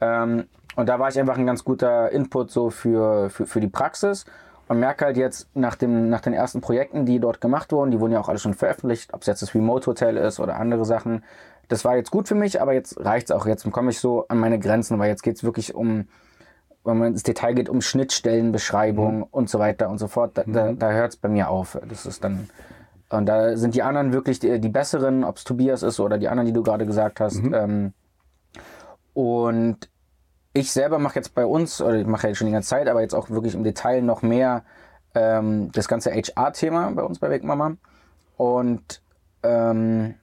Ähm, 0.00 0.46
und 0.76 0.88
da 0.88 0.98
war 0.98 1.08
ich 1.08 1.18
einfach 1.18 1.36
ein 1.36 1.46
ganz 1.46 1.64
guter 1.64 2.10
Input 2.10 2.50
so 2.50 2.70
für, 2.70 3.30
für, 3.30 3.46
für 3.46 3.60
die 3.60 3.68
Praxis 3.68 4.24
und 4.68 4.78
merke 4.78 5.06
halt 5.06 5.16
jetzt 5.16 5.48
nach, 5.54 5.74
dem, 5.74 6.08
nach 6.08 6.20
den 6.20 6.34
ersten 6.34 6.60
Projekten, 6.60 7.04
die 7.04 7.18
dort 7.18 7.40
gemacht 7.40 7.72
wurden, 7.72 7.90
die 7.90 8.00
wurden 8.00 8.12
ja 8.12 8.20
auch 8.20 8.28
alle 8.28 8.38
schon 8.38 8.54
veröffentlicht, 8.54 9.12
ob 9.12 9.22
es 9.22 9.26
jetzt 9.26 9.42
das 9.42 9.54
Remote 9.54 9.86
Hotel 9.86 10.16
ist 10.16 10.40
oder 10.40 10.56
andere 10.56 10.84
Sachen. 10.84 11.24
Das 11.68 11.84
war 11.84 11.96
jetzt 11.96 12.10
gut 12.10 12.28
für 12.28 12.34
mich, 12.34 12.62
aber 12.62 12.72
jetzt 12.74 12.98
reicht 13.04 13.30
es 13.30 13.36
auch. 13.36 13.46
Jetzt 13.46 13.70
komme 13.70 13.90
ich 13.90 13.98
so 13.98 14.26
an 14.28 14.38
meine 14.38 14.58
Grenzen, 14.58 14.98
weil 14.98 15.08
jetzt 15.08 15.22
geht 15.22 15.36
es 15.36 15.44
wirklich 15.44 15.74
um 15.74 16.06
wenn 16.84 16.98
man 16.98 17.08
ins 17.12 17.22
Detail 17.22 17.54
geht, 17.54 17.68
um 17.68 17.80
Schnittstellenbeschreibung 17.80 19.18
mhm. 19.18 19.26
und 19.30 19.50
so 19.50 19.58
weiter 19.58 19.88
und 19.88 19.98
so 19.98 20.08
fort, 20.08 20.32
da, 20.34 20.44
da, 20.46 20.72
mhm. 20.72 20.78
da 20.78 20.90
hört 20.90 21.12
es 21.12 21.16
bei 21.16 21.28
mir 21.28 21.48
auf. 21.48 21.78
Das 21.88 22.06
ist 22.06 22.24
dann. 22.24 22.48
Und 23.10 23.26
da 23.26 23.56
sind 23.56 23.74
die 23.74 23.82
anderen 23.82 24.12
wirklich 24.12 24.38
die, 24.38 24.60
die 24.60 24.68
besseren, 24.68 25.24
ob 25.24 25.36
es 25.36 25.44
Tobias 25.44 25.82
ist 25.82 25.98
oder 25.98 26.18
die 26.18 26.28
anderen, 26.28 26.46
die 26.46 26.52
du 26.52 26.62
gerade 26.62 26.84
gesagt 26.84 27.20
hast. 27.20 27.42
Mhm. 27.42 27.54
Ähm, 27.54 27.92
und 29.14 29.88
ich 30.52 30.72
selber 30.72 30.98
mache 30.98 31.16
jetzt 31.16 31.34
bei 31.34 31.46
uns, 31.46 31.80
oder 31.80 31.96
ich 31.96 32.06
mache 32.06 32.24
ja 32.24 32.28
jetzt 32.30 32.38
schon 32.38 32.46
die 32.46 32.52
ganze 32.52 32.68
Zeit, 32.68 32.88
aber 32.88 33.00
jetzt 33.00 33.14
auch 33.14 33.30
wirklich 33.30 33.54
im 33.54 33.64
Detail 33.64 34.02
noch 34.02 34.22
mehr 34.22 34.62
ähm, 35.14 35.70
das 35.72 35.88
ganze 35.88 36.12
HR-Thema 36.12 36.90
bei 36.92 37.02
uns 37.02 37.18
bei 37.18 37.30
Wegmama. 37.30 37.76
Und 38.36 39.02
ähm, 39.42 40.14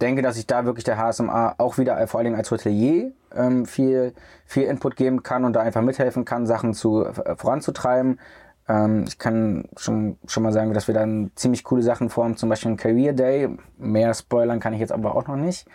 denke, 0.00 0.22
dass 0.22 0.36
ich 0.36 0.46
da 0.46 0.64
wirklich 0.64 0.84
der 0.84 0.98
HSMA 0.98 1.54
auch 1.58 1.78
wieder 1.78 2.04
vor 2.06 2.18
allen 2.18 2.26
Dingen 2.26 2.36
als 2.36 2.50
Hotelier 2.50 3.12
ähm, 3.36 3.66
viel, 3.66 4.14
viel 4.46 4.64
Input 4.64 4.96
geben 4.96 5.22
kann 5.22 5.44
und 5.44 5.54
da 5.54 5.60
einfach 5.60 5.82
mithelfen 5.82 6.24
kann, 6.24 6.46
Sachen 6.46 6.74
zu, 6.74 7.04
äh, 7.04 7.36
voranzutreiben. 7.36 8.20
Ähm, 8.68 9.04
ich 9.06 9.18
kann 9.18 9.68
schon, 9.76 10.18
schon 10.26 10.42
mal 10.42 10.52
sagen, 10.52 10.72
dass 10.74 10.86
wir 10.88 10.94
dann 10.94 11.30
ziemlich 11.34 11.64
coole 11.64 11.82
Sachen 11.82 12.10
vorhaben, 12.10 12.36
zum 12.36 12.48
Beispiel 12.48 12.72
ein 12.72 12.76
Career 12.76 13.12
Day. 13.12 13.48
Mehr 13.76 14.14
spoilern 14.14 14.60
kann 14.60 14.72
ich 14.72 14.80
jetzt 14.80 14.92
aber 14.92 15.14
auch 15.14 15.26
noch 15.26 15.36
nicht. 15.36 15.66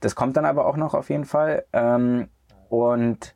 Das 0.00 0.14
kommt 0.14 0.36
dann 0.36 0.44
aber 0.44 0.66
auch 0.66 0.76
noch 0.76 0.94
auf 0.94 1.10
jeden 1.10 1.24
Fall. 1.24 1.64
Ähm, 1.72 2.28
und 2.68 3.34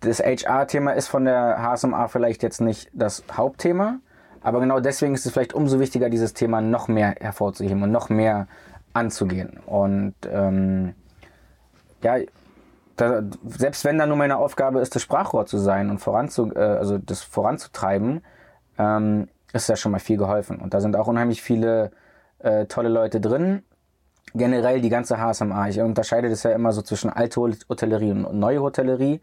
das 0.00 0.20
HR-Thema 0.20 0.92
ist 0.92 1.08
von 1.08 1.24
der 1.24 1.62
HSMA 1.62 2.08
vielleicht 2.08 2.42
jetzt 2.42 2.60
nicht 2.60 2.90
das 2.92 3.24
Hauptthema, 3.32 4.00
aber 4.42 4.60
genau 4.60 4.78
deswegen 4.80 5.14
ist 5.14 5.24
es 5.24 5.32
vielleicht 5.32 5.54
umso 5.54 5.80
wichtiger, 5.80 6.10
dieses 6.10 6.34
Thema 6.34 6.60
noch 6.60 6.88
mehr 6.88 7.14
hervorzuheben 7.18 7.82
und 7.82 7.90
noch 7.90 8.10
mehr 8.10 8.46
anzugehen. 8.92 9.58
Und 9.64 10.14
ähm, 10.30 10.94
ja, 12.02 12.18
da, 12.96 13.22
selbst 13.46 13.84
wenn 13.84 13.98
da 13.98 14.06
nur 14.06 14.16
meine 14.16 14.36
Aufgabe 14.36 14.80
ist, 14.80 14.94
das 14.94 15.02
Sprachrohr 15.02 15.46
zu 15.46 15.58
sein 15.58 15.90
und 15.90 15.98
voranzu, 15.98 16.52
äh, 16.54 16.58
also 16.58 16.98
das 16.98 17.22
voranzutreiben, 17.22 18.22
ähm, 18.78 19.28
ist 19.52 19.68
ja 19.68 19.76
schon 19.76 19.92
mal 19.92 20.00
viel 20.00 20.16
geholfen. 20.16 20.58
Und 20.58 20.74
da 20.74 20.80
sind 20.80 20.96
auch 20.96 21.06
unheimlich 21.06 21.42
viele 21.42 21.92
äh, 22.40 22.66
tolle 22.66 22.88
Leute 22.88 23.20
drin. 23.20 23.62
Generell 24.34 24.80
die 24.80 24.88
ganze 24.88 25.18
HSMA. 25.18 25.68
Ich 25.68 25.80
unterscheide 25.80 26.28
das 26.28 26.42
ja 26.42 26.50
immer 26.50 26.72
so 26.72 26.82
zwischen 26.82 27.10
alte 27.10 27.40
Hotellerie 27.40 28.10
und 28.10 28.34
neue 28.34 28.60
Hotellerie. 28.60 29.20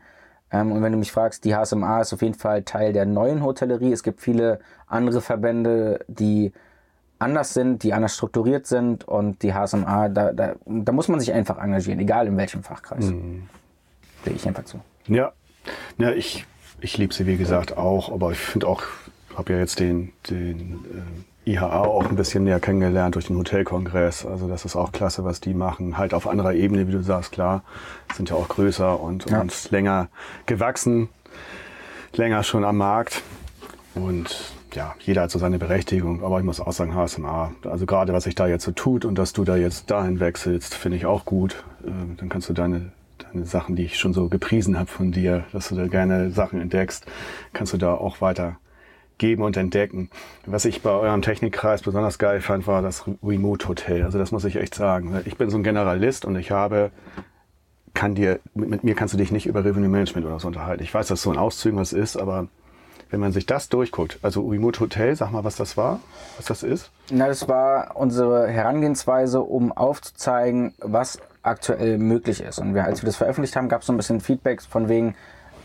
Ähm, 0.52 0.72
und 0.72 0.82
wenn 0.84 0.92
du 0.92 0.98
mich 0.98 1.12
fragst, 1.12 1.44
die 1.44 1.56
HSMA 1.56 2.02
ist 2.02 2.14
auf 2.14 2.22
jeden 2.22 2.36
Fall 2.36 2.64
Teil 2.64 2.94
der 2.94 3.06
neuen 3.06 3.44
Hotellerie. 3.44 3.92
Es 3.92 4.04
gibt 4.04 4.22
viele 4.22 4.60
andere 4.88 5.22
Verbände, 5.22 6.00
die 6.08 6.54
anders 7.20 7.54
sind, 7.54 7.84
die 7.84 7.94
anders 7.94 8.16
strukturiert 8.16 8.66
sind 8.66 9.08
und 9.08 9.44
die 9.44 9.54
HSMA, 9.54 10.10
da, 10.10 10.34
da, 10.34 10.56
da 10.66 10.92
muss 10.92 11.08
man 11.08 11.20
sich 11.20 11.32
einfach 11.32 11.58
engagieren, 11.60 12.00
egal 12.00 12.28
in 12.28 12.36
welchem 12.36 12.64
Fachkreis. 12.64 13.06
Mhm. 13.06 13.48
Sehe 14.24 14.34
ich 14.34 14.48
einfach 14.48 14.66
zu. 14.66 14.80
Ja, 15.08 15.32
ja 15.98 16.12
ich, 16.12 16.46
ich 16.80 16.98
liebe 16.98 17.14
sie 17.14 17.26
wie 17.28 17.38
gesagt 17.38 17.78
auch, 17.78 18.12
aber 18.12 18.32
ich 18.32 18.40
finde 18.40 18.68
auch, 18.68 18.84
habe 19.36 19.54
ja 19.54 19.60
jetzt 19.60 19.80
den, 19.80 20.14
den 20.30 20.86
äh, 21.46 21.52
IHA 21.52 21.86
auch 21.86 22.08
ein 22.08 22.16
bisschen 22.16 22.44
näher 22.44 22.60
kennengelernt 22.60 23.16
durch 23.16 23.28
den 23.28 23.38
Hotelkongress. 23.38 24.26
Also 24.26 24.48
das 24.48 24.66
ist 24.66 24.76
auch 24.76 24.92
klasse, 24.92 25.24
was 25.24 25.42
die 25.42 25.54
machen. 25.54 25.98
Halt 25.98 26.14
auf 26.14 26.28
anderer 26.28 26.54
Ebene, 26.54 26.88
wie 26.88 26.92
du 26.92 27.02
sagst, 27.02 27.32
klar, 27.32 27.64
sind 28.14 28.30
ja 28.30 28.36
auch 28.36 28.48
größer 28.48 29.00
und, 29.00 29.30
ja. 29.30 29.42
und 29.42 29.72
länger 29.72 30.10
gewachsen, 30.46 31.10
länger 32.14 32.44
schon 32.44 32.64
am 32.64 32.78
Markt. 32.78 33.24
Und 33.96 34.54
ja, 34.74 34.96
jeder 35.00 35.24
hat 35.24 35.32
so 35.32 35.40
seine 35.40 35.58
Berechtigung, 35.58 36.24
aber 36.24 36.40
ich 36.40 36.46
muss 36.46 36.60
auch 36.60 36.72
sagen, 36.72 36.96
HSMA, 36.96 37.52
also 37.64 37.86
gerade 37.86 38.14
was 38.14 38.24
sich 38.24 38.36
da 38.36 38.48
jetzt 38.48 38.64
so 38.64 38.72
tut 38.72 39.04
und 39.04 39.16
dass 39.16 39.34
du 39.34 39.44
da 39.44 39.58
jetzt 39.58 39.92
dahin 39.92 40.20
wechselst, 40.20 40.76
finde 40.76 40.98
ich 40.98 41.06
auch 41.06 41.26
gut. 41.26 41.64
Ähm, 41.86 42.16
dann 42.18 42.30
kannst 42.30 42.50
du 42.50 42.54
deine, 42.54 42.78
deine 42.78 42.92
Sachen, 43.34 43.76
die 43.76 43.86
ich 43.86 43.98
schon 43.98 44.14
so 44.14 44.30
gepriesen 44.30 44.78
habe 44.78 44.90
von 44.90 45.12
dir, 45.12 45.46
dass 45.52 45.70
du 45.70 45.76
da 45.76 45.88
gerne 45.88 46.32
Sachen 46.32 46.62
entdeckst, 46.62 47.06
kannst 47.54 47.74
du 47.74 47.78
da 47.78 47.94
auch 47.94 48.22
weiter 48.22 48.58
geben 49.18 49.44
und 49.44 49.56
entdecken. 49.56 50.10
Was 50.46 50.66
ich 50.66 50.82
bei 50.82 50.90
eurem 50.90 51.22
Technikkreis 51.22 51.84
besonders 51.84 52.18
geil 52.18 52.42
fand, 52.42 52.66
war 52.66 52.82
das 52.82 53.06
Remote 53.24 53.68
Hotel. 53.68 54.04
Also 54.04 54.18
das 54.18 54.32
muss 54.32 54.46
ich 54.46 54.56
echt 54.56 54.74
sagen. 54.74 55.22
Ich 55.26 55.38
bin 55.38 55.50
so 55.50 55.58
ein 55.58 55.64
Generalist 55.64 56.26
und 56.26 56.36
ich 56.36 56.52
habe 56.52 56.92
kann 57.94 58.16
dir, 58.16 58.40
mit, 58.54 58.70
mit 58.70 58.84
mir 58.84 58.96
kannst 58.96 59.14
du 59.14 59.18
dich 59.18 59.32
nicht 59.32 59.46
über 59.46 59.66
Revenue 59.66 59.90
Management 59.90 60.26
oder 60.26 60.40
so 60.40 60.48
unterhalten. 60.48 60.84
Ich 60.84 60.94
weiß, 60.94 61.08
dass 61.08 61.22
so 61.22 61.32
ein 61.32 61.38
Auszügen 61.38 61.78
was 61.80 61.94
ist, 61.94 62.18
aber 62.18 62.48
wenn 63.10 63.20
man 63.20 63.34
sich 63.34 63.46
das 63.46 63.68
durchguckt, 63.68 64.20
also 64.22 64.48
Remote 64.48 64.80
Hotel, 64.80 65.16
sag 65.16 65.32
mal, 65.32 65.44
was 65.44 65.58
das 65.58 65.76
war, 65.76 66.00
was 66.38 66.46
das 66.46 66.64
ist. 66.64 66.92
Na, 67.12 67.28
das 67.28 67.50
war 67.50 67.98
unsere 67.98 68.48
Herangehensweise, 68.48 69.42
um 69.42 69.72
aufzuzeigen, 69.72 70.74
was 70.80 71.20
aktuell 71.44 71.98
möglich 71.98 72.42
ist. 72.42 72.60
Und 72.60 72.74
wir, 72.74 72.86
als 72.86 73.02
wir 73.02 73.08
das 73.08 73.16
veröffentlicht 73.16 73.56
haben, 73.56 73.70
gab 73.70 73.82
es 73.82 73.88
so 73.88 73.94
ein 73.94 73.98
bisschen 73.98 74.22
Feedback 74.22 74.62
von 74.62 74.90
wegen, 74.90 75.16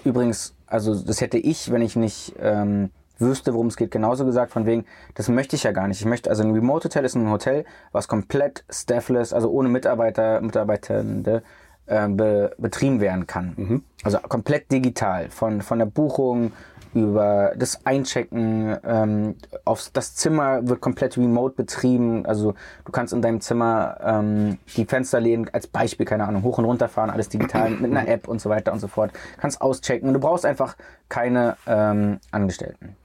übrigens, 0.04 0.54
also 0.66 0.94
das 0.94 1.20
hätte 1.20 1.38
ich, 1.38 1.70
wenn 1.70 1.82
ich 1.82 1.96
nicht 1.96 2.34
ähm, 2.40 2.90
wüsste, 3.18 3.54
worum 3.54 3.68
es 3.68 3.76
geht, 3.76 3.90
genauso 3.90 4.24
gesagt, 4.24 4.52
von 4.52 4.66
wegen, 4.66 4.84
das 5.14 5.28
möchte 5.28 5.56
ich 5.56 5.62
ja 5.62 5.72
gar 5.72 5.88
nicht. 5.88 6.00
Ich 6.00 6.06
möchte, 6.06 6.30
also 6.30 6.42
ein 6.42 6.52
Remote 6.52 6.84
Hotel 6.84 7.04
ist 7.04 7.14
ein 7.14 7.30
Hotel, 7.30 7.64
was 7.92 8.08
komplett 8.08 8.64
staffless, 8.70 9.32
also 9.32 9.50
ohne 9.50 9.68
Mitarbeiter, 9.68 10.40
Mitarbeitende, 10.40 11.42
äh, 11.86 12.08
be, 12.08 12.54
betrieben 12.58 13.00
werden 13.00 13.26
kann. 13.26 13.54
Mhm. 13.56 13.82
Also 14.02 14.18
komplett 14.18 14.70
digital, 14.70 15.30
von, 15.30 15.62
von 15.62 15.78
der 15.78 15.86
Buchung 15.86 16.52
über 16.96 17.52
das 17.56 17.84
Einchecken, 17.84 18.74
ähm, 18.82 19.36
aufs, 19.66 19.92
das 19.92 20.14
Zimmer 20.14 20.66
wird 20.66 20.80
komplett 20.80 21.18
remote 21.18 21.54
betrieben. 21.54 22.24
Also 22.24 22.54
du 22.86 22.92
kannst 22.92 23.12
in 23.12 23.20
deinem 23.20 23.42
Zimmer 23.42 23.98
ähm, 24.02 24.56
die 24.76 24.86
Fensterläden 24.86 25.50
als 25.52 25.66
Beispiel, 25.66 26.06
keine 26.06 26.26
Ahnung, 26.26 26.42
hoch 26.42 26.56
und 26.56 26.64
runter 26.64 26.88
fahren, 26.88 27.10
alles 27.10 27.28
digital 27.28 27.68
mit 27.70 27.90
einer 27.90 28.08
App 28.08 28.28
und 28.28 28.40
so 28.40 28.48
weiter 28.48 28.72
und 28.72 28.80
so 28.80 28.88
fort. 28.88 29.12
Kannst 29.36 29.60
auschecken. 29.60 30.14
Du 30.14 30.20
brauchst 30.20 30.46
einfach 30.46 30.74
keine 31.10 31.58
ähm, 31.66 32.18
Angestellten. 32.30 32.96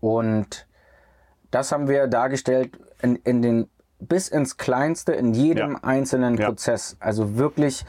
Und 0.00 0.66
das 1.50 1.72
haben 1.72 1.88
wir 1.88 2.06
dargestellt 2.06 2.78
in, 3.02 3.16
in 3.16 3.42
den 3.42 3.68
bis 3.98 4.28
ins 4.28 4.56
Kleinste, 4.56 5.12
in 5.12 5.34
jedem 5.34 5.72
ja. 5.72 5.78
einzelnen 5.82 6.38
ja. 6.38 6.46
Prozess. 6.46 6.96
Also 7.00 7.36
wirklich 7.36 7.84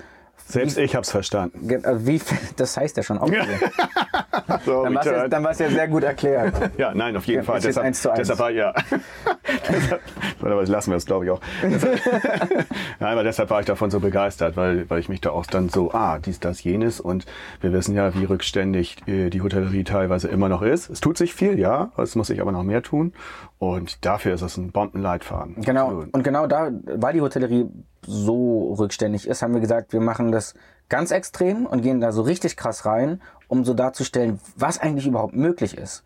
selbst 0.51 0.77
ich 0.77 0.95
habe 0.95 1.03
es 1.03 1.11
verstanden. 1.11 1.69
Äh, 1.69 2.05
wie, 2.05 2.21
das 2.55 2.77
heißt 2.77 2.97
ja 2.97 3.03
schon 3.03 3.17
auch. 3.17 3.27
so, 4.65 4.83
dann 4.83 4.95
war 5.43 5.51
es 5.51 5.59
ja, 5.59 5.67
ja, 5.67 5.71
sehr 5.71 5.87
gut 5.87 6.03
erklärt. 6.03 6.71
ja, 6.77 6.93
nein, 6.93 7.15
auf 7.15 7.25
jeden 7.25 7.39
ja, 7.39 7.43
Fall. 7.43 7.59
Deshalb, 7.61 7.85
eins 7.85 8.01
zu 8.01 8.09
eins. 8.09 8.19
deshalb 8.19 8.39
war 8.39 8.51
ja. 8.51 8.73
deshalb, 9.69 10.01
aber 10.41 10.65
lassen 10.65 10.91
wir 10.91 10.97
es, 10.97 11.05
glaube 11.05 11.25
ich, 11.25 11.31
auch. 11.31 11.41
nein, 11.61 13.13
aber 13.13 13.23
deshalb 13.23 13.49
war 13.49 13.59
ich 13.59 13.65
davon 13.65 13.91
so 13.91 13.99
begeistert, 13.99 14.57
weil, 14.57 14.89
weil 14.89 14.99
ich 14.99 15.09
mich 15.09 15.21
da 15.21 15.31
auch 15.31 15.45
dann 15.45 15.69
so, 15.69 15.91
ah, 15.91 16.19
dies, 16.19 16.39
das, 16.39 16.63
jenes. 16.63 16.99
Und 16.99 17.25
wir 17.61 17.73
wissen 17.73 17.95
ja, 17.95 18.13
wie 18.15 18.25
rückständig 18.25 18.97
äh, 19.07 19.29
die 19.29 19.41
Hotellerie 19.41 19.83
teilweise 19.83 20.27
immer 20.27 20.49
noch 20.49 20.61
ist. 20.61 20.89
Es 20.89 20.99
tut 20.99 21.17
sich 21.17 21.33
viel, 21.33 21.59
ja, 21.59 21.91
es 21.97 22.15
muss 22.15 22.27
sich 22.27 22.41
aber 22.41 22.51
noch 22.51 22.63
mehr 22.63 22.81
tun. 22.81 23.13
Und 23.57 24.05
dafür 24.05 24.33
ist 24.33 24.41
es 24.41 24.57
ein 24.57 24.71
Bombenleitfaden. 24.71 25.61
Genau. 25.61 25.85
Absolut. 25.85 26.13
Und 26.13 26.23
genau 26.23 26.47
da, 26.47 26.71
weil 26.95 27.13
die 27.13 27.21
Hotellerie 27.21 27.67
so 28.05 28.73
rückständig 28.73 29.27
ist, 29.27 29.41
haben 29.41 29.53
wir 29.53 29.61
gesagt, 29.61 29.93
wir 29.93 30.01
machen 30.01 30.31
das 30.31 30.53
ganz 30.89 31.11
extrem 31.11 31.65
und 31.65 31.81
gehen 31.81 32.01
da 32.01 32.11
so 32.11 32.21
richtig 32.21 32.57
krass 32.57 32.85
rein, 32.85 33.21
um 33.47 33.63
so 33.63 33.73
darzustellen, 33.73 34.39
was 34.55 34.79
eigentlich 34.79 35.07
überhaupt 35.07 35.35
möglich 35.35 35.77
ist. 35.77 36.03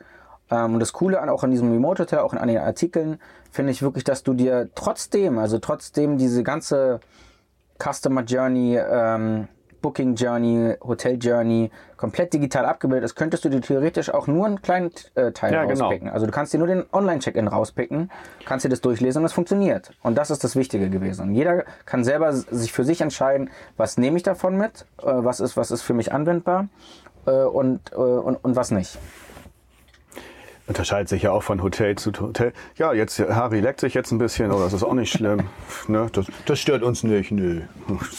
Ähm, 0.52 0.76
und 0.76 0.80
das 0.80 0.94
Coole 0.94 1.22
auch 1.32 1.44
an 1.44 1.52
diesem 1.52 1.72
Remote 1.72 2.04
Hotel, 2.04 2.20
auch 2.20 2.34
an 2.34 2.48
den 2.48 2.58
Artikeln, 2.58 3.20
finde 3.52 3.72
ich 3.72 3.82
wirklich, 3.82 4.04
dass 4.04 4.24
du 4.24 4.34
dir 4.34 4.70
trotzdem, 4.76 5.38
also 5.38 5.60
trotzdem 5.60 6.18
diese 6.18 6.44
ganze 6.44 7.00
Customer 7.80 8.24
Journey 8.24 8.78
ähm, 8.78 9.48
Booking 9.86 10.16
Journey, 10.16 10.74
Hotel 10.82 11.16
Journey 11.22 11.70
komplett 11.96 12.34
digital 12.34 12.66
abgebildet 12.66 13.06
ist, 13.06 13.14
könntest 13.14 13.46
du 13.46 13.50
dir 13.50 13.62
theoretisch 13.62 14.10
auch 14.10 14.26
nur 14.26 14.48
einen 14.48 14.60
kleinen 14.64 14.90
äh, 15.14 15.32
Teil 15.32 15.54
ja, 15.54 15.64
genau. 15.66 15.84
rauspicken. 15.84 16.06
Genau. 16.06 16.14
Also 16.16 16.26
du 16.26 16.32
kannst 16.32 16.54
dir 16.54 16.58
nur 16.58 16.66
den 16.66 16.86
Online-Check-In 16.92 17.48
rauspicken, 17.48 18.10
kannst 18.46 18.66
dir 18.66 18.70
das 18.70 18.82
durchlesen 18.82 19.20
und 19.20 19.28
es 19.28 19.34
funktioniert. 19.34 19.92
Und 20.02 20.18
das 20.18 20.32
ist 20.32 20.44
das 20.44 20.56
Wichtige 20.56 20.90
gewesen. 20.90 21.30
Und 21.30 21.36
jeder 21.36 21.66
kann 21.86 22.04
selber 22.04 22.34
sich 22.34 22.74
für 22.74 22.84
sich 22.84 23.00
entscheiden, 23.00 23.52
was 23.78 24.00
nehme 24.00 24.18
ich 24.18 24.24
davon 24.24 24.58
mit, 24.58 24.88
äh, 25.04 25.06
was, 25.06 25.40
ist, 25.40 25.56
was 25.56 25.70
ist 25.70 25.84
für 25.84 25.94
mich 25.94 26.12
anwendbar 26.12 26.68
äh, 27.28 27.44
und, 27.44 27.92
äh, 27.92 27.96
und, 27.98 28.44
und 28.44 28.56
was 28.56 28.72
nicht. 28.72 28.98
Unterscheidet 30.68 31.10
sich 31.10 31.22
ja 31.22 31.32
auch 31.32 31.44
von 31.44 31.62
Hotel 31.62 31.96
zu 31.96 32.12
Hotel. 32.20 32.52
Ja, 32.78 32.92
jetzt 32.92 33.20
Harry 33.20 33.60
leckt 33.60 33.82
sich 33.82 33.94
jetzt 33.94 34.12
ein 34.12 34.18
bisschen, 34.18 34.50
aber 34.50 34.64
das 34.64 34.74
ist 34.74 34.84
auch 34.84 34.96
nicht 34.96 35.12
schlimm. 35.12 35.42
ne? 35.88 36.08
das, 36.12 36.26
das 36.46 36.60
stört 36.60 36.82
uns 36.82 37.04
nicht. 37.04 37.32
Nö, 37.32 37.62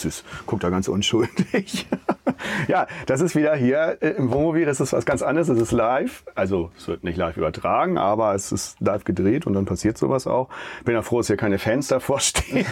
ist, 0.05 0.25
guckt 0.47 0.63
da 0.63 0.71
ganz 0.71 0.87
unschuldig. 0.87 1.89
ja, 2.69 2.87
das 3.07 3.21
ist 3.21 3.35
wieder 3.35 3.57
hier 3.57 3.99
äh, 4.01 4.11
im 4.11 4.31
Wohnmobil. 4.31 4.65
Das 4.65 4.79
ist 4.81 4.93
was 4.93 5.05
ganz 5.05 5.23
anderes. 5.23 5.49
Es 5.49 5.61
ist 5.61 5.73
live. 5.73 6.25
Also 6.37 6.71
es 6.77 6.87
wird 6.87 7.03
nicht 7.03 7.17
live 7.17 7.37
übertragen, 7.37 7.99
aber 7.99 8.33
es 8.35 8.53
ist 8.53 8.81
live 8.81 9.03
gedreht 9.03 9.47
und 9.47 9.55
dann 9.55 9.65
passiert 9.65 9.99
sowas 9.99 10.29
auch. 10.29 10.49
Bin 10.85 10.95
ja 10.95 11.03
froh, 11.03 11.19
dass 11.19 11.27
hier 11.27 11.37
keine 11.37 11.59
Fans 11.59 11.89
davor 11.89 12.21
stehen. 12.21 12.65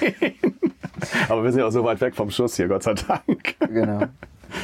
aber 1.29 1.43
wir 1.43 1.51
sind 1.51 1.61
ja 1.61 1.67
auch 1.67 1.73
so 1.73 1.83
weit 1.83 2.01
weg 2.01 2.15
vom 2.15 2.31
Schuss 2.31 2.55
hier, 2.55 2.69
Gott 2.69 2.85
sei 2.85 2.95
Dank. 2.95 3.57
Genau. 3.59 4.07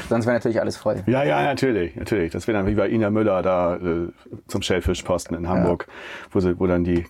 Sonst 0.09 0.27
wäre 0.27 0.37
natürlich 0.37 0.61
alles 0.61 0.77
voll. 0.77 1.03
Ja, 1.07 1.23
ja, 1.25 1.43
natürlich, 1.43 1.97
natürlich. 1.97 2.33
Das 2.33 2.47
wäre 2.47 2.59
dann 2.59 2.67
wie 2.67 2.75
bei 2.75 2.89
Ina 2.89 3.11
Müller 3.11 3.43
da 3.43 3.77
äh, 3.77 4.09
zum 4.49 4.63
Schellfischposten 4.63 5.37
in 5.37 5.49
Hamburg, 5.49 5.87
ja. 5.89 5.95
wo, 6.33 6.41
sie, 6.41 6.59
wo 6.59 6.67
dann 6.67 6.85
die 6.85 7.05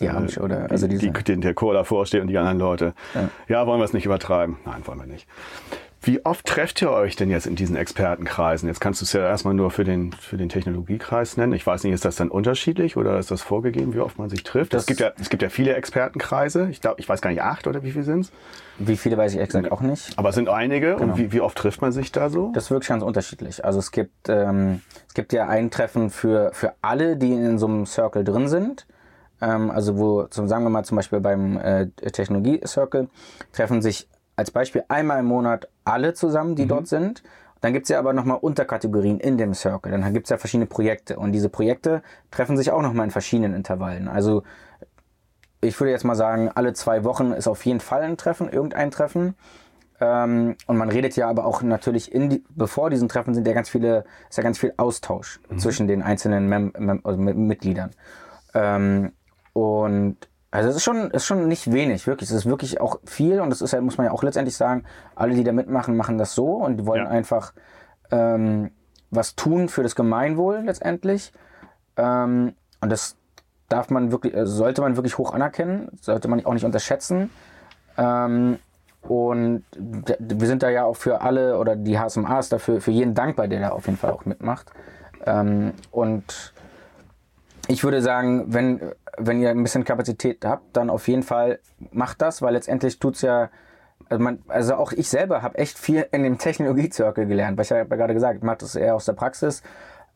die 0.00 0.08
Amsch 0.08 0.38
oder 0.38 0.70
also 0.70 0.88
die, 0.88 0.98
die, 0.98 1.40
der 1.40 1.54
Chor 1.54 1.72
davor 1.72 2.06
steht 2.06 2.20
und 2.20 2.28
die 2.28 2.36
anderen 2.36 2.58
Leute. 2.58 2.94
Ja, 3.14 3.28
ja 3.48 3.66
wollen 3.66 3.80
wir 3.80 3.84
es 3.84 3.92
nicht 3.92 4.04
übertreiben? 4.04 4.56
Nein, 4.64 4.82
wollen 4.84 4.98
wir 4.98 5.06
nicht. 5.06 5.28
Wie 6.06 6.24
oft 6.24 6.46
trefft 6.46 6.80
ihr 6.82 6.92
euch 6.92 7.16
denn 7.16 7.30
jetzt 7.30 7.48
in 7.48 7.56
diesen 7.56 7.74
Expertenkreisen? 7.74 8.68
Jetzt 8.68 8.80
kannst 8.80 9.00
du 9.00 9.04
es 9.04 9.12
ja 9.12 9.26
erstmal 9.26 9.54
nur 9.54 9.72
für 9.72 9.82
den, 9.82 10.12
für 10.12 10.36
den 10.36 10.48
Technologiekreis 10.48 11.36
nennen. 11.36 11.52
Ich 11.52 11.66
weiß 11.66 11.82
nicht, 11.82 11.92
ist 11.94 12.04
das 12.04 12.14
dann 12.14 12.28
unterschiedlich 12.28 12.96
oder 12.96 13.18
ist 13.18 13.32
das 13.32 13.42
vorgegeben, 13.42 13.92
wie 13.92 13.98
oft 13.98 14.16
man 14.16 14.30
sich 14.30 14.44
trifft? 14.44 14.72
Das 14.72 14.82
es, 14.82 14.86
gibt 14.86 15.00
ja, 15.00 15.10
es 15.20 15.30
gibt 15.30 15.42
ja 15.42 15.48
viele 15.48 15.74
Expertenkreise. 15.74 16.68
Ich 16.70 16.80
glaube, 16.80 17.00
ich 17.00 17.08
weiß 17.08 17.20
gar 17.20 17.30
nicht, 17.30 17.42
acht 17.42 17.66
oder 17.66 17.82
wie 17.82 17.90
viele 17.90 18.04
sind 18.04 18.20
es? 18.20 18.32
Wie 18.78 18.96
viele 18.96 19.16
weiß 19.16 19.34
ich 19.34 19.40
exakt 19.40 19.72
auch 19.72 19.80
nicht. 19.80 20.16
Aber 20.16 20.28
es 20.28 20.36
sind 20.36 20.48
einige. 20.48 20.94
Genau. 20.94 21.02
Und 21.02 21.18
wie, 21.18 21.32
wie 21.32 21.40
oft 21.40 21.58
trifft 21.58 21.82
man 21.82 21.90
sich 21.90 22.12
da 22.12 22.30
so? 22.30 22.52
Das 22.54 22.66
ist 22.66 22.70
wirklich 22.70 22.88
ganz 22.88 23.02
unterschiedlich. 23.02 23.64
Also 23.64 23.80
es 23.80 23.90
gibt, 23.90 24.28
ähm, 24.28 24.82
es 25.08 25.14
gibt 25.14 25.32
ja 25.32 25.48
ein 25.48 25.72
Treffen 25.72 26.10
für, 26.10 26.50
für 26.52 26.74
alle, 26.82 27.16
die 27.16 27.32
in 27.32 27.58
so 27.58 27.66
einem 27.66 27.84
Circle 27.84 28.22
drin 28.22 28.46
sind. 28.46 28.86
Ähm, 29.40 29.72
also 29.72 29.98
wo, 29.98 30.28
sagen 30.30 30.62
wir 30.62 30.70
mal 30.70 30.84
zum 30.84 30.94
Beispiel 30.98 31.18
beim 31.18 31.56
äh, 31.56 31.88
Technologie-Circle, 31.88 33.08
treffen 33.52 33.82
sich 33.82 34.06
als 34.36 34.50
Beispiel 34.50 34.84
einmal 34.88 35.20
im 35.20 35.26
Monat 35.26 35.68
alle 35.84 36.14
zusammen, 36.14 36.54
die 36.54 36.64
mhm. 36.64 36.68
dort 36.68 36.88
sind. 36.88 37.22
Dann 37.62 37.72
gibt 37.72 37.84
es 37.84 37.88
ja 37.88 37.98
aber 37.98 38.12
nochmal 38.12 38.38
Unterkategorien 38.40 39.18
in 39.18 39.38
dem 39.38 39.54
Circle. 39.54 39.90
Dann 39.90 40.12
gibt 40.12 40.26
es 40.26 40.30
ja 40.30 40.36
verschiedene 40.36 40.66
Projekte. 40.66 41.18
Und 41.18 41.32
diese 41.32 41.48
Projekte 41.48 42.02
treffen 42.30 42.56
sich 42.56 42.70
auch 42.70 42.82
nochmal 42.82 43.06
in 43.06 43.10
verschiedenen 43.10 43.54
Intervallen. 43.54 44.08
Also 44.08 44.42
ich 45.62 45.80
würde 45.80 45.90
jetzt 45.90 46.04
mal 46.04 46.14
sagen, 46.14 46.50
alle 46.54 46.74
zwei 46.74 47.02
Wochen 47.04 47.32
ist 47.32 47.48
auf 47.48 47.64
jeden 47.64 47.80
Fall 47.80 48.02
ein 48.02 48.16
Treffen, 48.16 48.48
irgendein 48.48 48.90
Treffen. 48.90 49.34
Ähm, 50.00 50.56
und 50.66 50.76
man 50.76 50.90
redet 50.90 51.16
ja 51.16 51.28
aber 51.28 51.46
auch 51.46 51.62
natürlich, 51.62 52.10
die, 52.10 52.44
bevor 52.50 52.90
diesen 52.90 53.08
Treffen 53.08 53.34
sind 53.34 53.46
ja 53.46 53.54
ganz 53.54 53.70
viele, 53.70 54.04
ist 54.28 54.36
ja 54.36 54.42
ganz 54.42 54.58
viel 54.58 54.74
Austausch 54.76 55.40
mhm. 55.48 55.58
zwischen 55.58 55.88
den 55.88 56.02
einzelnen 56.02 56.48
Mem 56.48 56.72
Mem 56.78 57.00
also 57.02 57.18
Mitgliedern. 57.18 57.90
Ähm, 58.54 59.12
und 59.54 60.18
also 60.50 60.68
es 60.68 60.76
ist 60.76 60.84
schon, 60.84 61.10
ist 61.10 61.26
schon 61.26 61.48
nicht 61.48 61.72
wenig, 61.72 62.06
wirklich. 62.06 62.30
Es 62.30 62.36
ist 62.36 62.46
wirklich 62.46 62.80
auch 62.80 63.00
viel 63.04 63.40
und 63.40 63.50
das 63.50 63.60
ist 63.60 63.72
ja, 63.72 63.80
muss 63.80 63.98
man 63.98 64.06
ja 64.06 64.12
auch 64.12 64.22
letztendlich 64.22 64.56
sagen, 64.56 64.84
alle, 65.14 65.34
die 65.34 65.44
da 65.44 65.52
mitmachen, 65.52 65.96
machen 65.96 66.18
das 66.18 66.34
so 66.34 66.54
und 66.54 66.78
die 66.78 66.86
wollen 66.86 67.04
ja. 67.04 67.10
einfach 67.10 67.52
ähm, 68.10 68.70
was 69.10 69.34
tun 69.34 69.68
für 69.68 69.82
das 69.82 69.94
Gemeinwohl 69.94 70.62
letztendlich. 70.64 71.32
Ähm, 71.96 72.54
und 72.80 72.90
das 72.90 73.16
darf 73.68 73.90
man 73.90 74.12
wirklich, 74.12 74.34
äh, 74.34 74.46
sollte 74.46 74.82
man 74.82 74.96
wirklich 74.96 75.18
hoch 75.18 75.32
anerkennen, 75.32 75.88
sollte 76.00 76.28
man 76.28 76.44
auch 76.44 76.54
nicht 76.54 76.64
unterschätzen. 76.64 77.30
Ähm, 77.96 78.58
und 79.02 79.64
wir 79.76 80.46
sind 80.46 80.62
da 80.62 80.70
ja 80.70 80.84
auch 80.84 80.96
für 80.96 81.20
alle 81.20 81.58
oder 81.58 81.76
die 81.76 81.98
HSMAs 81.98 82.48
dafür 82.48 82.80
für 82.80 82.90
jeden 82.90 83.14
dankbar, 83.14 83.48
der 83.48 83.60
da 83.60 83.68
auf 83.70 83.86
jeden 83.86 83.98
Fall 83.98 84.10
auch 84.10 84.24
mitmacht. 84.24 84.70
Ähm, 85.24 85.72
und 85.90 86.52
ich 87.68 87.84
würde 87.84 88.00
sagen, 88.02 88.44
wenn, 88.48 88.92
wenn 89.18 89.40
ihr 89.40 89.50
ein 89.50 89.62
bisschen 89.62 89.84
Kapazität 89.84 90.44
habt, 90.44 90.76
dann 90.76 90.90
auf 90.90 91.08
jeden 91.08 91.22
Fall 91.22 91.58
macht 91.90 92.22
das, 92.22 92.42
weil 92.42 92.54
letztendlich 92.54 92.98
tut 92.98 93.16
es 93.16 93.22
ja, 93.22 93.50
also, 94.08 94.22
man, 94.22 94.40
also 94.48 94.74
auch 94.74 94.92
ich 94.92 95.08
selber 95.08 95.42
habe 95.42 95.58
echt 95.58 95.78
viel 95.78 96.06
in 96.12 96.22
dem 96.22 96.38
Technologie-Circle 96.38 97.26
gelernt, 97.26 97.56
weil 97.56 97.64
ich 97.64 97.70
habe 97.72 97.86
ja 97.88 97.96
gerade 97.96 98.14
gesagt, 98.14 98.38
ich 98.38 98.42
mache 98.42 98.58
das 98.58 98.76
eher 98.76 98.94
aus 98.94 99.04
der 99.04 99.14
Praxis 99.14 99.62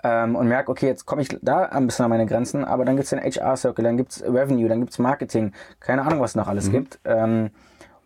ähm, 0.04 0.36
und 0.36 0.48
merke, 0.48 0.70
okay, 0.70 0.86
jetzt 0.86 1.06
komme 1.06 1.22
ich 1.22 1.36
da 1.42 1.64
ein 1.64 1.86
bisschen 1.86 2.04
an 2.04 2.10
meine 2.10 2.26
Grenzen, 2.26 2.64
aber 2.64 2.84
dann 2.84 2.96
gibt 2.96 3.04
es 3.04 3.10
den 3.10 3.20
HR-Circle, 3.20 3.84
dann 3.84 3.96
gibt 3.96 4.12
es 4.12 4.22
Revenue, 4.22 4.68
dann 4.68 4.80
gibt 4.80 4.92
es 4.92 4.98
Marketing, 4.98 5.52
keine 5.80 6.02
Ahnung, 6.02 6.20
was 6.20 6.34
noch 6.34 6.48
alles 6.48 6.68
mhm. 6.68 6.72
gibt. 6.72 7.00
Ähm, 7.04 7.50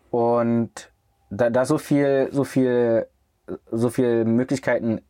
und 0.09 0.91
da, 1.29 1.49
da 1.49 1.65
so 1.65 1.77
viel, 1.77 2.29
so 2.31 2.43
viel, 2.43 3.07
so 3.71 3.89
viel 3.89 4.25
Möglichkeiten 4.25 5.01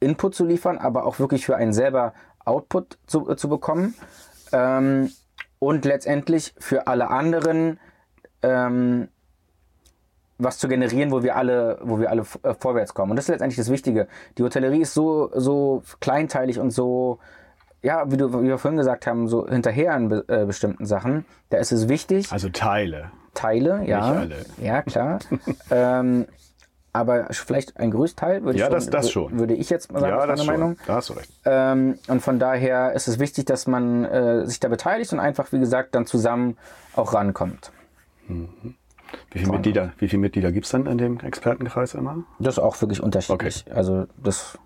Input 0.00 0.34
zu 0.34 0.44
liefern, 0.44 0.78
aber 0.78 1.06
auch 1.06 1.18
wirklich 1.18 1.46
für 1.46 1.56
einen 1.56 1.72
selber 1.72 2.12
Output 2.44 2.98
zu, 3.06 3.30
äh, 3.30 3.36
zu 3.36 3.48
bekommen. 3.48 3.94
Ähm, 4.52 5.10
und 5.58 5.84
letztendlich 5.84 6.54
für 6.58 6.86
alle 6.86 7.08
anderen 7.08 7.78
ähm, 8.42 9.08
was 10.38 10.58
zu 10.58 10.68
generieren, 10.68 11.10
wo 11.10 11.22
wir 11.22 11.36
alle, 11.36 11.78
wo 11.82 11.98
wir 11.98 12.10
alle 12.10 12.24
äh, 12.42 12.54
vorwärts 12.54 12.94
kommen. 12.94 13.10
Und 13.10 13.16
das 13.16 13.26
ist 13.26 13.30
letztendlich 13.30 13.56
das 13.56 13.70
Wichtige. 13.70 14.08
Die 14.38 14.42
Hotellerie 14.42 14.80
ist 14.80 14.94
so, 14.94 15.30
so 15.34 15.82
kleinteilig 16.00 16.58
und 16.58 16.70
so, 16.70 17.18
ja, 17.82 18.10
wie, 18.10 18.16
du, 18.16 18.32
wie 18.42 18.48
wir 18.48 18.58
vorhin 18.58 18.78
gesagt 18.78 19.06
haben, 19.06 19.28
so 19.28 19.48
hinterher 19.48 19.94
an 19.94 20.08
be 20.08 20.24
äh, 20.28 20.44
bestimmten 20.44 20.86
Sachen. 20.86 21.24
Da 21.50 21.58
ist 21.58 21.72
es 21.72 21.88
wichtig. 21.88 22.32
Also 22.32 22.48
Teile. 22.48 23.10
Teile, 23.34 23.84
ja. 23.84 24.10
Nicht 24.10 24.32
alle. 24.32 24.46
Ja, 24.60 24.82
klar. 24.82 25.18
ähm, 25.70 26.26
aber 26.94 27.26
vielleicht 27.32 27.76
ein 27.76 27.90
Großteil 27.90 28.44
würde 28.44 28.58
ja, 28.58 28.66
ich 28.66 28.72
das, 28.72 28.88
das 28.88 29.10
schon. 29.10 29.36
würde 29.36 29.52
ich 29.52 29.68
jetzt 29.68 29.92
mal 29.92 29.98
sagen, 30.00 30.16
ja, 30.16 30.26
das 30.26 30.46
meine 30.46 30.58
Meinung. 30.58 30.76
Da 30.86 30.94
hast 30.94 31.08
du 31.10 31.14
recht. 31.14 31.30
Ähm, 31.44 31.98
und 32.06 32.20
von 32.20 32.38
daher 32.38 32.92
ist 32.92 33.08
es 33.08 33.18
wichtig, 33.18 33.46
dass 33.46 33.66
man 33.66 34.04
äh, 34.04 34.46
sich 34.46 34.60
da 34.60 34.68
beteiligt 34.68 35.12
und 35.12 35.18
einfach, 35.18 35.50
wie 35.50 35.58
gesagt, 35.58 35.96
dann 35.96 36.06
zusammen 36.06 36.56
auch 36.94 37.12
rankommt. 37.12 37.72
Mhm. 38.28 38.76
Wie 39.32 39.40
viele 39.40 39.50
Mitglieder, 39.50 39.92
wie 39.98 40.08
viele 40.08 40.20
Mitglieder 40.20 40.52
gibt 40.52 40.66
es 40.66 40.72
dann 40.72 40.86
in 40.86 40.96
dem 40.96 41.18
Expertenkreis 41.18 41.94
immer? 41.94 42.22
Das 42.38 42.54
ist 42.54 42.58
auch 42.60 42.80
wirklich 42.80 43.02
unterschiedlich. 43.02 43.64
Okay. 43.66 43.76
Also 43.76 44.06
das 44.22 44.56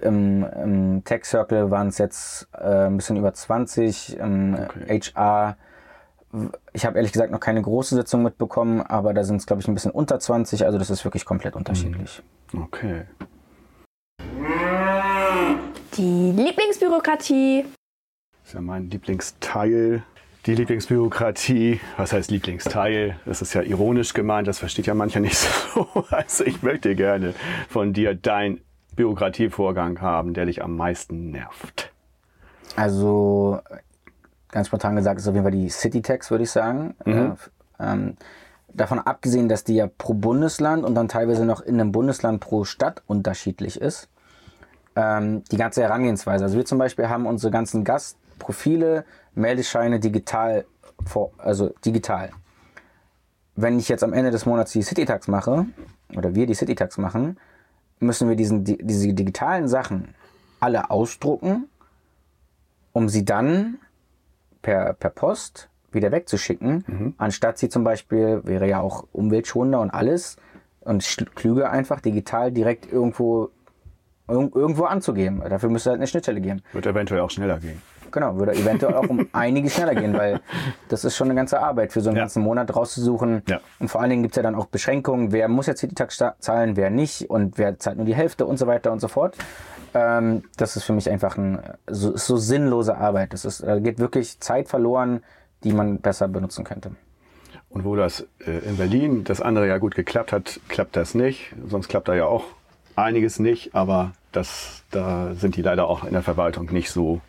im, 0.00 0.44
im 0.44 1.04
Tech 1.04 1.24
Circle 1.24 1.70
waren 1.70 1.88
es 1.88 1.98
jetzt 1.98 2.48
äh, 2.58 2.86
ein 2.86 2.96
bisschen 2.96 3.16
über 3.16 3.32
20, 3.32 4.18
im 4.18 4.54
okay. 4.54 5.00
HR 5.00 5.56
ich 6.72 6.86
habe 6.86 6.96
ehrlich 6.96 7.12
gesagt 7.12 7.30
noch 7.30 7.40
keine 7.40 7.60
große 7.60 7.94
Sitzung 7.94 8.22
mitbekommen, 8.22 8.80
aber 8.80 9.12
da 9.12 9.24
sind 9.24 9.36
es, 9.36 9.46
glaube 9.46 9.60
ich, 9.60 9.68
ein 9.68 9.74
bisschen 9.74 9.90
unter 9.90 10.18
20. 10.18 10.64
Also 10.64 10.78
das 10.78 10.90
ist 10.90 11.04
wirklich 11.04 11.24
komplett 11.24 11.56
unterschiedlich. 11.56 12.22
Mhm. 12.52 12.62
Okay. 12.62 13.04
Die 15.96 16.32
Lieblingsbürokratie. 16.32 17.66
Das 18.40 18.48
ist 18.48 18.54
ja 18.54 18.60
mein 18.60 18.88
Lieblingsteil. 18.88 20.02
Die 20.46 20.54
Lieblingsbürokratie, 20.56 21.80
was 21.96 22.12
heißt 22.12 22.30
Lieblingsteil? 22.32 23.16
Das 23.26 23.42
ist 23.42 23.54
ja 23.54 23.62
ironisch 23.62 24.12
gemeint, 24.12 24.48
das 24.48 24.58
versteht 24.58 24.86
ja 24.86 24.94
mancher 24.94 25.20
nicht 25.20 25.36
so. 25.74 25.86
Also 26.10 26.44
ich 26.44 26.62
möchte 26.62 26.96
gerne 26.96 27.34
von 27.68 27.92
dir 27.92 28.14
deinen 28.14 28.60
Bürokratievorgang 28.96 30.00
haben, 30.00 30.34
der 30.34 30.46
dich 30.46 30.62
am 30.62 30.76
meisten 30.76 31.30
nervt. 31.30 31.92
Also 32.74 33.60
ganz 34.52 34.68
spontan 34.68 34.94
gesagt, 34.94 35.18
ist 35.18 35.26
auf 35.26 35.34
jeden 35.34 35.44
Fall 35.44 35.52
die 35.52 35.68
City 35.68 36.02
Tax, 36.02 36.30
würde 36.30 36.44
ich 36.44 36.50
sagen. 36.50 36.94
Mhm. 37.04 37.12
Äh, 37.12 37.34
ähm, 37.80 38.16
davon 38.72 39.00
abgesehen, 39.00 39.48
dass 39.48 39.64
die 39.64 39.74
ja 39.74 39.88
pro 39.98 40.14
Bundesland 40.14 40.84
und 40.84 40.94
dann 40.94 41.08
teilweise 41.08 41.44
noch 41.44 41.60
in 41.60 41.80
einem 41.80 41.90
Bundesland 41.90 42.40
pro 42.40 42.64
Stadt 42.64 43.02
unterschiedlich 43.06 43.80
ist. 43.80 44.08
Ähm, 44.94 45.42
die 45.50 45.56
ganze 45.56 45.82
Herangehensweise. 45.82 46.44
Also 46.44 46.56
wir 46.56 46.64
zum 46.64 46.78
Beispiel 46.78 47.08
haben 47.08 47.26
unsere 47.26 47.50
ganzen 47.50 47.82
Gastprofile, 47.82 49.04
Meldescheine 49.34 49.98
digital, 49.98 50.66
vor, 51.04 51.32
also 51.38 51.74
digital. 51.84 52.30
Wenn 53.56 53.78
ich 53.78 53.88
jetzt 53.88 54.04
am 54.04 54.12
Ende 54.12 54.30
des 54.30 54.46
Monats 54.46 54.72
die 54.72 54.82
City 54.82 55.04
Tax 55.04 55.28
mache, 55.28 55.66
oder 56.14 56.34
wir 56.34 56.46
die 56.46 56.54
City 56.54 56.74
Tax 56.74 56.98
machen, 56.98 57.38
müssen 58.00 58.28
wir 58.28 58.36
diesen, 58.36 58.64
die, 58.64 58.78
diese 58.78 59.12
digitalen 59.14 59.68
Sachen 59.68 60.14
alle 60.60 60.90
ausdrucken, 60.90 61.68
um 62.92 63.08
sie 63.08 63.24
dann 63.24 63.78
per, 64.62 64.94
per 64.94 65.10
Post 65.10 65.68
wieder 65.90 66.10
wegzuschicken, 66.10 66.84
mhm. 66.86 67.14
anstatt 67.18 67.58
sie 67.58 67.68
zum 67.68 67.84
Beispiel, 67.84 68.40
wäre 68.44 68.66
ja 68.66 68.80
auch 68.80 69.06
umweltschonender 69.12 69.80
und 69.80 69.90
alles 69.90 70.36
und 70.80 71.04
klüger 71.34 71.70
einfach 71.70 72.00
digital 72.00 72.50
direkt 72.50 72.90
irgendwo 72.90 73.50
irgendwo 74.28 74.84
anzugeben. 74.84 75.42
Dafür 75.48 75.68
müsste 75.68 75.90
halt 75.90 75.98
eine 75.98 76.06
Schnittstelle 76.06 76.40
geben. 76.40 76.62
Wird 76.72 76.86
eventuell 76.86 77.20
auch 77.20 77.30
schneller 77.30 77.58
gehen. 77.58 77.82
Genau, 78.10 78.38
würde 78.38 78.52
eventuell 78.52 78.94
auch 78.94 79.08
um 79.08 79.26
einige 79.32 79.68
schneller 79.70 79.94
gehen, 79.94 80.12
weil 80.12 80.40
das 80.88 81.04
ist 81.04 81.16
schon 81.16 81.28
eine 81.28 81.34
ganze 81.34 81.60
Arbeit 81.60 81.92
für 81.92 82.02
so 82.02 82.10
einen 82.10 82.16
ja. 82.16 82.22
ganzen 82.22 82.42
Monat 82.42 82.74
rauszusuchen. 82.74 83.42
Ja. 83.48 83.60
Und 83.78 83.88
vor 83.88 84.00
allen 84.00 84.10
Dingen 84.10 84.22
gibt 84.22 84.34
es 84.34 84.36
ja 84.36 84.42
dann 84.42 84.54
auch 84.54 84.66
Beschränkungen, 84.66 85.32
wer 85.32 85.48
muss 85.48 85.66
jetzt 85.66 85.82
die 85.82 85.88
Tax 85.88 86.22
zahlen, 86.38 86.76
wer 86.76 86.90
nicht 86.90 87.30
und 87.30 87.58
wer 87.58 87.78
zahlt 87.78 87.96
nur 87.96 88.06
die 88.06 88.14
Hälfte 88.14 88.46
und 88.46 88.58
so 88.58 88.66
weiter 88.66 88.92
und 88.92 89.00
so 89.00 89.08
fort. 89.08 89.36
Ähm, 89.94 90.44
das 90.56 90.76
ist 90.76 90.84
für 90.84 90.92
mich 90.92 91.10
einfach 91.10 91.36
ein, 91.36 91.60
so, 91.86 92.16
so 92.16 92.36
sinnlose 92.36 92.96
Arbeit. 92.96 93.34
Ist, 93.34 93.62
da 93.62 93.78
geht 93.78 93.98
wirklich 93.98 94.40
Zeit 94.40 94.68
verloren, 94.68 95.22
die 95.64 95.72
man 95.72 95.98
besser 95.98 96.28
benutzen 96.28 96.64
könnte. 96.64 96.92
Und 97.68 97.84
wo 97.84 97.96
das 97.96 98.26
äh, 98.46 98.58
in 98.68 98.76
Berlin 98.76 99.24
das 99.24 99.40
andere 99.40 99.66
ja 99.66 99.78
gut 99.78 99.94
geklappt 99.94 100.32
hat, 100.32 100.60
klappt 100.68 100.96
das 100.96 101.14
nicht. 101.14 101.54
Sonst 101.68 101.88
klappt 101.88 102.08
da 102.08 102.14
ja 102.14 102.26
auch 102.26 102.44
einiges 102.96 103.38
nicht, 103.38 103.74
aber 103.74 104.12
das, 104.32 104.82
da 104.90 105.34
sind 105.34 105.56
die 105.56 105.62
leider 105.62 105.86
auch 105.88 106.04
in 106.04 106.12
der 106.12 106.22
Verwaltung 106.22 106.70
nicht 106.72 106.90
so 106.90 107.20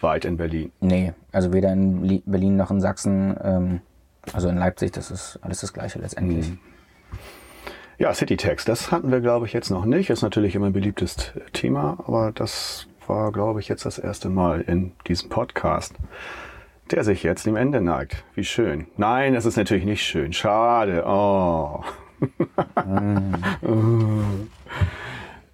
weit 0.00 0.24
in 0.24 0.36
Berlin. 0.36 0.72
Nee, 0.80 1.14
also 1.32 1.52
weder 1.52 1.72
in 1.72 2.22
Berlin 2.26 2.56
noch 2.56 2.70
in 2.70 2.80
Sachsen, 2.80 3.36
ähm, 3.42 3.80
also 4.32 4.48
in 4.48 4.56
Leipzig, 4.56 4.92
das 4.92 5.10
ist 5.10 5.38
alles 5.42 5.60
das 5.60 5.72
Gleiche 5.72 5.98
letztendlich. 5.98 6.50
Mhm. 6.50 6.58
Ja, 7.98 8.12
Citytex, 8.12 8.66
das 8.66 8.92
hatten 8.92 9.10
wir, 9.10 9.20
glaube 9.20 9.46
ich, 9.46 9.54
jetzt 9.54 9.70
noch 9.70 9.86
nicht. 9.86 10.10
Ist 10.10 10.20
natürlich 10.20 10.54
immer 10.54 10.66
ein 10.66 10.74
beliebtes 10.74 11.32
Thema, 11.54 11.96
aber 12.06 12.30
das 12.30 12.88
war, 13.06 13.32
glaube 13.32 13.60
ich, 13.60 13.68
jetzt 13.68 13.86
das 13.86 13.98
erste 13.98 14.28
Mal 14.28 14.60
in 14.60 14.92
diesem 15.06 15.30
Podcast, 15.30 15.94
der 16.90 17.04
sich 17.04 17.22
jetzt 17.22 17.46
dem 17.46 17.56
Ende 17.56 17.80
neigt. 17.80 18.22
Wie 18.34 18.44
schön. 18.44 18.86
Nein, 18.98 19.32
das 19.32 19.46
ist 19.46 19.56
natürlich 19.56 19.86
nicht 19.86 20.02
schön. 20.02 20.34
Schade. 20.34 21.04
Oh. 21.06 21.84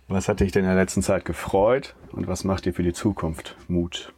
was 0.08 0.28
hat 0.28 0.40
dich 0.40 0.50
denn 0.50 0.64
in 0.64 0.70
der 0.70 0.78
letzten 0.78 1.02
Zeit 1.02 1.24
gefreut 1.24 1.94
und 2.10 2.26
was 2.26 2.42
macht 2.42 2.64
dir 2.64 2.74
für 2.74 2.82
die 2.82 2.92
Zukunft 2.92 3.54
Mut? 3.68 4.12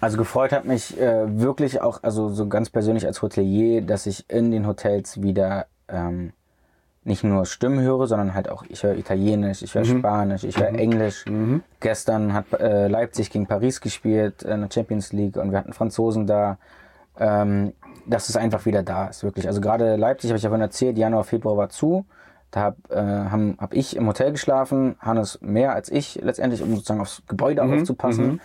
Also 0.00 0.16
gefreut 0.16 0.52
hat 0.52 0.64
mich 0.64 0.96
äh, 0.96 1.40
wirklich 1.40 1.80
auch, 1.80 2.04
also 2.04 2.28
so 2.28 2.46
ganz 2.46 2.70
persönlich 2.70 3.04
als 3.04 3.20
Hotelier, 3.20 3.82
dass 3.82 4.06
ich 4.06 4.30
in 4.30 4.52
den 4.52 4.68
Hotels 4.68 5.22
wieder 5.22 5.66
ähm, 5.88 6.32
nicht 7.04 7.24
nur 7.24 7.46
Stimmen 7.46 7.80
höre, 7.80 8.06
sondern 8.06 8.34
halt 8.34 8.48
auch, 8.48 8.64
ich 8.68 8.82
höre 8.82 8.94
Italienisch, 8.94 9.62
ich 9.62 9.74
höre 9.74 9.84
mhm. 9.84 9.98
Spanisch, 9.98 10.44
ich 10.44 10.58
höre 10.58 10.70
mhm. 10.70 10.78
Englisch. 10.78 11.24
Mhm. 11.26 11.62
Gestern 11.80 12.32
hat 12.32 12.52
äh, 12.52 12.88
Leipzig 12.88 13.30
gegen 13.30 13.46
Paris 13.46 13.80
gespielt 13.80 14.42
in 14.42 14.60
der 14.60 14.68
Champions 14.72 15.12
League 15.12 15.36
und 15.36 15.50
wir 15.50 15.58
hatten 15.58 15.72
Franzosen 15.72 16.26
da. 16.26 16.58
Ähm, 17.18 17.72
dass 18.06 18.28
es 18.28 18.36
einfach 18.36 18.66
wieder 18.66 18.82
da 18.82 19.06
ist, 19.06 19.22
wirklich. 19.22 19.46
Also 19.46 19.60
gerade 19.60 19.96
Leipzig, 19.96 20.30
habe 20.30 20.36
ich 20.36 20.42
ja 20.42 20.50
vorhin 20.50 20.62
erzählt, 20.62 20.98
Januar, 20.98 21.24
Februar 21.24 21.56
war 21.56 21.68
zu. 21.68 22.04
Da 22.50 22.60
habe 22.60 22.76
äh, 22.90 23.30
hab, 23.30 23.40
hab 23.58 23.74
ich 23.74 23.96
im 23.96 24.06
Hotel 24.06 24.32
geschlafen, 24.32 24.96
Hannes 25.00 25.38
mehr 25.40 25.74
als 25.74 25.90
ich 25.90 26.16
letztendlich, 26.22 26.62
um 26.62 26.74
sozusagen 26.74 27.00
aufs 27.00 27.22
Gebäude 27.26 27.62
mhm. 27.62 27.80
aufzupassen. 27.80 28.40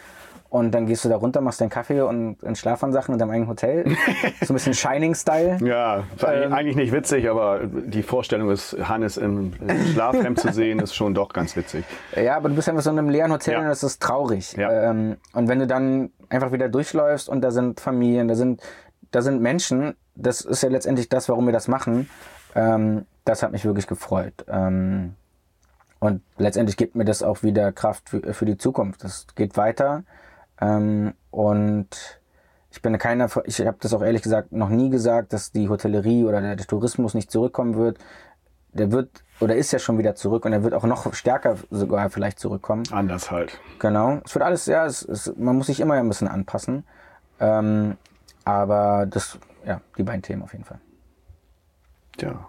Und 0.49 0.71
dann 0.71 0.85
gehst 0.85 1.03
du 1.03 1.09
da 1.09 1.17
runter, 1.17 1.41
machst 1.41 1.59
deinen 1.59 1.69
Kaffee 1.69 2.01
und 2.01 2.41
in 2.41 2.55
Schlafansachen 2.55 3.13
in 3.13 3.19
deinem 3.19 3.31
eigenen 3.31 3.49
Hotel. 3.49 3.85
so 4.41 4.53
ein 4.53 4.55
bisschen 4.55 4.73
Shining-Style. 4.73 5.57
Ja, 5.65 6.03
ähm, 6.25 6.53
eigentlich 6.53 6.75
nicht 6.77 6.93
witzig, 6.93 7.29
aber 7.29 7.61
die 7.65 8.01
Vorstellung 8.01 8.49
ist, 8.49 8.77
Hannes 8.87 9.17
im 9.17 9.53
Schlafhemd 9.93 10.39
zu 10.39 10.53
sehen, 10.53 10.79
ist 10.79 10.95
schon 10.95 11.13
doch 11.13 11.29
ganz 11.29 11.55
witzig. 11.55 11.83
Ja, 12.15 12.37
aber 12.37 12.47
du 12.49 12.55
bist 12.55 12.69
einfach 12.69 12.81
so 12.81 12.91
in 12.91 12.99
einem 12.99 13.09
leeren 13.09 13.31
Hotel 13.31 13.55
Ja. 13.55 13.59
und 13.59 13.65
das 13.67 13.83
ist 13.83 14.01
traurig. 14.01 14.53
Ja. 14.53 14.89
Ähm, 14.89 15.17
und 15.33 15.49
wenn 15.49 15.59
du 15.59 15.67
dann 15.67 16.11
einfach 16.29 16.51
wieder 16.53 16.69
durchläufst 16.69 17.27
und 17.27 17.41
da 17.41 17.51
sind 17.51 17.79
Familien, 17.81 18.29
da 18.29 18.35
sind, 18.35 18.61
da 19.11 19.21
sind 19.21 19.41
Menschen, 19.41 19.95
das 20.15 20.41
ist 20.41 20.63
ja 20.63 20.69
letztendlich 20.69 21.09
das, 21.09 21.27
warum 21.27 21.45
wir 21.45 21.53
das 21.53 21.67
machen. 21.67 22.09
Ähm, 22.55 23.05
das 23.25 23.43
hat 23.43 23.51
mich 23.51 23.65
wirklich 23.65 23.87
gefreut. 23.87 24.45
Ähm, 24.47 25.15
und 25.99 26.21
letztendlich 26.37 26.77
gibt 26.77 26.95
mir 26.95 27.05
das 27.05 27.23
auch 27.23 27.43
wieder 27.43 27.71
Kraft 27.71 28.09
für, 28.09 28.33
für 28.33 28.45
die 28.45 28.57
Zukunft. 28.57 29.03
Das 29.03 29.27
geht 29.35 29.57
weiter. 29.57 30.03
Ähm, 30.59 31.13
und 31.31 32.19
ich 32.71 32.81
bin 32.81 32.97
keiner, 32.97 33.29
ich 33.45 33.59
habe 33.59 33.77
das 33.79 33.93
auch 33.93 34.01
ehrlich 34.01 34.21
gesagt 34.21 34.51
noch 34.51 34.69
nie 34.69 34.89
gesagt, 34.89 35.33
dass 35.33 35.51
die 35.51 35.69
Hotellerie 35.69 36.25
oder 36.25 36.41
der, 36.41 36.55
der 36.55 36.67
Tourismus 36.67 37.13
nicht 37.13 37.31
zurückkommen 37.31 37.75
wird. 37.75 37.97
Der 38.73 38.91
wird 38.91 39.23
oder 39.39 39.55
ist 39.55 39.71
ja 39.71 39.79
schon 39.79 39.97
wieder 39.97 40.15
zurück 40.15 40.45
und 40.45 40.53
er 40.53 40.63
wird 40.63 40.73
auch 40.73 40.83
noch 40.83 41.13
stärker 41.13 41.57
sogar 41.69 42.09
vielleicht 42.09 42.39
zurückkommen. 42.39 42.83
Anders 42.91 43.31
halt. 43.31 43.59
Genau. 43.79 44.19
Es 44.25 44.35
wird 44.35 44.43
alles, 44.43 44.65
ja, 44.65 44.85
es, 44.85 45.03
es, 45.03 45.33
man 45.37 45.55
muss 45.55 45.67
sich 45.67 45.79
immer 45.79 45.95
ein 45.95 46.07
bisschen 46.07 46.27
anpassen. 46.27 46.83
Ähm, 47.39 47.97
aber 48.45 49.05
das, 49.09 49.37
ja, 49.65 49.81
die 49.97 50.03
beiden 50.03 50.21
Themen 50.21 50.41
auf 50.41 50.53
jeden 50.53 50.65
Fall. 50.65 50.79
Tja. 52.17 52.47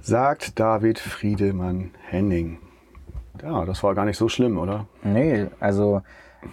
Sagt 0.00 0.58
David 0.58 0.98
Friedemann 0.98 1.90
Henning. 2.08 2.58
Ja, 3.42 3.64
das 3.64 3.82
war 3.82 3.94
gar 3.94 4.04
nicht 4.04 4.16
so 4.16 4.28
schlimm, 4.28 4.58
oder? 4.58 4.86
Nee, 5.02 5.48
also 5.60 6.02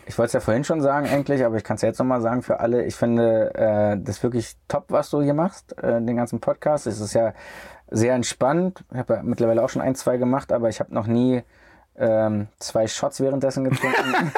ich 0.05 0.17
wollte 0.17 0.27
es 0.27 0.33
ja 0.33 0.39
vorhin 0.39 0.63
schon 0.63 0.81
sagen 0.81 1.07
eigentlich, 1.07 1.43
aber 1.45 1.57
ich 1.57 1.63
kann 1.63 1.75
es 1.75 1.81
ja 1.81 1.89
jetzt 1.89 1.99
nochmal 1.99 2.21
sagen 2.21 2.41
für 2.41 2.59
alle. 2.59 2.83
Ich 2.85 2.95
finde 2.95 3.53
äh, 3.55 3.97
das 4.01 4.23
wirklich 4.23 4.55
top, 4.67 4.85
was 4.89 5.09
du 5.09 5.21
hier 5.21 5.33
machst, 5.33 5.77
äh, 5.81 6.01
den 6.01 6.15
ganzen 6.15 6.39
Podcast. 6.39 6.87
Es 6.87 6.99
ist 6.99 7.13
ja 7.13 7.33
sehr 7.89 8.15
entspannt. 8.15 8.83
Ich 8.91 8.97
habe 8.97 9.15
ja 9.15 9.23
mittlerweile 9.23 9.63
auch 9.63 9.69
schon 9.69 9.81
ein, 9.81 9.95
zwei 9.95 10.17
gemacht, 10.17 10.51
aber 10.51 10.69
ich 10.69 10.79
habe 10.79 10.93
noch 10.93 11.07
nie 11.07 11.43
ähm, 11.95 12.47
zwei 12.59 12.87
Shots 12.87 13.21
währenddessen 13.21 13.65
getrunken. 13.65 14.31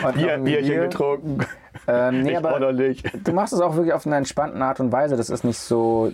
Und 0.06 0.14
Bier, 0.14 0.38
Bierchen 0.38 0.68
Bier. 0.68 0.80
getrunken. 0.82 1.38
Ähm, 1.86 2.22
nee, 2.22 2.30
Nicht 2.30 2.38
aber 2.38 2.54
ordentlich. 2.54 3.02
du 3.02 3.32
machst 3.32 3.52
es 3.52 3.60
auch 3.60 3.76
wirklich 3.76 3.92
auf 3.92 4.06
eine 4.06 4.16
entspannte 4.16 4.58
Art 4.58 4.80
und 4.80 4.90
Weise. 4.92 5.16
Das 5.16 5.28
ist 5.30 5.44
nicht 5.44 5.58
so, 5.58 6.12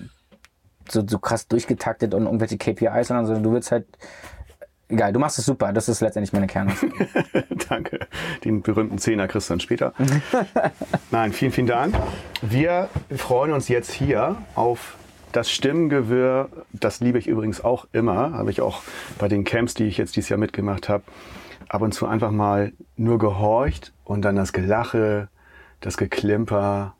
so, 0.88 1.06
so 1.06 1.18
krass 1.18 1.46
durchgetaktet 1.48 2.12
und 2.14 2.24
irgendwelche 2.24 2.58
KPIs, 2.58 3.08
sondern 3.08 3.26
so, 3.26 3.38
du 3.38 3.52
willst 3.52 3.70
halt, 3.70 3.86
egal, 4.88 5.12
du 5.12 5.18
machst 5.18 5.38
es 5.38 5.46
super. 5.46 5.72
Das 5.72 5.88
ist 5.88 6.00
letztendlich 6.00 6.32
meine 6.32 6.46
Kernaussage. 6.46 6.92
Danke. 7.68 8.00
Den 8.44 8.62
berühmten 8.62 8.98
Zehner 8.98 9.28
kriegst 9.28 9.48
du 9.48 9.52
dann 9.52 9.60
später. 9.60 9.92
Nein, 11.10 11.32
vielen, 11.32 11.52
vielen 11.52 11.66
Dank. 11.66 11.94
Wir 12.42 12.88
freuen 13.16 13.52
uns 13.52 13.68
jetzt 13.68 13.92
hier 13.92 14.36
auf 14.54 14.96
das 15.32 15.50
Stimmengewirr. 15.50 16.48
Das 16.72 17.00
liebe 17.00 17.18
ich 17.18 17.26
übrigens 17.26 17.62
auch 17.62 17.86
immer. 17.92 18.32
Habe 18.32 18.50
ich 18.50 18.60
auch 18.60 18.82
bei 19.18 19.28
den 19.28 19.44
Camps, 19.44 19.74
die 19.74 19.84
ich 19.84 19.98
jetzt 19.98 20.16
dieses 20.16 20.28
Jahr 20.28 20.38
mitgemacht 20.38 20.88
habe, 20.88 21.04
ab 21.68 21.82
und 21.82 21.92
zu 21.92 22.06
einfach 22.06 22.30
mal 22.30 22.72
nur 22.96 23.18
gehorcht 23.18 23.92
und 24.04 24.22
dann 24.22 24.36
das 24.36 24.52
Gelache, 24.52 25.28
das 25.80 25.96
Geklimper, 25.96 26.94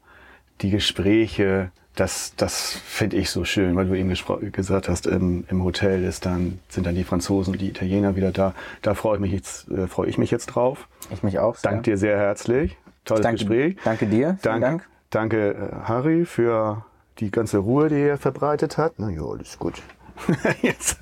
die 0.61 0.71
Gespräche. 0.71 1.71
Das, 1.97 2.35
das 2.37 2.73
finde 2.85 3.17
ich 3.17 3.31
so 3.31 3.45
schön, 3.45 3.75
weil 3.75 3.87
du 3.87 3.95
eben 3.95 4.13
gesagt 4.53 4.89
hast, 4.89 5.07
im, 5.07 5.45
im 5.49 5.65
Hotel 5.65 6.05
ist 6.05 6.27
dann, 6.27 6.61
sind 6.69 6.87
dann 6.87 6.95
die 6.95 7.05
Franzosen 7.05 7.55
und 7.55 7.61
die 7.61 7.69
Italiener 7.71 8.17
wieder 8.17 8.33
da. 8.33 8.55
Da 8.83 8.95
freue 8.95 9.15
ich 9.17 9.21
mich 9.21 9.33
jetzt, 9.33 9.71
äh, 9.71 9.87
freue 9.87 10.09
ich 10.09 10.19
mich 10.19 10.31
jetzt 10.31 10.47
drauf. 10.47 10.89
Ich 11.11 11.23
mich 11.23 11.39
auch. 11.39 11.57
Danke 11.63 11.83
dir 11.83 11.97
sehr 11.97 12.19
herzlich. 12.19 12.77
Tolles 13.07 13.23
Danke, 13.23 13.39
Gespräch. 13.39 13.77
danke 13.83 14.07
dir. 14.07 14.39
Dank, 14.43 14.61
Dank. 14.63 14.89
Danke, 15.11 15.55
äh, 15.55 15.89
Harry, 15.89 16.27
für 16.27 16.85
die 17.19 17.31
ganze 17.31 17.59
Ruhe, 17.59 17.89
die 17.89 18.03
er 18.03 18.19
verbreitet 18.19 18.77
hat. 18.77 18.95
Na 18.99 19.09
ja, 19.09 19.23
alles 19.23 19.59
gut. 19.59 19.81
Jetzt. 20.63 20.99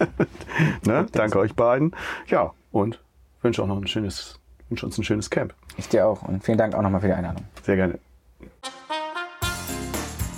ne? 0.84 1.06
Danke 1.10 1.38
euch 1.40 1.54
beiden. 1.54 1.92
Ja, 2.28 2.52
und 2.70 3.00
wünsche 3.42 3.62
auch 3.62 3.66
noch 3.66 3.78
ein 3.78 3.86
schönes, 3.86 4.38
wünsche 4.68 4.86
uns 4.86 4.96
ein 4.98 5.04
schönes 5.04 5.30
Camp. 5.30 5.54
Ich 5.76 5.88
dir 5.88 6.06
auch. 6.06 6.22
Und 6.22 6.44
vielen 6.44 6.58
Dank 6.58 6.74
auch 6.74 6.82
nochmal 6.82 7.00
für 7.00 7.08
die 7.08 7.14
Einladung. 7.14 7.44
Sehr 7.62 7.76
gerne. 7.76 7.98